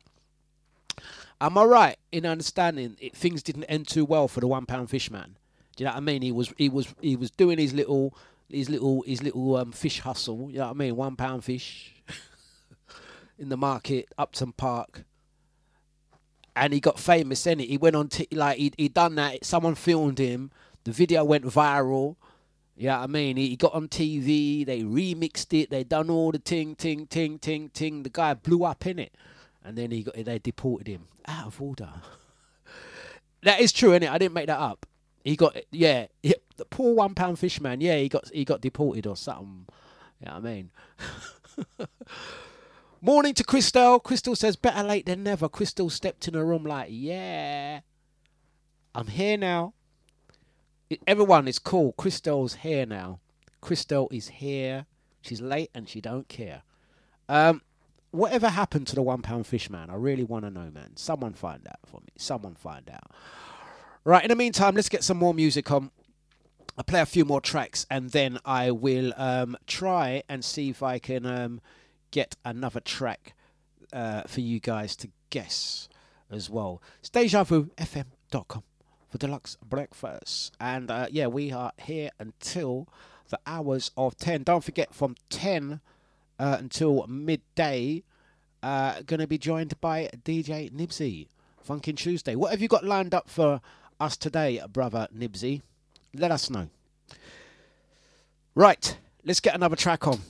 Am 1.41 1.57
I 1.57 1.65
right 1.65 1.97
in 2.13 2.27
understanding 2.27 2.97
it, 3.01 3.17
things 3.17 3.43
didn't 3.43 3.65
end 3.65 3.89
too 3.89 4.05
well 4.05 4.29
for 4.29 4.41
the 4.41 4.47
one 4.47 4.67
pound 4.67 4.91
fish 4.91 5.11
man? 5.11 5.37
Do 5.77 5.85
you 5.85 5.87
know 5.87 5.93
what 5.93 5.99
I 5.99 6.01
mean? 6.01 6.23
He 6.23 6.33
was 6.33 6.53
he 6.59 6.69
was 6.69 6.95
he 7.01 7.17
was 7.17 7.31
doing 7.31 7.59
his 7.59 7.73
little 7.73 8.15
his 8.51 8.69
little 8.69 9.03
his 9.03 9.23
little 9.23 9.57
um, 9.57 9.73
fish 9.73 10.01
hustle. 10.01 10.49
You 10.51 10.59
know 10.59 10.67
what 10.67 10.71
I 10.71 10.75
mean? 10.75 10.97
One 10.97 11.17
pound 11.17 11.45
fish 11.45 11.95
in 13.39 13.49
the 13.49 13.57
market, 13.57 14.09
Upton 14.19 14.53
Park, 14.53 15.05
and 16.55 16.73
he 16.73 16.81
got 16.81 16.99
famous. 16.99 17.43
Then 17.43 17.59
he 17.61 17.79
went 17.79 17.97
on 17.97 18.09
t- 18.09 18.29
like 18.33 18.59
he 18.59 18.73
he 18.77 18.89
done 18.89 19.15
that. 19.15 19.45
Someone 19.45 19.75
filmed 19.75 20.19
him. 20.19 20.51
The 20.85 20.93
video 20.93 21.25
went 21.25 21.45
viral. 21.45 22.17
You 22.77 22.89
know 22.89 22.97
I 22.97 23.07
mean? 23.07 23.37
He 23.37 23.57
got 23.57 23.75
on 23.75 23.89
TV. 23.89 24.65
They 24.65 24.83
remixed 24.83 25.59
it. 25.59 25.71
They 25.71 25.85
done 25.85 26.11
all 26.11 26.33
the 26.33 26.39
ting 26.39 26.75
ting 26.75 27.07
ting 27.07 27.39
ting 27.39 27.69
ting. 27.71 28.03
The 28.03 28.11
guy 28.11 28.35
blew 28.35 28.65
up 28.65 28.87
in 28.87 28.99
it, 28.99 29.15
and 29.65 29.77
then 29.77 29.91
he 29.91 30.03
got 30.03 30.15
they 30.15 30.39
deported 30.39 30.89
him 30.89 31.09
out 31.27 31.47
of 31.47 31.61
order. 31.61 31.91
that 33.43 33.61
is 33.61 33.73
true, 33.73 33.93
is 33.93 34.03
it? 34.03 34.11
I 34.11 34.19
didn't 34.19 34.35
make 34.35 34.47
that 34.47 34.59
up. 34.59 34.87
He 35.25 35.37
got 35.37 35.57
yeah, 35.71 36.07
yeah 36.23 36.35
the 36.57 36.65
poor 36.65 36.95
one 36.95 37.15
pound 37.15 37.39
fish 37.39 37.61
man. 37.61 37.81
Yeah, 37.81 37.99
he 37.99 38.09
got 38.09 38.31
he 38.33 38.45
got 38.45 38.61
deported 38.61 39.07
or 39.07 39.17
something. 39.17 39.67
You 40.21 40.29
know 40.29 40.37
I 40.37 40.41
mean? 40.41 40.71
Morning 43.03 43.33
to 43.35 43.45
Crystal. 43.45 43.99
Crystal 43.99 44.37
says 44.37 44.57
better 44.57 44.83
late 44.83 45.07
than 45.07 45.23
never. 45.23 45.49
Crystal 45.49 45.89
stepped 45.89 46.29
in 46.29 46.35
the 46.35 46.45
room 46.45 46.65
like, 46.65 46.89
yeah, 46.91 47.81
I'm 48.95 49.07
here 49.07 49.39
now. 49.39 49.73
Everyone 51.07 51.49
is 51.49 51.59
cool. 51.59 51.93
Crystal's 51.93 52.57
here 52.57 52.85
now. 52.85 53.21
Crystal 53.63 54.09
is 54.11 54.29
here. 54.29 54.85
She's 55.23 55.41
late 55.41 55.71
and 55.75 55.89
she 55.89 56.03
don't 56.03 56.29
care. 56.29 56.63
Um, 57.29 57.63
whatever 58.11 58.49
happened 58.49 58.87
to 58.89 58.95
the 58.95 59.03
one 59.03 59.23
pound 59.23 59.47
fish 59.47 59.71
man? 59.71 59.91
I 59.91 59.95
really 59.95 60.25
want 60.25 60.45
to 60.45 60.51
know, 60.51 60.71
man. 60.71 60.97
Someone 60.97 61.35
find 61.35 61.67
out 61.67 61.81
for 61.87 62.01
me. 62.01 62.09
Someone 62.17 62.55
find 62.55 62.89
out. 62.91 63.11
Right. 64.05 64.25
In 64.25 64.29
the 64.29 64.37
meantime, 64.37 64.75
let's 64.75 64.89
get 64.89 65.05
some 65.05 65.19
more 65.19 65.35
music 65.35 65.71
on. 65.71 65.91
I'll 66.79 66.85
play 66.85 67.01
a 67.01 67.07
few 67.07 67.25
more 67.25 67.41
tracks 67.41 67.87
and 67.91 68.11
then 68.11 68.39
I 68.45 68.71
will 68.71 69.13
um, 69.17 69.57
try 69.67 70.23
and 70.29 70.45
see 70.45 70.71
if 70.71 70.83
I 70.83 70.99
can 70.99 71.27
um, 71.27 71.61
get 72.11 72.37
another 72.45 72.81
track 72.81 73.35
uh, 73.93 74.23
for 74.23 74.41
you 74.41 74.61
guys 74.61 74.97
to 74.97 75.09
guess 75.29 75.89
as 76.31 76.49
well. 76.49 76.81
It's 77.01 77.11
DejaVuFM.com 77.11 78.63
for 79.11 79.19
Dlux 79.19 79.57
Breakfast. 79.61 80.55
And 80.61 80.91
uh, 80.91 81.07
yeah, 81.11 81.27
we 81.27 81.53
are 81.53 81.73
here 81.77 82.11
until 82.19 82.89
the 83.29 83.41
hours 83.47 83.91
of 83.97 84.17
10. 84.17 84.45
Don't 84.45 84.65
forget, 84.65 84.95
from 84.95 85.17
10 85.29 85.81
uh, 86.41 86.57
until 86.59 87.07
midday, 87.07 88.03
uh, 88.63 89.03
going 89.03 89.21
to 89.21 89.27
be 89.27 89.39
joined 89.39 89.79
by 89.81 90.09
DJ 90.25 90.73
Nibsy. 90.73 91.29
Funkin' 91.69 91.97
Tuesday. 91.97 92.35
What 92.35 92.51
have 92.51 92.63
you 92.63 92.69
got 92.69 92.85
lined 92.85 93.15
up 93.15 93.29
for 93.29 93.61
us 94.01 94.17
today, 94.17 94.61
brother 94.73 95.07
Nibsy? 95.17 95.61
Let 96.15 96.33
us 96.33 96.49
know. 96.49 96.69
Right, 98.55 98.97
let's 99.25 99.41
get 99.41 99.55
another 99.55 99.77
track 99.77 100.09
on. 100.09 100.21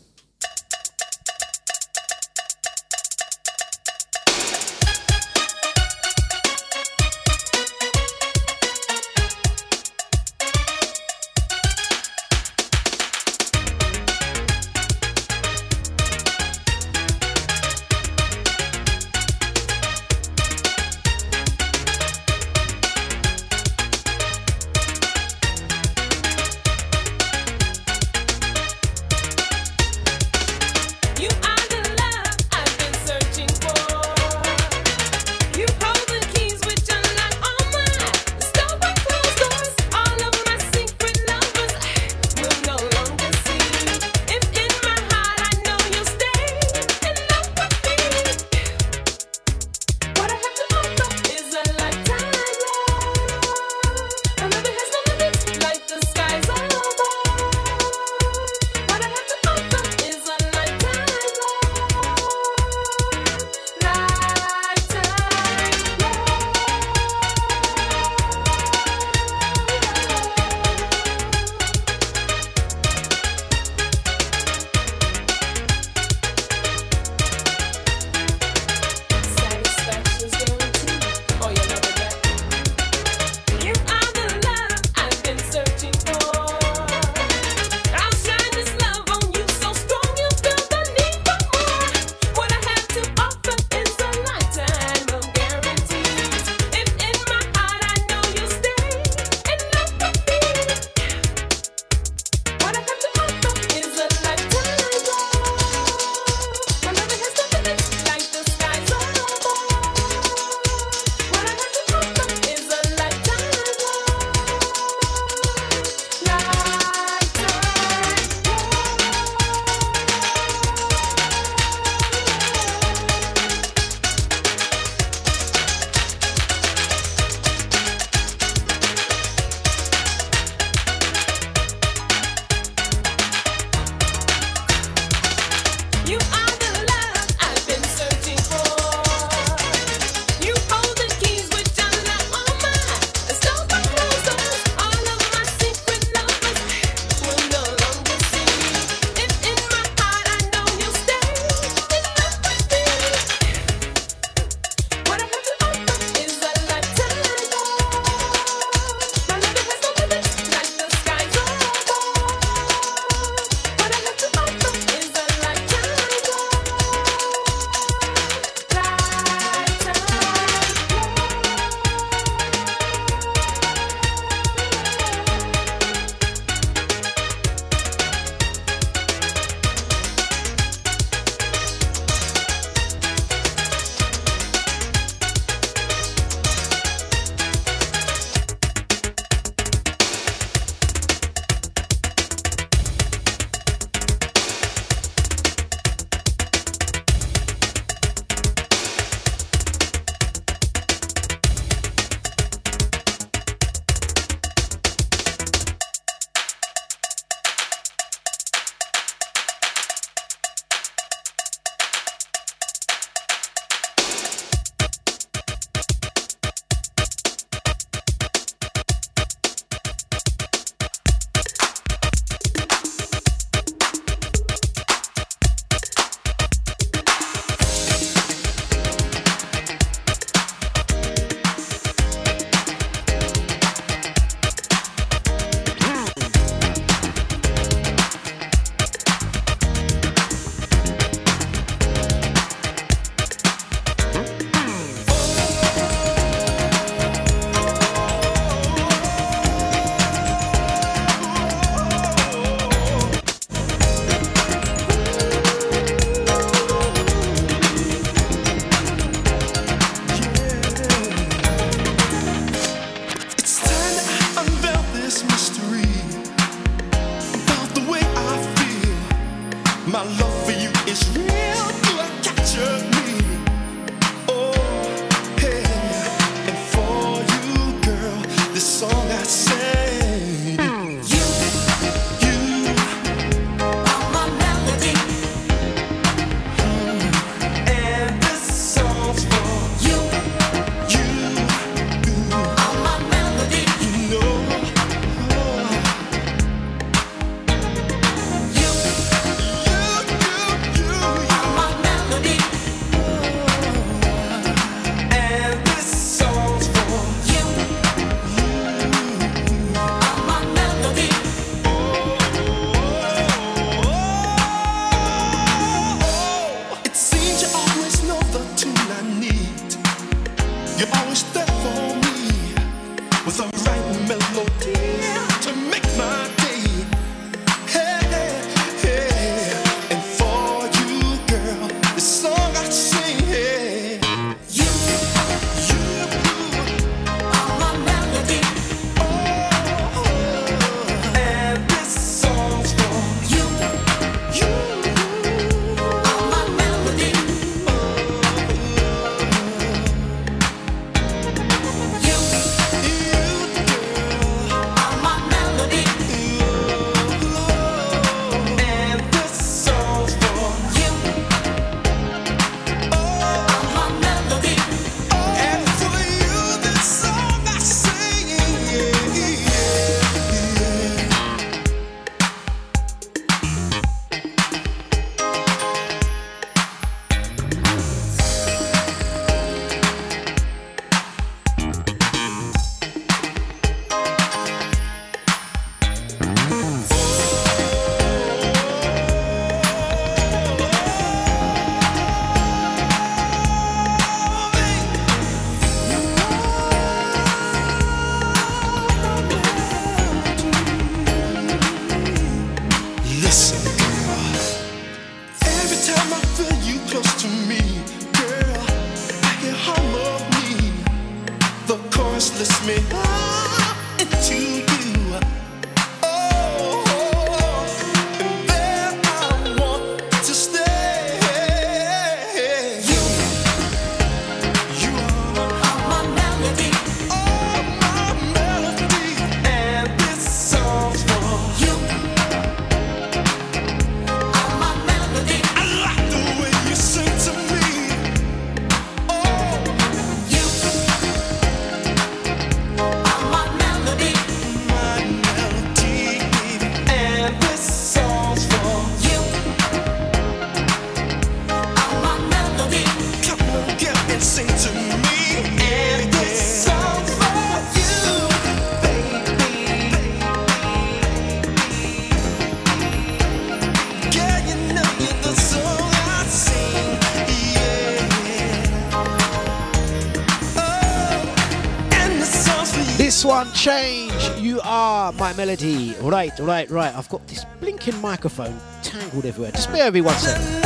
Change. 473.60 474.30
You 474.38 474.58
are 474.64 475.12
my 475.12 475.34
melody. 475.34 475.94
Right, 476.00 476.32
right, 476.38 476.70
right. 476.70 476.96
I've 476.96 477.10
got 477.10 477.26
this 477.28 477.44
blinking 477.60 478.00
microphone 478.00 478.58
tangled 478.82 479.26
everywhere. 479.26 479.52
Just 479.52 479.70
bear 479.70 479.84
with 479.84 479.94
me 479.94 480.00
one 480.00 480.14
second. 480.14 480.64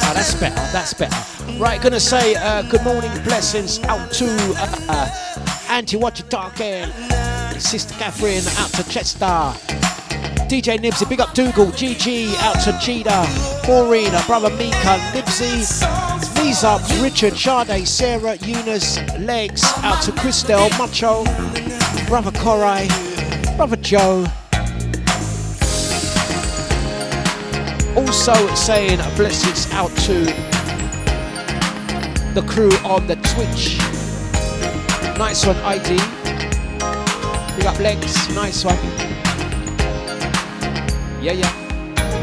Oh, 0.00 0.12
that's 0.14 0.34
better. 0.36 0.54
That's 0.72 0.94
better. 0.94 1.58
Right, 1.58 1.82
gonna 1.82 1.98
say 1.98 2.36
uh, 2.36 2.62
good 2.70 2.84
morning, 2.84 3.10
blessings 3.24 3.80
out 3.84 4.12
to 4.12 4.26
uh, 4.56 4.84
uh, 4.88 5.68
Auntie. 5.68 5.98
Talking? 5.98 6.86
Sister 7.58 7.94
Catherine 7.94 8.46
out 8.58 8.70
to 8.74 8.88
Chester. 8.88 9.26
DJ 10.48 10.78
Nibsy, 10.78 11.08
big 11.08 11.20
up 11.20 11.34
Dougal, 11.34 11.66
GG, 11.66 12.34
out 12.36 12.58
to 12.60 12.78
Cheetah, 12.80 13.26
Maureen, 13.66 14.12
her 14.12 14.24
brother 14.26 14.48
Mika, 14.50 14.96
Nibsy, 15.12 15.62
Up, 16.64 16.82
Richard, 17.00 17.36
Sade, 17.36 17.86
Sarah, 17.86 18.34
Eunice, 18.38 18.98
Legs, 19.20 19.62
out 19.84 20.02
to 20.02 20.10
Christelle, 20.10 20.68
Macho, 20.76 21.22
brother 22.08 22.32
Korai, 22.32 22.88
brother 23.56 23.76
Joe. 23.76 24.26
Also 27.96 28.34
saying 28.56 28.98
blessings 29.14 29.70
out 29.72 29.94
to 29.98 30.24
the 32.34 32.44
crew 32.48 32.72
on 32.84 33.06
the 33.06 33.14
Twitch. 33.16 33.78
Nice 35.16 35.46
one, 35.46 35.56
ID. 35.58 35.96
Big 37.56 37.66
up 37.66 37.78
Legs, 37.78 38.34
nice 38.34 38.64
one. 38.64 38.76
Yeah, 41.22 41.32
yeah. 41.32 41.57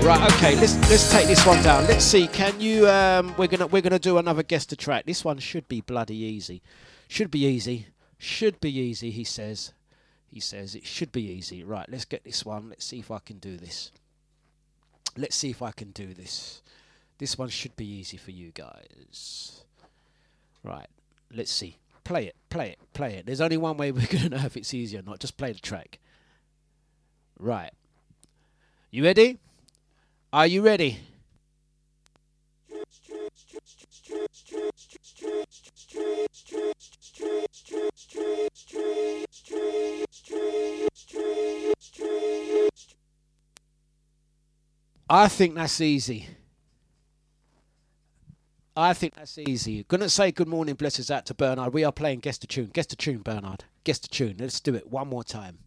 Right, 0.06 0.32
okay. 0.34 0.56
Let's 0.56 0.76
let's 0.88 1.12
take 1.12 1.26
this 1.26 1.48
one 1.48 1.64
down. 1.64 1.88
Let's 1.88 2.06
see. 2.06 2.28
Can 2.28 2.62
you? 2.62 2.88
Um, 2.88 3.34
we're 3.40 3.48
gonna 3.48 3.66
we're 3.66 3.82
gonna 3.82 3.98
do 3.98 4.20
another 4.20 4.44
guest 4.44 4.70
to 4.70 4.76
track. 4.76 5.08
This 5.08 5.26
one 5.26 5.40
should 5.40 5.68
be 5.68 5.82
bloody 5.82 6.16
easy. 6.16 6.62
Should 7.08 7.32
be 7.32 7.44
easy. 7.44 7.88
Should 8.20 8.62
be 8.62 8.70
easy. 8.70 9.10
He 9.10 9.24
says. 9.24 9.74
He 10.28 10.40
says 10.40 10.76
it 10.76 10.86
should 10.86 11.12
be 11.12 11.24
easy. 11.24 11.64
Right. 11.64 11.90
Let's 11.90 12.06
get 12.06 12.24
this 12.24 12.46
one. 12.46 12.70
Let's 12.70 12.86
see 12.86 13.00
if 13.00 13.10
I 13.10 13.18
can 13.18 13.40
do 13.40 13.58
this. 13.58 13.92
Let's 15.18 15.36
see 15.36 15.50
if 15.50 15.64
I 15.64 15.72
can 15.72 15.90
do 15.90 16.14
this. 16.14 16.62
This 17.18 17.36
one 17.36 17.50
should 17.50 17.76
be 17.76 17.88
easy 17.88 18.18
for 18.18 18.30
you 18.30 18.52
guys. 18.52 19.64
Right. 20.64 20.88
Let's 21.34 21.52
see. 21.52 21.78
Play 22.04 22.28
it. 22.28 22.36
Play 22.52 22.70
it. 22.70 22.80
Play 22.94 23.16
it. 23.16 23.26
There's 23.26 23.42
only 23.42 23.58
one 23.58 23.76
way 23.76 23.92
we're 23.92 24.06
gonna 24.06 24.30
know 24.30 24.46
if 24.46 24.56
it's 24.56 24.72
easy 24.72 25.00
or 25.00 25.02
not. 25.02 25.18
Just 25.18 25.36
play 25.36 25.52
the 25.52 25.60
track. 25.60 25.98
Right. 27.40 27.72
You 28.92 29.04
ready? 29.04 29.40
Are 30.36 30.48
you 30.48 30.62
ready? 30.64 31.00
I 45.10 45.30
think 45.30 45.56
that's 45.56 45.80
easy. 45.80 46.28
I 48.76 48.92
think 48.92 49.16
that's 49.16 49.38
easy. 49.38 49.86
Gonna 49.88 50.10
say 50.10 50.34
good 50.34 50.50
morning, 50.50 50.76
blesses 50.76 51.10
out 51.10 51.26
to 51.28 51.34
Bernard. 51.34 51.74
We 51.74 51.86
are 51.86 51.94
playing 51.94 52.20
guess 52.20 52.38
the 52.40 52.48
tune. 52.48 52.72
Guess 52.74 52.88
the 52.88 52.98
tune, 52.98 53.20
Bernard. 53.20 53.64
Guess 53.86 54.00
the 54.00 54.10
tune. 54.10 54.36
Let's 54.38 54.60
do 54.60 54.76
it 54.76 54.92
one 54.92 55.08
more 55.08 55.24
time. 55.24 55.60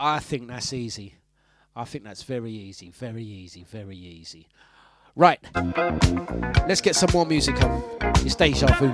I 0.00 0.20
think 0.20 0.48
that's 0.48 0.72
easy. 0.72 1.14
I 1.76 1.84
think 1.84 2.04
that's 2.04 2.22
very 2.22 2.50
easy, 2.50 2.90
very 2.90 3.22
easy, 3.22 3.64
very 3.64 3.96
easy. 3.96 4.48
Right, 5.14 5.38
let's 6.66 6.80
get 6.80 6.96
some 6.96 7.10
more 7.12 7.26
music 7.26 7.62
on. 7.62 7.82
It's 8.24 8.34
Deja 8.34 8.66
Vu. 8.78 8.92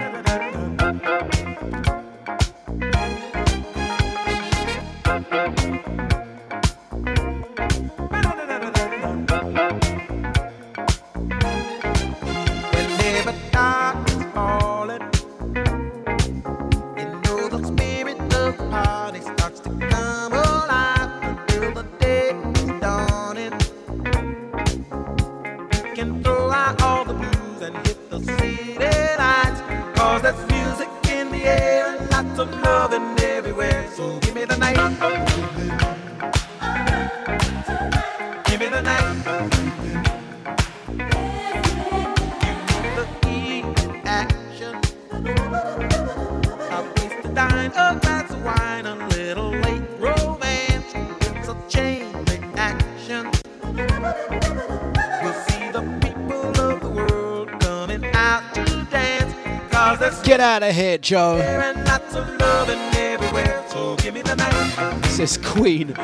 Out 60.55 60.63
of 60.63 60.77
here, 60.77 60.99
Joe. 60.99 61.35
and 61.39 61.85
lots 61.85 62.15
of 62.15 62.29
loving 62.39 62.79
everywhere. 62.95 63.65
So 63.67 63.97
give 63.97 64.15
me 64.15 64.23
the 64.23 64.37
night. 64.37 65.05
Says 65.07 65.37
Queen. 65.37 65.97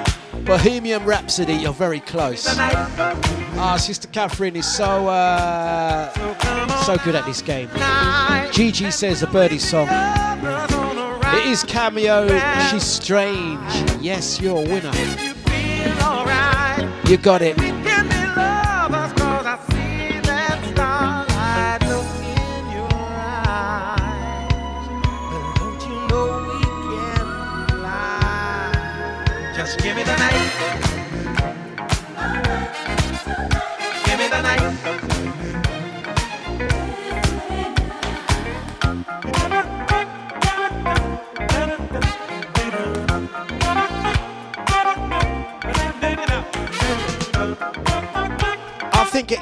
Bohemian 0.45 1.05
Rhapsody, 1.05 1.53
you're 1.53 1.73
very 1.73 2.01
close. 2.01 2.47
Ah, 2.49 3.77
Sister 3.81 4.09
Catherine 4.09 4.57
is 4.57 4.67
so 4.67 5.07
uh, 5.07 6.13
so 6.83 6.97
good 7.05 7.15
at 7.15 7.25
this 7.27 7.43
game. 7.43 7.71
Gigi 8.51 8.91
says 8.91 9.23
a 9.23 9.29
birdie 9.29 9.61
song. 9.61 9.87
It 9.89 11.47
is 11.47 11.63
Cameo. 11.63 12.27
She's 12.73 12.83
strange. 12.83 13.61
Yes, 14.01 14.41
you're 14.41 14.59
a 14.59 14.69
winner. 14.69 14.91
You 17.09 17.19
got 17.19 17.41
it. 17.41 17.80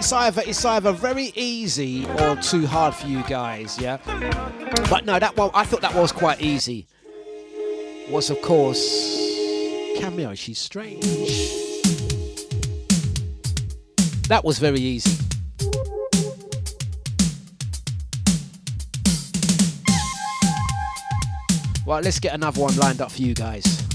It's 0.08 0.14
either 0.14 0.42
it's 0.46 0.64
either 0.64 0.92
very 0.92 1.32
easy 1.34 2.06
or 2.06 2.34
too 2.36 2.66
hard 2.66 2.94
for 2.94 3.06
you 3.06 3.22
guys, 3.24 3.78
yeah. 3.78 3.98
But 4.88 5.04
no, 5.04 5.18
that 5.18 5.36
one 5.36 5.50
I 5.52 5.64
thought 5.64 5.82
that 5.82 5.94
was 5.94 6.12
quite 6.12 6.40
easy. 6.40 6.86
Was 8.08 8.30
of 8.30 8.40
course 8.40 8.80
Cameo. 9.98 10.34
She's 10.34 10.58
strange. 10.58 11.02
That 14.28 14.40
was 14.44 14.58
very 14.58 14.80
easy. 14.80 15.12
Right, 21.86 22.02
let's 22.02 22.18
get 22.18 22.32
another 22.32 22.62
one 22.62 22.74
lined 22.78 23.02
up 23.02 23.12
for 23.12 23.20
you 23.20 23.34
guys. 23.34 23.87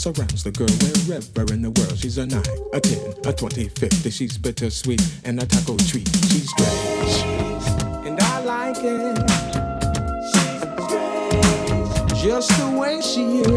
Surrounds 0.00 0.42
the 0.42 0.50
girl 0.50 0.66
wherever 0.80 1.52
in 1.52 1.60
the 1.60 1.70
world. 1.70 1.98
She's 1.98 2.16
a 2.16 2.24
9, 2.24 2.42
a 2.72 2.80
10, 2.80 3.14
a 3.26 3.32
20, 3.34 3.68
50. 3.68 4.10
She's 4.10 4.38
bittersweet 4.38 5.02
and 5.24 5.42
a 5.42 5.44
taco 5.44 5.76
treat. 5.76 6.08
She's 6.08 6.48
strange, 6.48 7.20
and 8.06 8.18
I 8.18 8.40
like 8.40 8.78
it. 8.80 9.18
She's 10.32 10.60
strange, 10.86 12.24
just 12.24 12.48
the 12.58 12.70
way 12.80 13.02
she 13.02 13.40
is. 13.44 13.50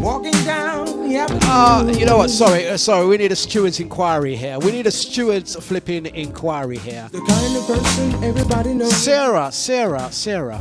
Walking 0.00 0.32
down 0.44 1.08
the 1.08 1.16
avenue. 1.16 1.38
Uh, 1.44 1.92
you 1.96 2.06
know 2.06 2.16
what? 2.18 2.30
Sorry, 2.30 2.66
uh, 2.66 2.76
sorry. 2.76 3.06
We 3.06 3.18
need 3.18 3.30
a 3.30 3.36
steward's 3.36 3.78
inquiry 3.78 4.34
here. 4.34 4.58
We 4.58 4.72
need 4.72 4.88
a 4.88 4.90
steward's 4.90 5.54
flipping 5.54 6.06
inquiry 6.06 6.78
here. 6.78 7.08
The 7.12 7.20
kind 7.20 7.56
of 7.56 7.66
person 7.68 8.24
everybody 8.24 8.74
knows. 8.74 8.96
Sarah, 8.96 9.52
Sarah, 9.52 10.10
Sarah. 10.10 10.60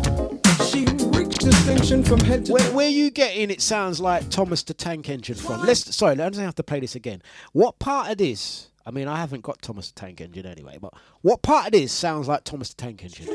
Distinction 1.44 2.04
from 2.04 2.22
head 2.22 2.46
to 2.46 2.54
Where, 2.54 2.72
where 2.72 2.88
you 2.90 3.12
getting? 3.12 3.52
It 3.52 3.62
sounds 3.62 4.00
like 4.00 4.30
Thomas 4.30 4.64
the 4.64 4.74
Tank 4.74 5.10
Engine 5.10 5.36
from. 5.36 5.62
Let's. 5.62 5.94
Sorry, 5.94 6.14
I 6.14 6.16
don't 6.16 6.34
have 6.36 6.56
to 6.56 6.64
play 6.64 6.80
this 6.80 6.96
again. 6.96 7.22
What 7.52 7.80
part 7.80 8.10
of 8.10 8.18
this? 8.18 8.70
I 8.86 8.92
mean, 8.92 9.10
I 9.10 9.18
haven't 9.18 9.42
got 9.42 9.62
Thomas 9.62 9.92
the 9.92 10.00
Tank 10.00 10.22
Engine 10.22 10.46
anyway. 10.46 10.78
But 10.80 10.94
what 11.22 11.42
part 11.42 11.66
of 11.66 11.72
this 11.74 11.92
sounds 11.92 12.30
like 12.30 12.46
Thomas 12.46 12.74
the 12.74 12.82
Tank 12.82 13.04
Engine? 13.04 13.28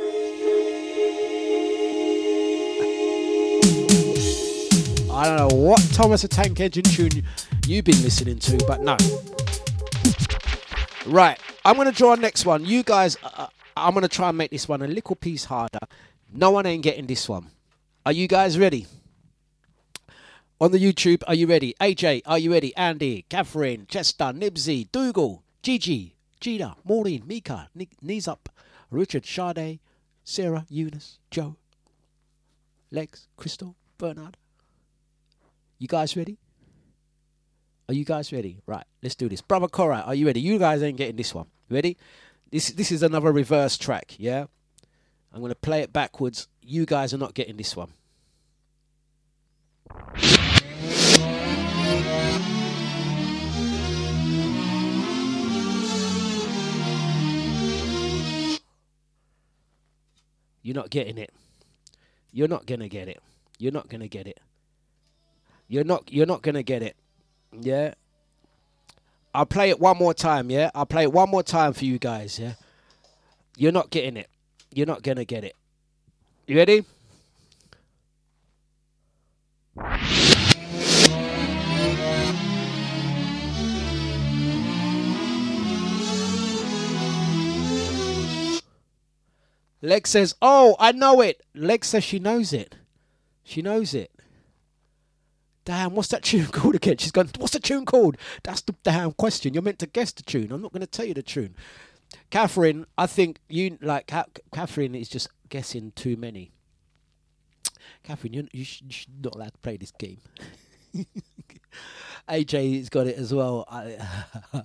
I 5.13 5.25
don't 5.27 5.37
know 5.37 5.57
what 5.57 5.81
Thomas 5.93 6.23
the 6.23 6.29
Tank 6.29 6.61
Engine 6.61 6.85
tune 6.85 7.25
you've 7.67 7.85
been 7.85 8.03
listening 8.03 8.39
to, 8.39 8.57
but 8.67 8.81
no. 8.81 8.97
Right, 11.07 11.39
I'm 11.63 11.77
gonna 11.77 11.93
draw 11.93 12.15
a 12.15 12.17
next 12.17 12.47
one. 12.47 12.65
You 12.65 12.83
guys, 12.83 13.19
uh, 13.23 13.31
uh, 13.35 13.47
I'm 13.77 13.93
gonna 13.93 14.09
try 14.09 14.31
and 14.31 14.39
make 14.39 14.51
this 14.51 14.67
one 14.67 14.81
a 14.81 14.87
little 14.87 15.17
piece 15.17 15.45
harder. 15.45 15.81
No 16.33 16.53
one 16.53 16.65
ain't 16.65 16.83
getting 16.83 17.07
this 17.07 17.29
one. 17.29 17.51
Are 18.09 18.13
you 18.13 18.27
guys 18.27 18.59
ready? 18.59 18.87
On 20.63 20.73
the 20.73 20.79
YouTube, 20.79 21.23
are 21.27 21.35
you 21.35 21.47
ready? 21.47 21.75
AJ, 21.79 22.23
are 22.25 22.39
you 22.39 22.51
ready? 22.51 22.75
Andy, 22.75 23.27
Catherine, 23.29 23.85
Chester, 23.87 24.33
Nibsy, 24.33 24.91
Dougal, 24.91 25.43
Gigi, 25.61 26.17
Gina, 26.41 26.75
Maureen, 26.87 27.25
Mika, 27.27 27.69
Nick, 27.75 28.03
Knees 28.03 28.27
Up, 28.27 28.49
Richard, 28.91 29.27
Sade, 29.27 29.79
Sarah, 30.25 30.65
Eunice, 30.71 31.19
Joe, 31.31 31.57
Lex, 32.91 33.29
Crystal, 33.37 33.77
Bernard. 33.99 34.39
You 35.79 35.87
guys 35.87 36.17
ready? 36.17 36.39
Are 37.91 37.95
you 37.95 38.07
guys 38.07 38.33
ready? 38.33 38.57
Right, 38.65 38.87
let's 39.03 39.17
do 39.17 39.29
this. 39.29 39.43
Brother 39.43 39.69
Cora, 39.69 40.03
are 40.07 40.15
you 40.15 40.25
ready? 40.25 40.41
You 40.41 40.59
guys 40.59 40.83
ain't 40.83 40.97
getting 40.97 41.17
this 41.17 41.35
one. 41.35 41.49
Ready? 41.69 41.99
This 42.51 42.71
this 42.71 42.91
is 42.91 43.03
another 43.03 43.33
reverse 43.33 43.77
track, 43.77 44.15
yeah? 44.17 44.47
I'm 45.31 45.43
gonna 45.43 45.55
play 45.55 45.83
it 45.83 45.93
backwards. 45.93 46.49
You 46.63 46.87
guys 46.87 47.13
are 47.13 47.19
not 47.19 47.35
getting 47.35 47.59
this 47.59 47.77
one. 47.77 47.93
You're 60.69 60.75
not 60.75 60.91
getting 60.91 61.17
it. 61.17 61.33
You're 62.31 62.47
not 62.47 62.67
gonna 62.67 62.91
get 62.91 63.09
it. 63.09 63.23
You're 63.59 63.73
not 63.73 63.89
gonna 63.89 64.07
get 64.07 64.27
it. 64.27 64.39
You're 65.67 65.83
not 65.83 66.13
you're 66.13 66.27
not 66.27 66.43
gonna 66.43 66.63
get 66.63 66.83
it. 66.83 66.95
Yeah. 67.59 67.95
I'll 69.33 69.47
play 69.47 69.71
it 69.71 69.81
one 69.81 69.97
more 69.97 70.13
time, 70.13 70.51
yeah? 70.51 70.71
I'll 70.75 70.85
play 70.85 71.05
it 71.05 71.13
one 71.13 71.31
more 71.31 71.43
time 71.43 71.73
for 71.73 71.87
you 71.87 71.99
guys, 71.99 72.39
yeah? 72.39 72.53
You're 73.57 73.73
not 73.73 73.89
getting 73.91 74.19
it. 74.19 74.29
You're 74.71 74.87
not 74.87 75.03
gonna 75.03 75.25
get 75.25 75.43
it. 75.43 75.55
You 76.47 76.57
ready? 76.57 76.85
Lex 89.81 90.11
says, 90.11 90.35
Oh, 90.43 90.77
I 90.79 90.93
know 90.93 91.21
it. 91.21 91.43
Lex 91.55 91.89
says 91.89 92.05
she 92.05 92.19
knows 92.19 92.53
it. 92.53 92.75
She 93.45 93.63
knows 93.63 93.95
it. 93.95 94.11
Damn, 95.65 95.95
what's 95.95 96.09
that 96.09 96.23
tune 96.23 96.47
called 96.53 96.75
again? 96.75 96.97
She's 96.97 97.13
gone, 97.13 97.31
what's 97.39 97.53
the 97.53 97.61
tune 97.61 97.85
called? 97.85 98.17
That's 98.43 98.63
the 98.63 98.75
damn 98.83 99.13
question. 99.13 99.55
You're 99.55 99.63
meant 99.63 99.79
to 99.81 99.87
guess 99.87 100.13
the 100.13 100.23
tune. 100.23 100.51
I'm 100.51 100.63
not 100.63 100.73
going 100.73 100.81
to 100.81 100.87
tell 100.87 101.05
you 101.05 101.15
the 101.15 101.23
tune. 101.23 101.55
Catherine, 102.31 102.87
I 102.97 103.07
think 103.07 103.39
you 103.49 103.77
like 103.81 104.07
Ca- 104.07 104.25
Catherine 104.53 104.95
is 104.95 105.09
just 105.09 105.29
guessing 105.51 105.93
too 105.95 106.17
many. 106.17 106.53
Catherine, 108.09 108.33
you 108.33 108.49
you 108.53 108.65
sh- 108.65 108.81
you 108.87 108.91
should 108.91 109.23
not 109.23 109.35
allowed 109.35 109.53
to 109.53 109.59
play 109.59 109.77
this 109.77 109.91
game. 109.91 110.17
AJ's 112.29 112.89
got 112.89 113.07
it 113.07 113.17
as 113.19 113.35
well. 113.35 113.67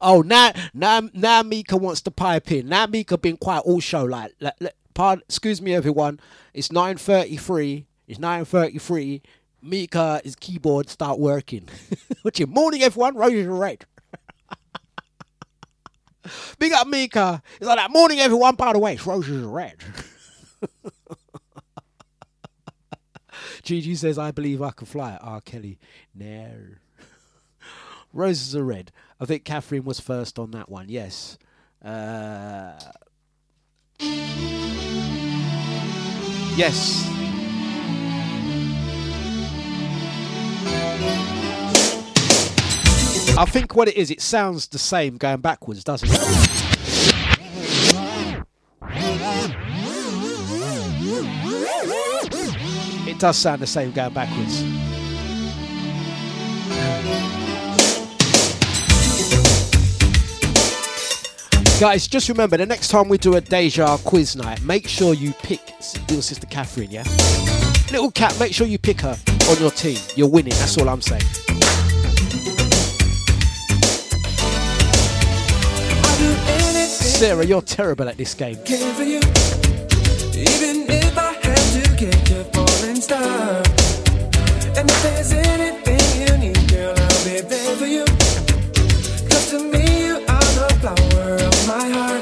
Oh, 0.00 0.22
now 0.22 0.52
now 0.72 1.02
now 1.12 1.42
Mika 1.42 1.76
wants 1.76 2.00
to 2.02 2.10
pipe 2.10 2.50
in. 2.52 2.68
Now 2.68 2.86
Mika 2.86 3.18
been 3.18 3.36
quiet 3.36 3.60
all 3.60 3.80
show 3.80 4.04
like. 4.04 4.32
like, 4.40 4.54
like 4.60 4.76
pardon, 4.94 5.22
excuse 5.28 5.60
me, 5.60 5.74
everyone. 5.74 6.18
It's 6.54 6.70
nine 6.72 6.96
thirty 6.96 7.36
three. 7.36 7.86
It's 8.08 8.18
nine 8.18 8.44
thirty 8.46 8.78
three. 8.78 9.22
Mika, 9.62 10.20
his 10.24 10.36
keyboard 10.36 10.88
start 10.88 11.18
working. 11.18 11.68
What's 12.22 12.38
your 12.38 12.48
morning, 12.48 12.82
everyone? 12.82 13.16
Roses 13.16 13.46
are 13.46 13.54
red. 13.54 13.84
Big 16.58 16.72
up 16.72 16.86
Mika. 16.86 17.42
It's 17.56 17.66
like 17.66 17.78
that 17.78 17.90
morning, 17.90 18.20
everyone. 18.20 18.54
By 18.54 18.72
the 18.72 18.78
way, 18.78 18.94
it's 18.94 19.06
roses 19.06 19.42
red. 19.44 19.76
Gigi 23.62 23.94
says, 23.94 24.18
I 24.18 24.30
believe 24.30 24.62
I 24.62 24.70
can 24.70 24.86
fly. 24.86 25.18
R. 25.20 25.40
Kelly, 25.40 25.78
no. 26.14 26.50
Roses 28.12 28.54
are 28.56 28.64
red. 28.64 28.92
I 29.20 29.24
think 29.24 29.44
Catherine 29.44 29.84
was 29.84 30.00
first 30.00 30.38
on 30.38 30.50
that 30.52 30.68
one, 30.68 30.88
yes. 30.88 31.38
Uh, 31.84 32.78
yes. 36.56 37.06
I 43.38 43.44
think 43.44 43.74
what 43.74 43.88
it 43.88 43.96
is, 43.96 44.10
it 44.10 44.22
sounds 44.22 44.68
the 44.68 44.78
same 44.78 45.18
going 45.18 45.42
backwards, 45.42 45.84
doesn't 45.84 46.08
it? 46.10 46.65
It 53.16 53.20
does 53.20 53.38
sound 53.38 53.62
the 53.62 53.66
same 53.66 53.92
going 53.92 54.12
backwards. 54.12 54.62
Guys, 61.80 62.06
just 62.06 62.28
remember 62.28 62.58
the 62.58 62.66
next 62.66 62.88
time 62.88 63.08
we 63.08 63.16
do 63.16 63.36
a 63.36 63.40
Deja 63.40 63.96
quiz 63.96 64.36
night, 64.36 64.60
make 64.60 64.86
sure 64.86 65.14
you 65.14 65.32
pick 65.32 65.60
little 66.08 66.20
sister 66.20 66.46
Catherine, 66.48 66.90
yeah? 66.90 67.04
Little 67.90 68.10
cat, 68.10 68.38
make 68.38 68.52
sure 68.52 68.66
you 68.66 68.78
pick 68.78 69.00
her 69.00 69.16
on 69.48 69.58
your 69.60 69.70
team. 69.70 69.96
You're 70.14 70.28
winning, 70.28 70.52
that's 70.52 70.76
all 70.76 70.90
I'm 70.90 71.00
saying. 71.00 71.22
Sarah, 76.90 77.46
you're 77.46 77.62
terrible 77.62 78.10
at 78.10 78.18
this 78.18 78.34
game. 78.34 78.58
Star. 83.06 83.62
And 84.78 84.90
if 84.90 84.98
there's 85.04 85.32
anything 85.32 86.06
you 86.22 86.32
need, 86.42 86.62
girl, 86.68 86.94
I'll 87.06 87.24
be 87.24 87.36
there 87.52 87.76
for 87.80 87.88
you. 87.96 88.04
'Cause 89.28 89.46
to 89.50 89.58
me, 89.72 89.84
you 90.06 90.16
are 90.36 90.50
the 90.58 90.68
flower 90.80 91.28
of 91.50 91.58
my 91.72 91.86
heart. 91.96 92.15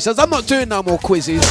Says, 0.00 0.18
I'm 0.18 0.30
not 0.30 0.46
doing 0.46 0.68
no 0.68 0.82
more 0.82 0.98
quizzes. 0.98 1.44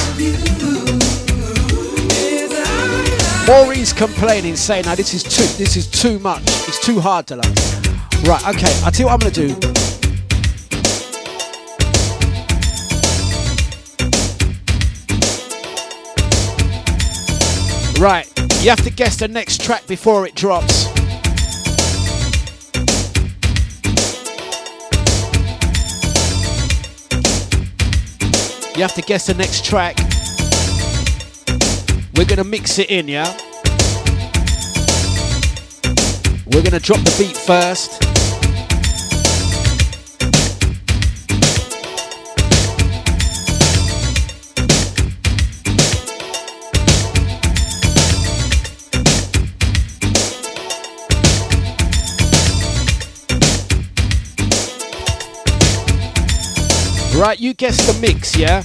Maureen's 3.47 3.93
complaining, 3.93 4.55
saying, 4.55 4.85
"Now 4.85 4.93
this 4.93 5.13
is 5.15 5.23
too, 5.23 5.43
this 5.57 5.75
is 5.75 5.87
too 5.87 6.19
much. 6.19 6.43
It's 6.67 6.79
too 6.85 6.99
hard 6.99 7.25
to 7.27 7.35
learn." 7.37 7.53
Right, 8.23 8.47
okay. 8.49 8.71
I 8.83 8.91
tell 8.91 8.99
you 8.99 9.05
what 9.05 9.13
I'm 9.13 9.19
gonna 9.19 9.31
do. 9.31 9.55
Right, 17.99 18.27
you 18.61 18.69
have 18.69 18.83
to 18.83 18.91
guess 18.91 19.15
the 19.15 19.27
next 19.27 19.61
track 19.61 19.87
before 19.87 20.27
it 20.27 20.35
drops. 20.35 20.88
You 28.79 28.83
have 28.83 28.93
to 28.93 29.01
guess 29.01 29.27
the 29.27 29.33
next 29.33 29.65
track. 29.65 29.97
We're 32.15 32.23
gonna 32.23 32.45
mix 32.45 32.79
it 32.79 32.89
in, 32.89 33.09
yeah? 33.09 33.37
We're 36.53 36.63
gonna 36.63 36.79
drop 36.79 37.01
the 37.01 37.13
beat 37.17 37.35
first. 37.35 37.98
Right, 57.19 57.37
you 57.37 57.53
guess 57.53 57.75
the 57.85 57.99
mix, 57.99 58.37
yeah? 58.37 58.63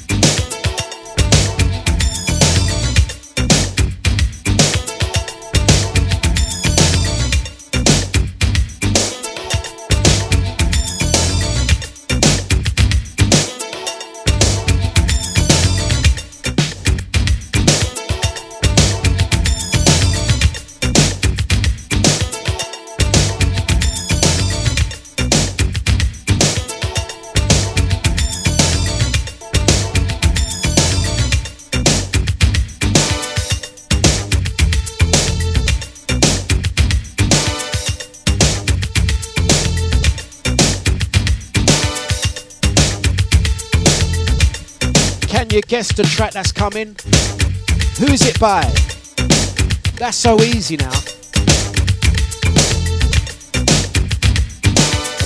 Guess 45.74 45.92
the 45.92 46.04
track 46.04 46.32
that's 46.32 46.52
coming? 46.52 46.94
Who's 47.98 48.22
it 48.22 48.38
by? 48.38 48.62
That's 49.98 50.16
so 50.16 50.40
easy 50.40 50.76
now. 50.76 50.92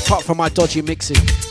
Apart 0.06 0.24
from 0.24 0.38
my 0.38 0.48
dodgy 0.48 0.80
mixing. 0.80 1.47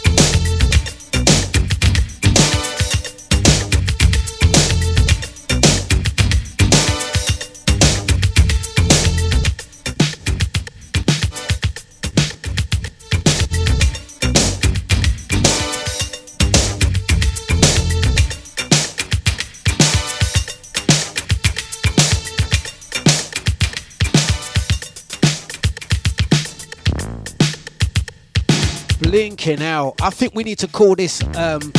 Blinking 29.47 29.65
out. 29.65 29.95
I 30.01 30.09
think 30.09 30.35
we 30.35 30.43
need 30.43 30.59
to 30.59 30.67
call 30.67 30.95
this 30.95 31.23
um, 31.37 31.71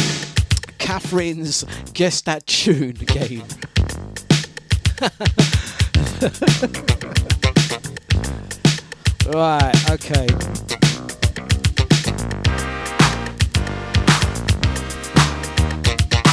Catherine's 0.79 1.67
Guess 1.93 2.23
That 2.23 2.47
Tune 2.47 2.95
game. 2.95 3.45
right, 9.35 9.91
okay. 9.91 10.27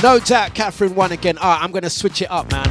No 0.02 0.20
doubt 0.20 0.56
Catherine 0.56 0.96
won 0.96 1.12
again. 1.12 1.38
Alright, 1.38 1.62
I'm 1.62 1.72
going 1.72 1.84
to 1.84 1.90
switch 1.90 2.22
it 2.22 2.32
up, 2.32 2.50
man. 2.50 2.66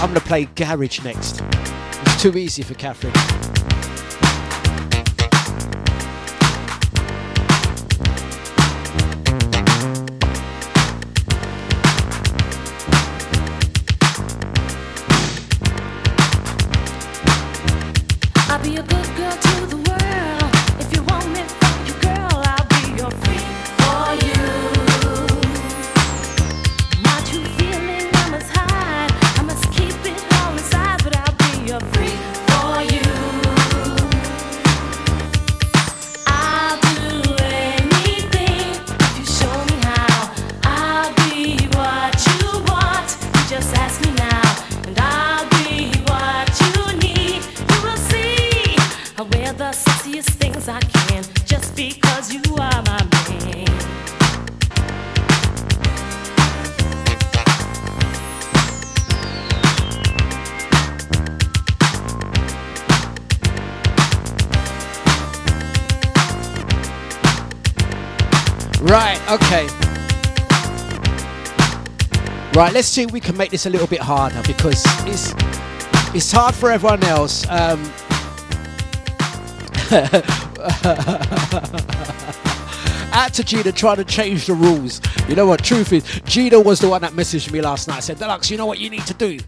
I'm 0.00 0.10
going 0.10 0.14
to 0.14 0.20
play 0.20 0.44
Garage 0.54 1.02
next. 1.02 1.40
It's 1.42 2.22
too 2.22 2.38
easy 2.38 2.62
for 2.62 2.74
Catherine. 2.74 3.65
Let's 72.76 72.88
see 72.88 73.04
if 73.04 73.10
we 73.10 73.20
can 73.20 73.38
make 73.38 73.50
this 73.50 73.64
a 73.64 73.70
little 73.70 73.86
bit 73.86 74.00
harder 74.00 74.42
because 74.46 74.84
it's 75.06 75.32
it's 76.14 76.30
hard 76.30 76.54
for 76.54 76.70
everyone 76.70 77.02
else. 77.04 77.48
Um, 77.48 77.82
out 83.14 83.32
to 83.32 83.42
Gina 83.42 83.72
trying 83.72 83.96
to 83.96 84.04
change 84.04 84.44
the 84.44 84.52
rules. 84.52 85.00
You 85.26 85.36
know 85.36 85.46
what? 85.46 85.64
Truth 85.64 85.94
is, 85.94 86.20
Gina 86.26 86.60
was 86.60 86.78
the 86.80 86.90
one 86.90 87.00
that 87.00 87.14
messaged 87.14 87.50
me 87.50 87.62
last 87.62 87.88
night. 87.88 88.02
Said, 88.02 88.18
Dlux, 88.18 88.50
you 88.50 88.58
know 88.58 88.66
what 88.66 88.78
you 88.78 88.90
need 88.90 89.06
to 89.06 89.14
do? 89.14 89.38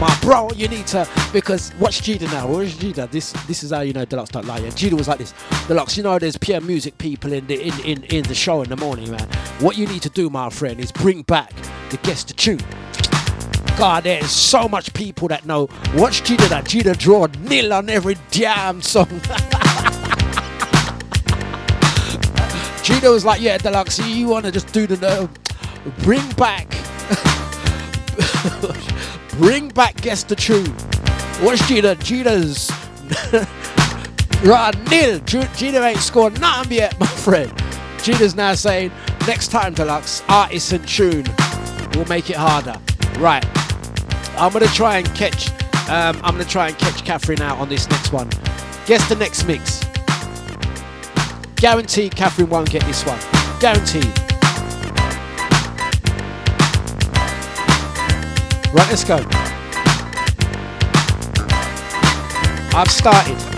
My 0.00 0.16
bro, 0.22 0.48
you 0.54 0.68
need 0.68 0.86
to 0.86 1.04
because 1.32 1.74
watch 1.80 2.02
Gina 2.02 2.26
now. 2.26 2.46
Where's 2.46 2.78
Gina? 2.78 3.08
This 3.08 3.32
this 3.48 3.64
is 3.64 3.72
how 3.72 3.80
you 3.80 3.92
know 3.92 4.06
Dlux 4.06 4.28
don't 4.28 4.46
lie. 4.46 4.58
Yeah, 4.58 4.70
Gina 4.70 4.94
was 4.94 5.08
like 5.08 5.18
this. 5.18 5.32
Dlux, 5.66 5.96
you 5.96 6.04
know 6.04 6.16
there's 6.20 6.36
pure 6.36 6.60
music 6.60 6.96
people 6.98 7.32
in 7.32 7.44
the 7.48 7.60
in, 7.60 7.80
in, 7.80 8.04
in 8.04 8.22
the 8.22 8.36
show 8.36 8.62
in 8.62 8.68
the 8.68 8.76
morning, 8.76 9.10
man. 9.10 9.28
What 9.58 9.76
you 9.76 9.88
need 9.88 10.02
to 10.02 10.10
do, 10.10 10.30
my 10.30 10.48
friend, 10.48 10.78
is 10.78 10.92
bring 10.92 11.22
back 11.22 11.52
the 11.90 11.96
guest 11.98 12.28
to 12.28 12.34
tune. 12.34 12.60
God, 13.78 14.04
there's 14.04 14.30
so 14.30 14.68
much 14.68 14.92
people 14.92 15.28
that 15.28 15.46
know. 15.46 15.68
Watch 15.94 16.24
Gina 16.24 16.48
that 16.48 16.66
Gina 16.66 16.94
draw 16.94 17.28
nil 17.42 17.72
on 17.72 17.88
every 17.88 18.16
damn 18.32 18.82
song. 18.82 19.06
Gina 22.82 23.10
was 23.10 23.24
like, 23.24 23.40
yeah, 23.40 23.56
Dlux, 23.58 24.04
you 24.16 24.26
want 24.26 24.46
to 24.46 24.50
just 24.50 24.72
do 24.72 24.88
the 24.88 25.06
uh, 25.06 25.28
bring 26.02 26.28
back, 26.30 26.68
bring 29.38 29.68
back 29.68 30.00
guest 30.00 30.28
the 30.28 30.34
tune. 30.34 30.74
Watch 31.40 31.60
Gina, 31.68 31.94
Gina's 31.96 32.72
right 34.42 34.74
nil. 34.90 35.20
Gina 35.20 35.80
ain't 35.82 36.00
scored 36.00 36.40
nothing 36.40 36.78
yet, 36.78 36.98
my 36.98 37.06
friend. 37.06 37.52
Gina's 38.02 38.34
now 38.34 38.54
saying, 38.54 38.90
next 39.28 39.52
time, 39.52 39.74
Dlux, 39.74 40.24
and 40.72 40.88
tune 40.88 41.26
will 41.96 42.06
make 42.06 42.30
it 42.30 42.36
harder. 42.36 42.76
Right, 43.18 43.44
I'm 44.38 44.52
gonna 44.52 44.66
try 44.66 44.98
and 44.98 45.14
catch. 45.14 45.50
Um, 45.88 46.16
I'm 46.22 46.32
gonna 46.32 46.44
try 46.44 46.68
and 46.68 46.78
catch 46.78 47.04
Catherine 47.04 47.40
out 47.40 47.58
on 47.58 47.68
this 47.68 47.88
next 47.88 48.12
one. 48.12 48.28
Guess 48.86 49.08
the 49.08 49.16
next 49.16 49.46
mix. 49.46 49.84
Guaranteed 51.56 52.14
Catherine 52.14 52.48
won't 52.48 52.70
get 52.70 52.84
this 52.84 53.04
one. 53.04 53.18
Guaranteed. 53.60 54.06
Right, 58.72 58.88
let's 58.90 59.04
go. 59.04 59.16
I've 62.76 62.90
started. 62.90 63.57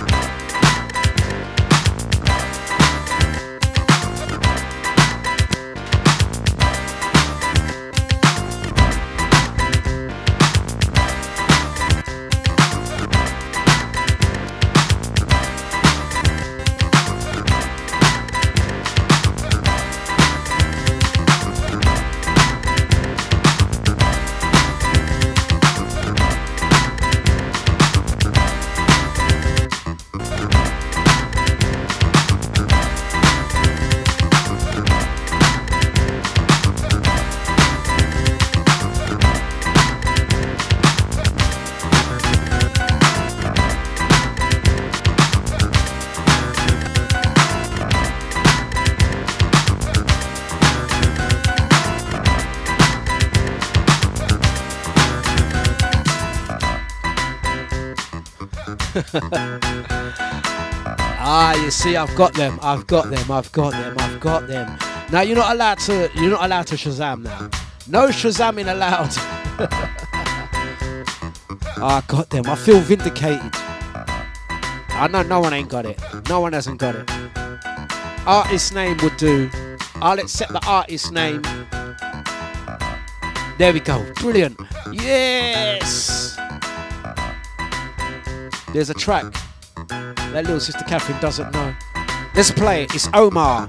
ah, 61.23 61.55
you 61.63 61.71
see, 61.71 61.97
I've 61.97 62.15
got 62.15 62.35
them. 62.35 62.59
I've 62.63 62.87
got 62.87 63.11
them. 63.11 63.31
I've 63.31 63.51
got 63.53 63.73
them. 63.73 63.97
I've 63.99 64.21
got 64.21 64.47
them. 64.47 64.79
Now 65.11 65.23
you're 65.23 65.37
not 65.37 65.53
allowed 65.53 65.79
to. 65.81 66.11
You're 66.15 66.31
not 66.31 66.45
allowed 66.45 66.67
to 66.69 66.77
Shazam 66.77 67.23
now. 67.23 67.51
No 67.89 68.09
Shazamming 68.09 68.71
allowed. 68.71 69.11
Ah, 71.83 71.97
I 71.97 72.13
got 72.13 72.29
them. 72.29 72.47
I 72.47 72.57
feel 72.57 72.79
vindicated. 72.81 73.41
I 74.91 75.09
know 75.11 75.23
no 75.23 75.41
one 75.41 75.55
ain't 75.55 75.71
got 75.71 75.87
it. 75.87 75.99
No 76.29 76.41
one 76.41 76.53
hasn't 76.53 76.79
got 76.79 76.95
it. 76.95 77.11
Artist 78.27 78.75
name 78.75 78.99
would 79.03 79.17
do. 79.17 79.51
I'll 79.95 80.19
accept 80.19 80.53
the 80.53 80.63
artist 80.67 81.11
name. 81.11 81.41
There 83.57 83.73
we 83.73 83.81
go. 83.81 84.05
Brilliant. 84.17 84.61
Yes. 84.93 86.20
There's 88.73 88.89
a 88.89 88.95
track 88.95 89.35
that 89.89 90.45
little 90.45 90.61
sister 90.61 90.85
Catherine 90.87 91.21
doesn't 91.21 91.51
know. 91.53 91.75
Let's 92.37 92.53
play 92.53 92.85
it. 92.85 92.95
It's 92.95 93.09
Omar. 93.15 93.69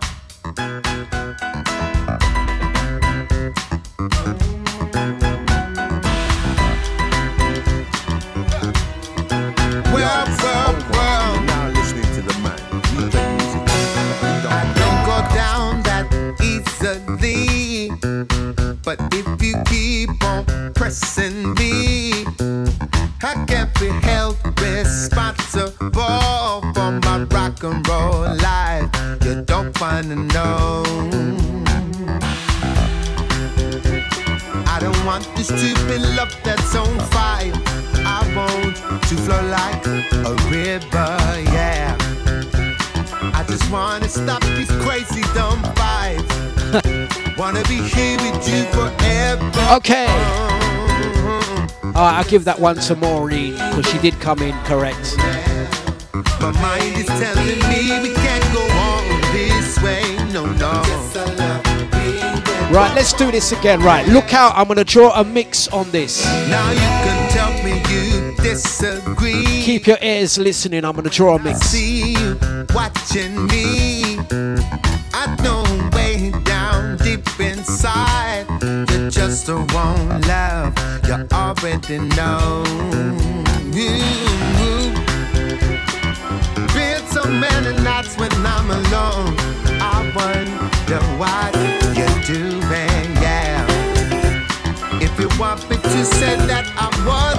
Wanna 29.82 30.16
know. 30.16 30.84
I 34.68 34.78
don't 34.80 35.06
want 35.08 35.28
this 35.36 35.48
stupid 35.48 36.02
love 36.16 36.32
that's 36.44 36.76
on 36.76 37.00
fire. 37.10 37.52
I 38.06 38.22
want 38.36 38.76
to 38.76 39.16
flow 39.16 39.42
like 39.50 39.84
a 39.88 40.36
river, 40.52 41.18
yeah. 41.52 41.98
I 43.34 43.44
just 43.48 43.72
wanna 43.72 44.08
stop 44.08 44.44
these 44.56 44.70
crazy 44.84 45.24
dumb 45.34 45.64
vibes. 45.74 47.38
wanna 47.40 47.64
be 47.64 47.82
here 47.82 48.18
with 48.20 48.48
you 48.48 48.64
forever. 48.76 49.76
Okay. 49.78 50.06
All 51.84 52.06
right, 52.06 52.20
I'll 52.20 52.30
give 52.30 52.46
that 52.46 52.60
one 52.60 52.76
to 52.76 52.96
Maureen 52.96 53.54
because 53.54 53.88
she 53.88 53.98
did 53.98 54.20
come 54.20 54.44
in 54.44 54.54
correct. 54.66 55.18
My 56.40 56.52
mind 56.62 56.98
is 56.98 57.08
telling 57.08 57.60
me 57.70 57.82
we 58.08 58.14
can't 58.14 58.54
go 58.54 58.62
on 58.62 58.81
this 59.72 59.84
way, 59.84 60.16
no, 60.32 60.46
no. 60.46 60.82
Right, 62.72 62.92
let's 62.96 63.14
do 63.14 63.32
this 63.32 63.52
again. 63.52 63.82
Right, 63.82 64.06
look 64.08 64.34
out. 64.34 64.54
I'm 64.56 64.74
to 64.76 64.84
draw 64.84 65.12
a 65.20 65.24
mix 65.24 65.68
on 65.70 65.90
this. 65.92 66.26
Now 66.50 66.72
you 66.72 66.80
can 66.80 67.32
tell 67.32 67.64
me 67.64 67.82
you 67.92 68.36
disagree. 68.38 69.44
Keep 69.44 69.88
your 69.88 69.98
ears 70.02 70.38
listening. 70.38 70.86
I'm 70.86 70.96
to 70.96 71.10
draw 71.10 71.36
a 71.36 71.40
mix. 71.40 71.60
See 71.60 72.14
you 72.14 72.38
watching 72.74 73.48
me. 73.48 74.18
I 75.14 75.36
know 75.44 75.64
way 75.96 76.32
down 76.44 76.98
deep 76.98 77.28
inside. 77.40 78.46
You 78.62 79.10
just 79.10 79.48
don't 79.48 79.72
want 79.74 80.28
love. 80.28 80.74
You 81.08 81.28
already 81.34 82.00
know. 82.16 82.64
Been 86.74 87.06
so 87.08 87.24
many 87.26 87.84
nights 87.84 88.18
when 88.18 88.32
I'm 88.46 88.72
alone. 88.72 89.31
Wonder 90.92 91.08
what 91.16 91.56
you're 91.96 92.22
doing, 92.26 93.08
yeah. 93.24 93.66
If 95.00 95.18
you 95.18 95.30
want 95.40 95.70
me 95.70 95.78
to 95.78 96.06
say 96.06 96.36
that 96.36 96.68
I 96.76 96.88
was 97.08 97.31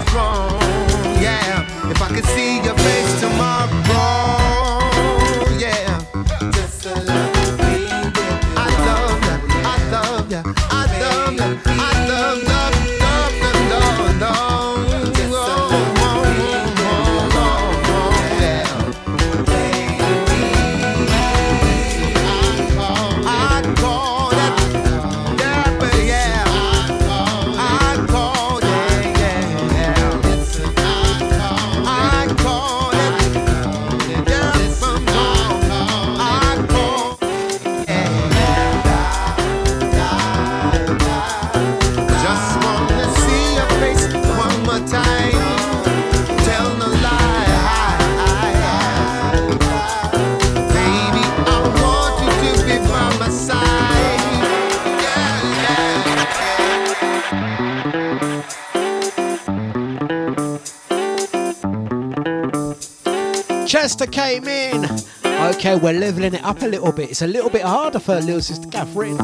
Chester 63.93 64.07
came 64.07 64.49
in. 64.49 64.87
Okay, 65.23 65.77
we're 65.77 65.93
leveling 65.93 66.33
it 66.33 66.43
up 66.45 66.63
a 66.63 66.67
little 66.67 66.93
bit. 66.93 67.11
It's 67.11 67.21
a 67.21 67.27
little 67.27 67.51
bit 67.51 67.61
harder 67.61 67.99
for 67.99 68.15
little 68.15 68.41
sister 68.41 68.67
Catherine. 68.71 69.19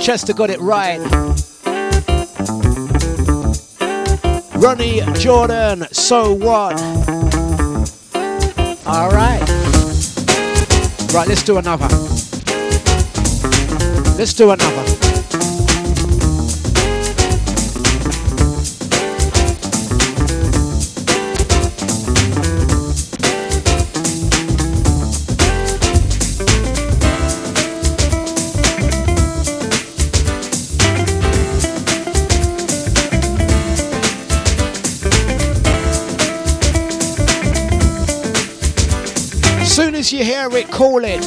Chester 0.00 0.32
got 0.32 0.48
it 0.48 0.58
right. 0.58 1.00
Ronny 4.54 5.02
Jordan, 5.18 5.84
so 5.92 6.32
what? 6.32 6.80
All 8.86 9.10
right. 9.10 9.44
Right, 11.12 11.28
let's 11.28 11.42
do 11.42 11.58
another. 11.58 11.88
Let's 14.16 14.32
do 14.32 14.50
another. 14.50 15.03
Soon 40.44 40.52
as 40.52 40.58
you 40.58 40.60
hear 40.60 40.66
it, 40.66 40.70
call 40.70 41.04
it. 41.04 41.24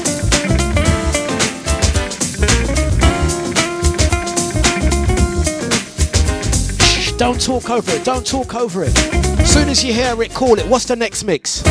Shh, 6.83 7.11
Don't 7.13 7.41
talk 7.41 7.69
over 7.71 7.91
it. 7.91 8.05
Don't 8.05 8.25
talk 8.25 8.53
over 8.53 8.83
it. 8.83 8.97
As 9.39 9.51
Soon 9.51 9.69
as 9.69 9.83
you 9.83 9.93
hear 9.93 10.21
it, 10.21 10.33
call 10.33 10.59
it. 10.59 10.67
What's 10.67 10.85
the 10.85 10.95
next 10.95 11.23
mix? 11.23 11.63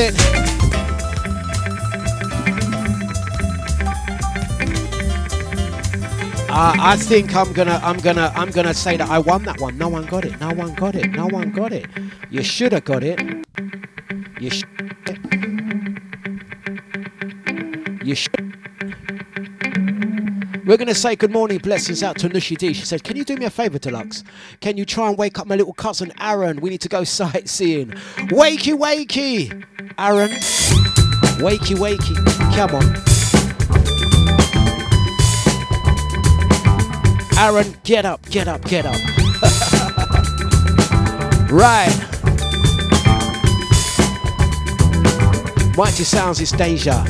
It? 0.00 0.14
Uh, 6.48 6.74
I 6.78 6.96
think 6.96 7.34
I'm 7.34 7.52
gonna, 7.52 7.80
I'm 7.82 7.96
gonna, 7.98 8.32
I'm 8.36 8.50
gonna 8.52 8.74
say 8.74 8.96
that 8.96 9.08
I 9.10 9.18
won 9.18 9.42
that 9.42 9.60
one. 9.60 9.76
No 9.76 9.88
one 9.88 10.06
got 10.06 10.24
it. 10.24 10.40
No 10.40 10.54
one 10.54 10.74
got 10.74 10.94
it. 10.94 11.10
No 11.10 11.26
one 11.26 11.50
got 11.50 11.72
it. 11.72 11.86
You 12.30 12.44
should 12.44 12.72
have 12.72 12.84
got 12.84 13.02
it. 13.02 13.20
You 14.38 14.50
should. 14.50 14.68
You 18.04 18.14
should. 18.14 18.48
We're 20.64 20.76
gonna 20.76 20.94
say 20.94 21.16
good 21.16 21.32
morning, 21.32 21.58
blessings 21.58 22.02
out 22.02 22.18
to 22.18 22.28
Nushi 22.28 22.56
D. 22.56 22.72
She 22.74 22.84
said, 22.84 23.02
"Can 23.02 23.16
you 23.16 23.24
do 23.24 23.36
me 23.36 23.46
a 23.46 23.50
favor, 23.50 23.78
Dlux? 23.78 24.22
Can 24.60 24.76
you 24.76 24.84
try 24.84 25.08
and 25.08 25.16
wake 25.16 25.38
up 25.38 25.46
my 25.46 25.56
little 25.56 25.72
cousin 25.72 26.12
Aaron? 26.20 26.60
We 26.60 26.68
need 26.68 26.82
to 26.82 26.88
go 26.88 27.04
sightseeing. 27.20 27.92
Wakey, 28.28 28.78
wakey, 28.78 29.64
Aaron. 29.98 30.30
Wakey, 31.40 31.76
wakey. 31.76 32.14
Come 32.54 32.74
on." 32.74 33.08
Aaron, 37.38 37.72
get 37.84 38.04
up, 38.04 38.28
get 38.30 38.48
up, 38.48 38.64
get 38.64 38.84
up. 38.84 38.94
right. 41.50 41.94
Mighty 45.76 46.02
Sounds 46.02 46.40
is 46.40 46.50
Deja. 46.50 47.04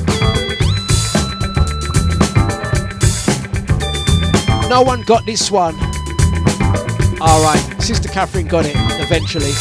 No 4.68 4.82
one 4.82 5.00
got 5.00 5.24
this 5.24 5.50
one. 5.50 5.74
Alright, 7.18 7.64
Sister 7.80 8.10
Catherine 8.10 8.46
got 8.46 8.66
it 8.66 8.76
eventually. 9.00 9.52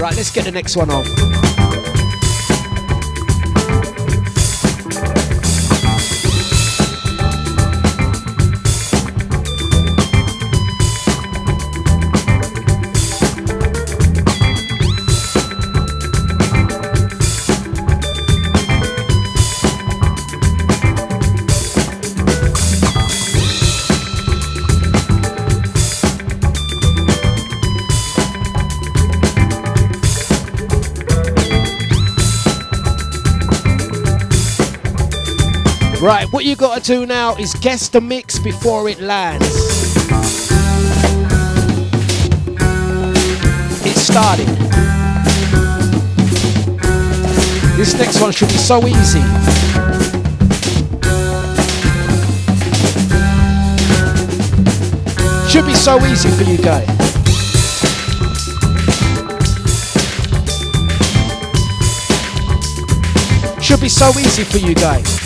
right, 0.00 0.14
let's 0.14 0.30
get 0.30 0.44
the 0.44 0.52
next 0.52 0.76
one 0.76 0.90
on. 0.90 1.35
Right, 36.06 36.32
what 36.32 36.44
you 36.44 36.54
gotta 36.54 36.80
do 36.80 37.04
now 37.04 37.34
is 37.34 37.52
guess 37.54 37.88
the 37.88 38.00
mix 38.00 38.38
before 38.38 38.88
it 38.88 39.00
lands. 39.00 39.44
It 43.84 43.96
started. 43.96 44.46
This 47.76 47.94
next 47.94 48.20
one 48.20 48.30
should 48.30 48.50
be 48.50 48.54
so 48.54 48.86
easy. 48.86 49.20
Should 55.50 55.66
be 55.66 55.74
so 55.74 55.98
easy 56.06 56.30
for 56.30 56.44
you 56.44 56.58
guys. 56.58 56.86
Should 63.60 63.80
be 63.80 63.88
so 63.88 64.10
easy 64.10 64.44
for 64.44 64.58
you 64.58 64.76
guys. 64.76 65.25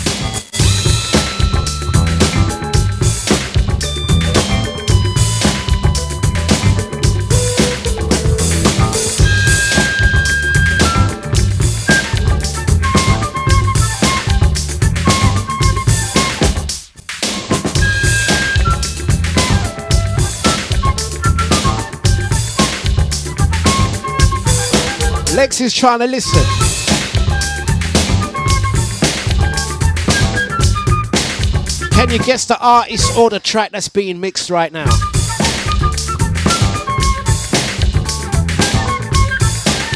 Is 25.61 25.73
trying 25.73 25.99
to 25.99 26.07
listen. 26.07 26.41
Can 31.91 32.09
you 32.09 32.19
guess 32.19 32.45
the 32.45 32.57
artist 32.59 33.17
or 33.17 33.29
the 33.29 33.39
track 33.39 33.71
that's 33.71 33.89
being 33.89 34.19
mixed 34.19 34.49
right 34.49 34.71
now? 34.71 34.85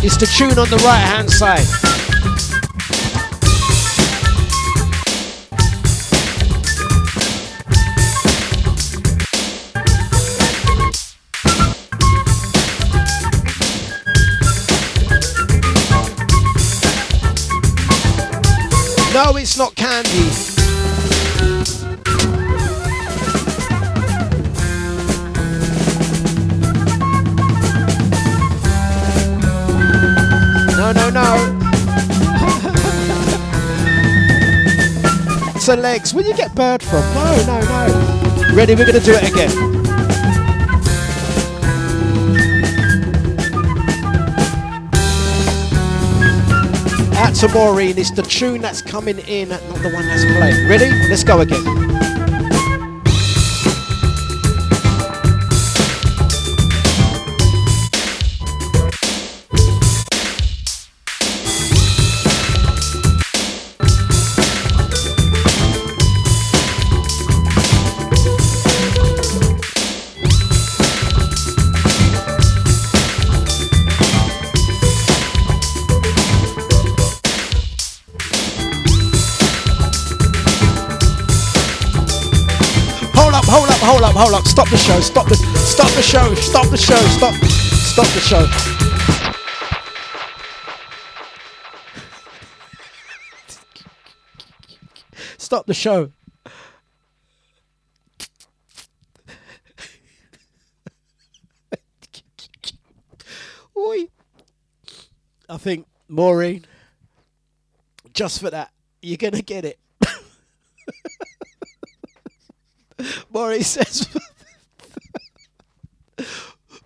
It's 0.03 0.17
the 0.17 0.31
tune 0.37 0.59
on 0.59 0.69
the 0.69 0.81
right 0.85 0.99
hand 0.99 1.29
side. 1.29 1.84
No, 19.15 19.37
it's 19.37 19.57
not 19.57 19.73
candy. 19.75 20.09
No, 30.75 30.91
no, 30.91 31.09
no. 31.09 31.37
so 35.59 35.75
legs, 35.75 36.13
where 36.13 36.25
you 36.25 36.35
get 36.35 36.53
bird 36.53 36.83
from? 36.83 36.99
No, 37.13 37.37
no, 37.47 37.61
no. 37.61 38.53
Ready? 38.53 38.75
We're 38.75 38.85
gonna 38.85 38.99
do 38.99 39.13
it 39.13 39.31
again. 39.31 39.84
To 47.47 47.53
Maureen, 47.53 47.97
it's 47.97 48.11
the 48.11 48.21
tune 48.21 48.61
that's 48.61 48.81
coming 48.81 49.19
in, 49.19 49.49
not 49.49 49.61
the 49.61 49.89
one 49.89 50.05
that's 50.07 50.23
playing. 50.37 50.69
Ready? 50.69 50.89
Let's 51.09 51.23
go 51.23 51.41
again. 51.41 52.04
Up, 84.15 84.21
hold 84.21 84.33
up. 84.33 84.47
Stop 84.47 84.69
the 84.69 84.77
show. 84.77 84.99
Stop 84.99 85.27
the 85.27 85.35
stop 85.35 85.91
the 85.91 86.01
show. 86.01 86.33
Stop 86.35 86.69
the 86.69 86.77
show. 86.77 86.95
Stop 86.95 87.33
stop 87.35 88.07
the 88.07 88.19
show. 88.19 88.47
Stop 95.37 95.65
the 95.67 95.73
show. 95.73 96.11
Oi. 103.77 104.07
I 105.47 105.57
think 105.57 105.85
Maureen, 106.07 106.65
just 108.13 108.39
for 108.39 108.49
that, 108.49 108.71
you're 109.01 109.17
gonna 109.17 109.41
get 109.41 109.65
it. 109.65 109.79
Maury 113.31 113.61
says 113.63 114.07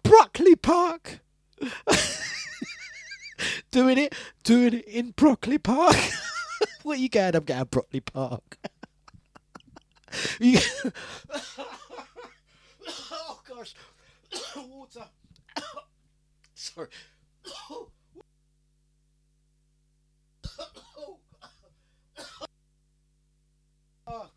Brockley 0.04 0.56
Park. 0.56 1.20
doing 3.72 3.98
it, 3.98 4.14
doing 4.44 4.74
it 4.74 4.86
in 4.86 5.12
Brockley 5.12 5.58
Park. 5.58 5.96
what 6.84 6.98
are 6.98 7.02
you 7.02 7.10
going? 7.10 7.36
I'm 7.36 7.44
getting 7.44 7.62
to 7.62 7.66
Brockley 7.66 8.00
Park. 8.02 8.58
oh 13.12 13.42
gosh, 13.48 13.76
water. 14.56 15.06
Sorry. 16.56 16.88
oh. 17.70 17.90
oh 24.08 24.30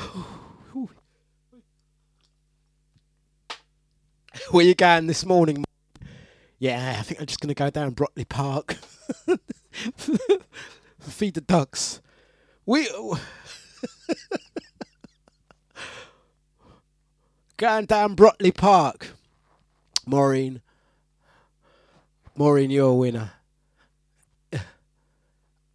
Where 4.50 4.64
you 4.64 4.74
going 4.74 5.06
this 5.06 5.24
morning? 5.24 5.64
Yeah, 6.58 6.96
I 6.98 7.02
think 7.02 7.20
I'm 7.20 7.26
just 7.26 7.40
going 7.40 7.48
to 7.48 7.54
go 7.54 7.70
down 7.70 7.92
Brockley 7.92 8.24
Park. 8.24 8.76
Feed 11.00 11.34
the 11.34 11.40
ducks. 11.40 12.00
We. 12.66 12.88
going 17.56 17.86
down 17.86 18.14
Brockley 18.14 18.52
Park. 18.52 19.12
Maureen. 20.06 20.60
Maureen, 22.34 22.70
you're 22.70 22.90
a 22.90 22.94
winner. 22.94 23.32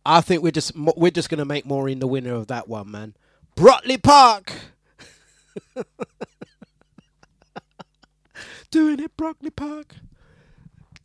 I 0.05 0.21
think 0.21 0.43
we're 0.43 0.51
just 0.51 0.73
we're 0.75 1.11
just 1.11 1.29
going 1.29 1.39
to 1.39 1.45
make 1.45 1.65
Maureen 1.65 1.99
the 1.99 2.07
winner 2.07 2.33
of 2.33 2.47
that 2.47 2.67
one, 2.67 2.91
man. 2.91 3.15
Brockley 3.55 3.97
Park. 4.03 4.53
Doing 8.71 8.99
it, 9.01 9.17
Brockley 9.17 9.51
Park. 9.51 9.95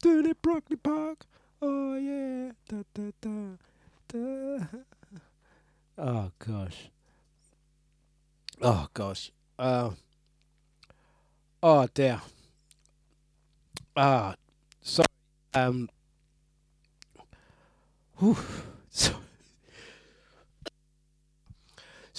Doing 0.03 0.27
it, 0.27 0.43
Brockley 0.43 0.77
Park. 0.77 1.27
Oh 1.63 1.97
yeah. 1.97 2.53
Da, 2.69 2.83
da, 2.95 3.13
da, 3.21 3.57
da. 4.09 4.67
Oh 5.99 6.33
gosh. 6.39 6.91
Oh 8.63 8.89
gosh. 8.95 9.33
Uh, 9.59 9.91
oh 11.63 11.89
dear. 11.95 12.21
Ah, 13.97 14.35
sorry. 14.83 15.07
Um. 15.55 15.89
whew, 18.19 18.37
so- 18.91 19.15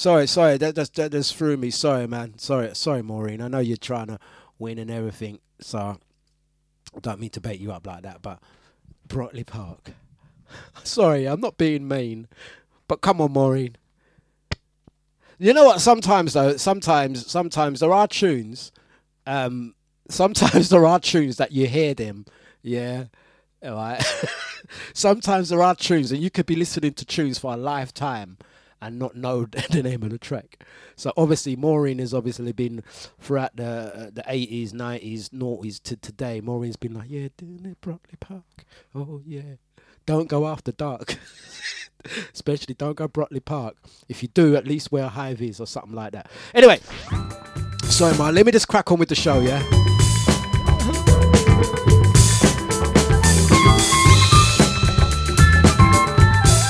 Sorry, 0.01 0.25
sorry, 0.25 0.57
that 0.57 0.73
just 0.73 0.95
that 0.95 1.11
just 1.11 1.35
threw 1.35 1.57
me. 1.57 1.69
Sorry, 1.69 2.07
man. 2.07 2.35
Sorry, 2.39 2.73
sorry, 2.73 3.03
Maureen. 3.03 3.39
I 3.39 3.47
know 3.47 3.59
you're 3.59 3.77
trying 3.77 4.07
to 4.07 4.17
win 4.57 4.79
and 4.79 4.89
everything, 4.89 5.37
so 5.59 5.77
I 5.77 6.99
don't 7.01 7.19
mean 7.19 7.29
to 7.29 7.39
bait 7.39 7.59
you 7.59 7.71
up 7.71 7.85
like 7.85 8.01
that. 8.01 8.23
But 8.23 8.39
Brockley 9.07 9.43
Park. 9.43 9.91
sorry, 10.83 11.27
I'm 11.27 11.39
not 11.39 11.59
being 11.59 11.87
mean, 11.87 12.27
but 12.87 13.01
come 13.01 13.21
on, 13.21 13.33
Maureen. 13.33 13.75
You 15.37 15.53
know 15.53 15.65
what? 15.65 15.81
Sometimes 15.81 16.33
though, 16.33 16.57
sometimes 16.57 17.29
sometimes 17.29 17.81
there 17.81 17.93
are 17.93 18.07
tunes. 18.07 18.71
Um, 19.27 19.75
sometimes 20.09 20.69
there 20.69 20.87
are 20.87 20.99
tunes 20.99 21.37
that 21.37 21.51
you 21.51 21.67
hear 21.67 21.93
them. 21.93 22.25
Yeah, 22.63 23.03
all 23.63 23.75
right. 23.75 24.03
sometimes 24.95 25.49
there 25.49 25.61
are 25.61 25.75
tunes, 25.75 26.11
and 26.11 26.23
you 26.23 26.31
could 26.31 26.47
be 26.47 26.55
listening 26.55 26.93
to 26.93 27.05
tunes 27.05 27.37
for 27.37 27.53
a 27.53 27.57
lifetime 27.57 28.39
and 28.81 28.97
not 28.97 29.15
know 29.15 29.45
the 29.69 29.83
name 29.83 30.03
of 30.03 30.09
the 30.09 30.17
track. 30.17 30.63
So 30.95 31.13
obviously, 31.15 31.55
Maureen 31.55 31.99
has 31.99 32.13
obviously 32.13 32.51
been 32.51 32.83
throughout 33.19 33.55
the 33.55 33.65
uh, 33.65 34.09
the 34.11 34.23
eighties, 34.27 34.73
nineties, 34.73 35.29
noughties 35.29 35.81
to 35.83 35.95
today. 35.95 36.41
Maureen's 36.41 36.75
been 36.75 36.93
like, 36.93 37.09
yeah, 37.09 37.27
doing 37.37 37.65
it, 37.65 37.81
Brockley 37.81 38.17
Park. 38.19 38.65
Oh 38.95 39.21
yeah, 39.25 39.55
don't 40.05 40.27
go 40.27 40.47
after 40.47 40.71
dark. 40.71 41.17
Especially 42.33 42.73
don't 42.73 42.95
go 42.95 43.07
Brockley 43.07 43.39
Park. 43.39 43.75
If 44.09 44.23
you 44.23 44.29
do, 44.29 44.55
at 44.55 44.65
least 44.65 44.91
wear 44.91 45.07
high 45.07 45.35
vis 45.35 45.59
or 45.59 45.67
something 45.67 45.93
like 45.93 46.13
that. 46.13 46.31
Anyway, 46.53 46.79
sorry, 47.83 48.17
man. 48.17 48.33
Let 48.33 48.45
me 48.45 48.51
just 48.51 48.67
crack 48.67 48.91
on 48.91 48.97
with 48.97 49.09
the 49.09 49.15
show, 49.15 49.39
yeah. 49.39 49.61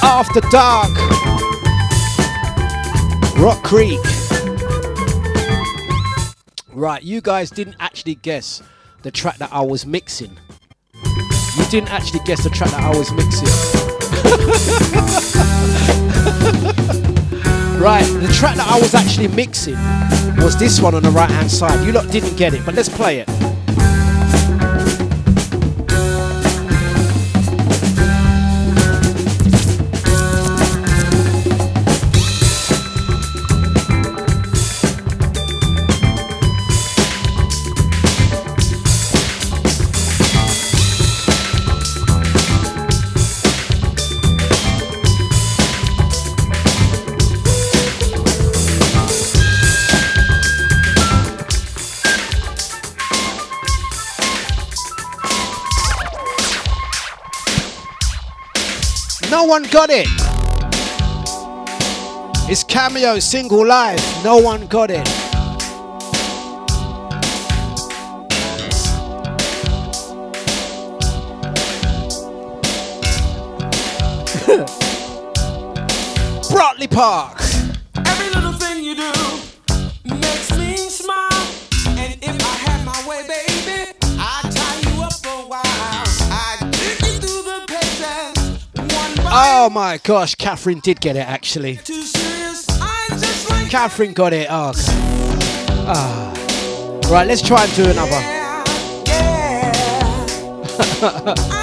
After 0.03 0.41
dark. 0.51 1.20
Rock 3.41 3.63
Creek. 3.63 3.99
Right, 6.71 7.01
you 7.01 7.21
guys 7.21 7.49
didn't 7.49 7.75
actually 7.79 8.13
guess 8.13 8.61
the 9.01 9.09
track 9.09 9.39
that 9.39 9.51
I 9.51 9.61
was 9.61 9.83
mixing. 9.83 10.37
You 10.93 11.65
didn't 11.71 11.91
actually 11.91 12.19
guess 12.23 12.43
the 12.43 12.51
track 12.51 12.69
that 12.69 12.83
I 12.83 12.95
was 12.95 13.11
mixing. 13.11 13.47
right, 17.81 18.05
the 18.21 18.31
track 18.31 18.57
that 18.57 18.67
I 18.69 18.79
was 18.79 18.93
actually 18.93 19.29
mixing 19.29 19.73
was 20.37 20.55
this 20.55 20.79
one 20.79 20.93
on 20.93 21.01
the 21.01 21.09
right 21.09 21.31
hand 21.31 21.49
side. 21.49 21.83
You 21.83 21.93
lot 21.93 22.11
didn't 22.11 22.35
get 22.35 22.53
it, 22.53 22.63
but 22.63 22.75
let's 22.75 22.89
play 22.89 23.21
it. 23.21 23.27
One 59.51 59.63
got 59.63 59.89
it. 59.91 60.07
It's 62.49 62.63
Cameo 62.63 63.19
Single 63.19 63.67
Life. 63.67 64.23
No 64.23 64.37
one 64.37 64.65
got 64.67 64.89
it. 64.89 65.05
Brockley 76.49 76.87
Park. 76.87 77.40
Oh 89.63 89.69
my 89.69 89.99
gosh, 89.99 90.33
Catherine 90.33 90.79
did 90.79 90.99
get 91.01 91.15
it 91.15 91.19
actually. 91.19 91.75
two 91.75 92.01
serious. 92.01 92.65
I'm 92.81 93.19
just 93.19 93.47
like 93.47 93.69
Catherine 93.69 94.11
got 94.11 94.33
it. 94.33 94.47
Oh. 94.49 94.71
Ah. 95.85 96.99
Right, 97.11 97.27
let's 97.27 97.43
try 97.43 97.63
and 97.63 97.75
do 97.75 97.87
another. 97.87 98.17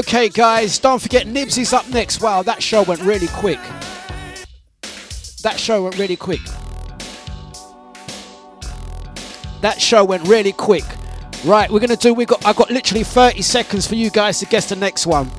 okay, 0.00 0.28
guys, 0.30 0.78
don't 0.78 1.00
forget 1.00 1.26
Nibsy's 1.26 1.72
up 1.72 1.88
next. 1.88 2.22
Wow, 2.22 2.42
that 2.42 2.62
show 2.62 2.82
went 2.82 3.02
really 3.02 3.28
quick. 3.28 3.60
That 5.42 5.58
show 5.58 5.84
went 5.84 5.98
really 5.98 6.16
quick. 6.16 6.40
That 9.60 9.78
show 9.78 10.04
went 10.04 10.26
really 10.26 10.52
quick. 10.52 10.84
Right, 11.44 11.70
we're 11.70 11.80
gonna 11.80 11.96
do. 11.96 12.14
We 12.14 12.24
got. 12.24 12.44
I 12.46 12.52
got 12.52 12.70
literally 12.70 13.04
30 13.04 13.42
seconds 13.42 13.86
for 13.86 13.94
you 13.94 14.10
guys 14.10 14.38
to 14.40 14.46
guess 14.46 14.68
the 14.68 14.76
next 14.76 15.06
one. 15.06 15.30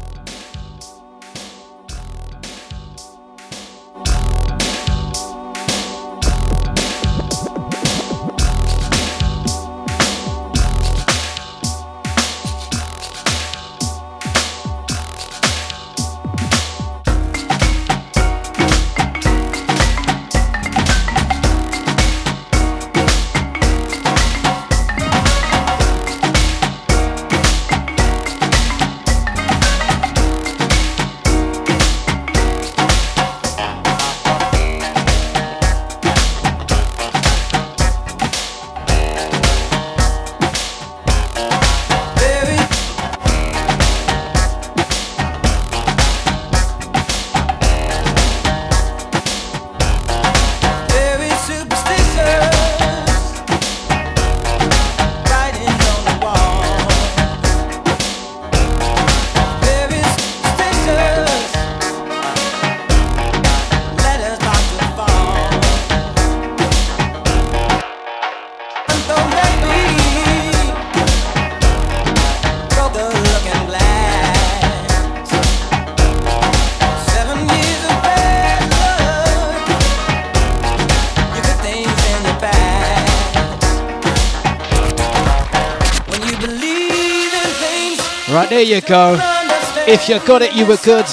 If 88.91 90.09
you 90.09 90.19
got 90.27 90.41
it, 90.41 90.53
you 90.53 90.65
were 90.65 90.75
good. 90.83 91.05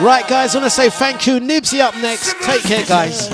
Right, 0.00 0.26
guys, 0.26 0.56
I 0.56 0.58
want 0.58 0.64
to 0.64 0.70
say 0.70 0.90
thank 0.90 1.28
you. 1.28 1.38
Nibsy 1.38 1.78
up 1.78 1.94
next. 1.96 2.34
Take 2.42 2.62
care, 2.62 2.84
guys. 2.84 3.28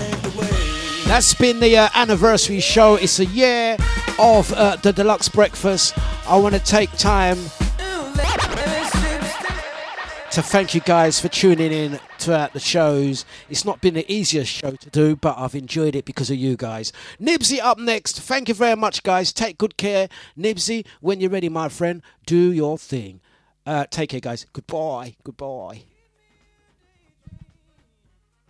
That's 1.07 1.33
been 1.33 1.61
the 1.61 1.79
uh, 1.79 1.89
anniversary 1.95 2.61
show. 2.61 2.97
It's 2.97 3.21
a 3.21 3.25
year 3.25 3.79
of 4.19 4.53
uh, 4.53 4.77
the 4.77 4.93
Dlux 4.93 5.33
breakfast. 5.33 5.95
I 6.29 6.37
want 6.37 6.55
to 6.57 6.61
take 6.61 6.93
time 6.99 7.39
to 10.33 10.43
thank 10.43 10.75
you 10.75 10.83
guys 10.83 11.19
for 11.19 11.29
tuning 11.29 11.73
in 11.73 11.99
throughout 12.19 12.53
the 12.53 12.61
shows. 12.61 13.25
It's 13.49 13.65
not 13.65 13.81
been 13.81 13.95
the 13.95 14.13
easiest 14.13 14.53
show 14.53 14.73
to 14.73 14.91
do, 14.91 15.17
but 15.17 15.39
I've 15.39 15.55
enjoyed 15.55 15.97
it 15.97 16.05
because 16.05 16.31
of 16.31 16.37
you 16.37 16.55
guys. 16.55 16.93
Nibsy 17.19 17.61
up 17.61 17.79
next. 17.79 18.21
Thank 18.21 18.49
you 18.49 18.55
very 18.55 18.77
much, 18.77 19.03
guys. 19.03 19.33
Take 19.33 19.57
good 19.57 19.79
care. 19.79 20.11
Nibsy, 20.39 20.85
when 21.01 21.19
you're 21.21 21.31
ready, 21.31 21.49
my 21.49 21.71
friend, 21.71 22.03
do 22.27 22.53
your 22.53 22.77
thing. 22.77 23.21
Uh, 23.67 23.85
take 23.91 24.11
care, 24.11 24.21
guys. 24.21 24.47
Goodbye. 24.53 25.17
Goodbye. 25.23 25.85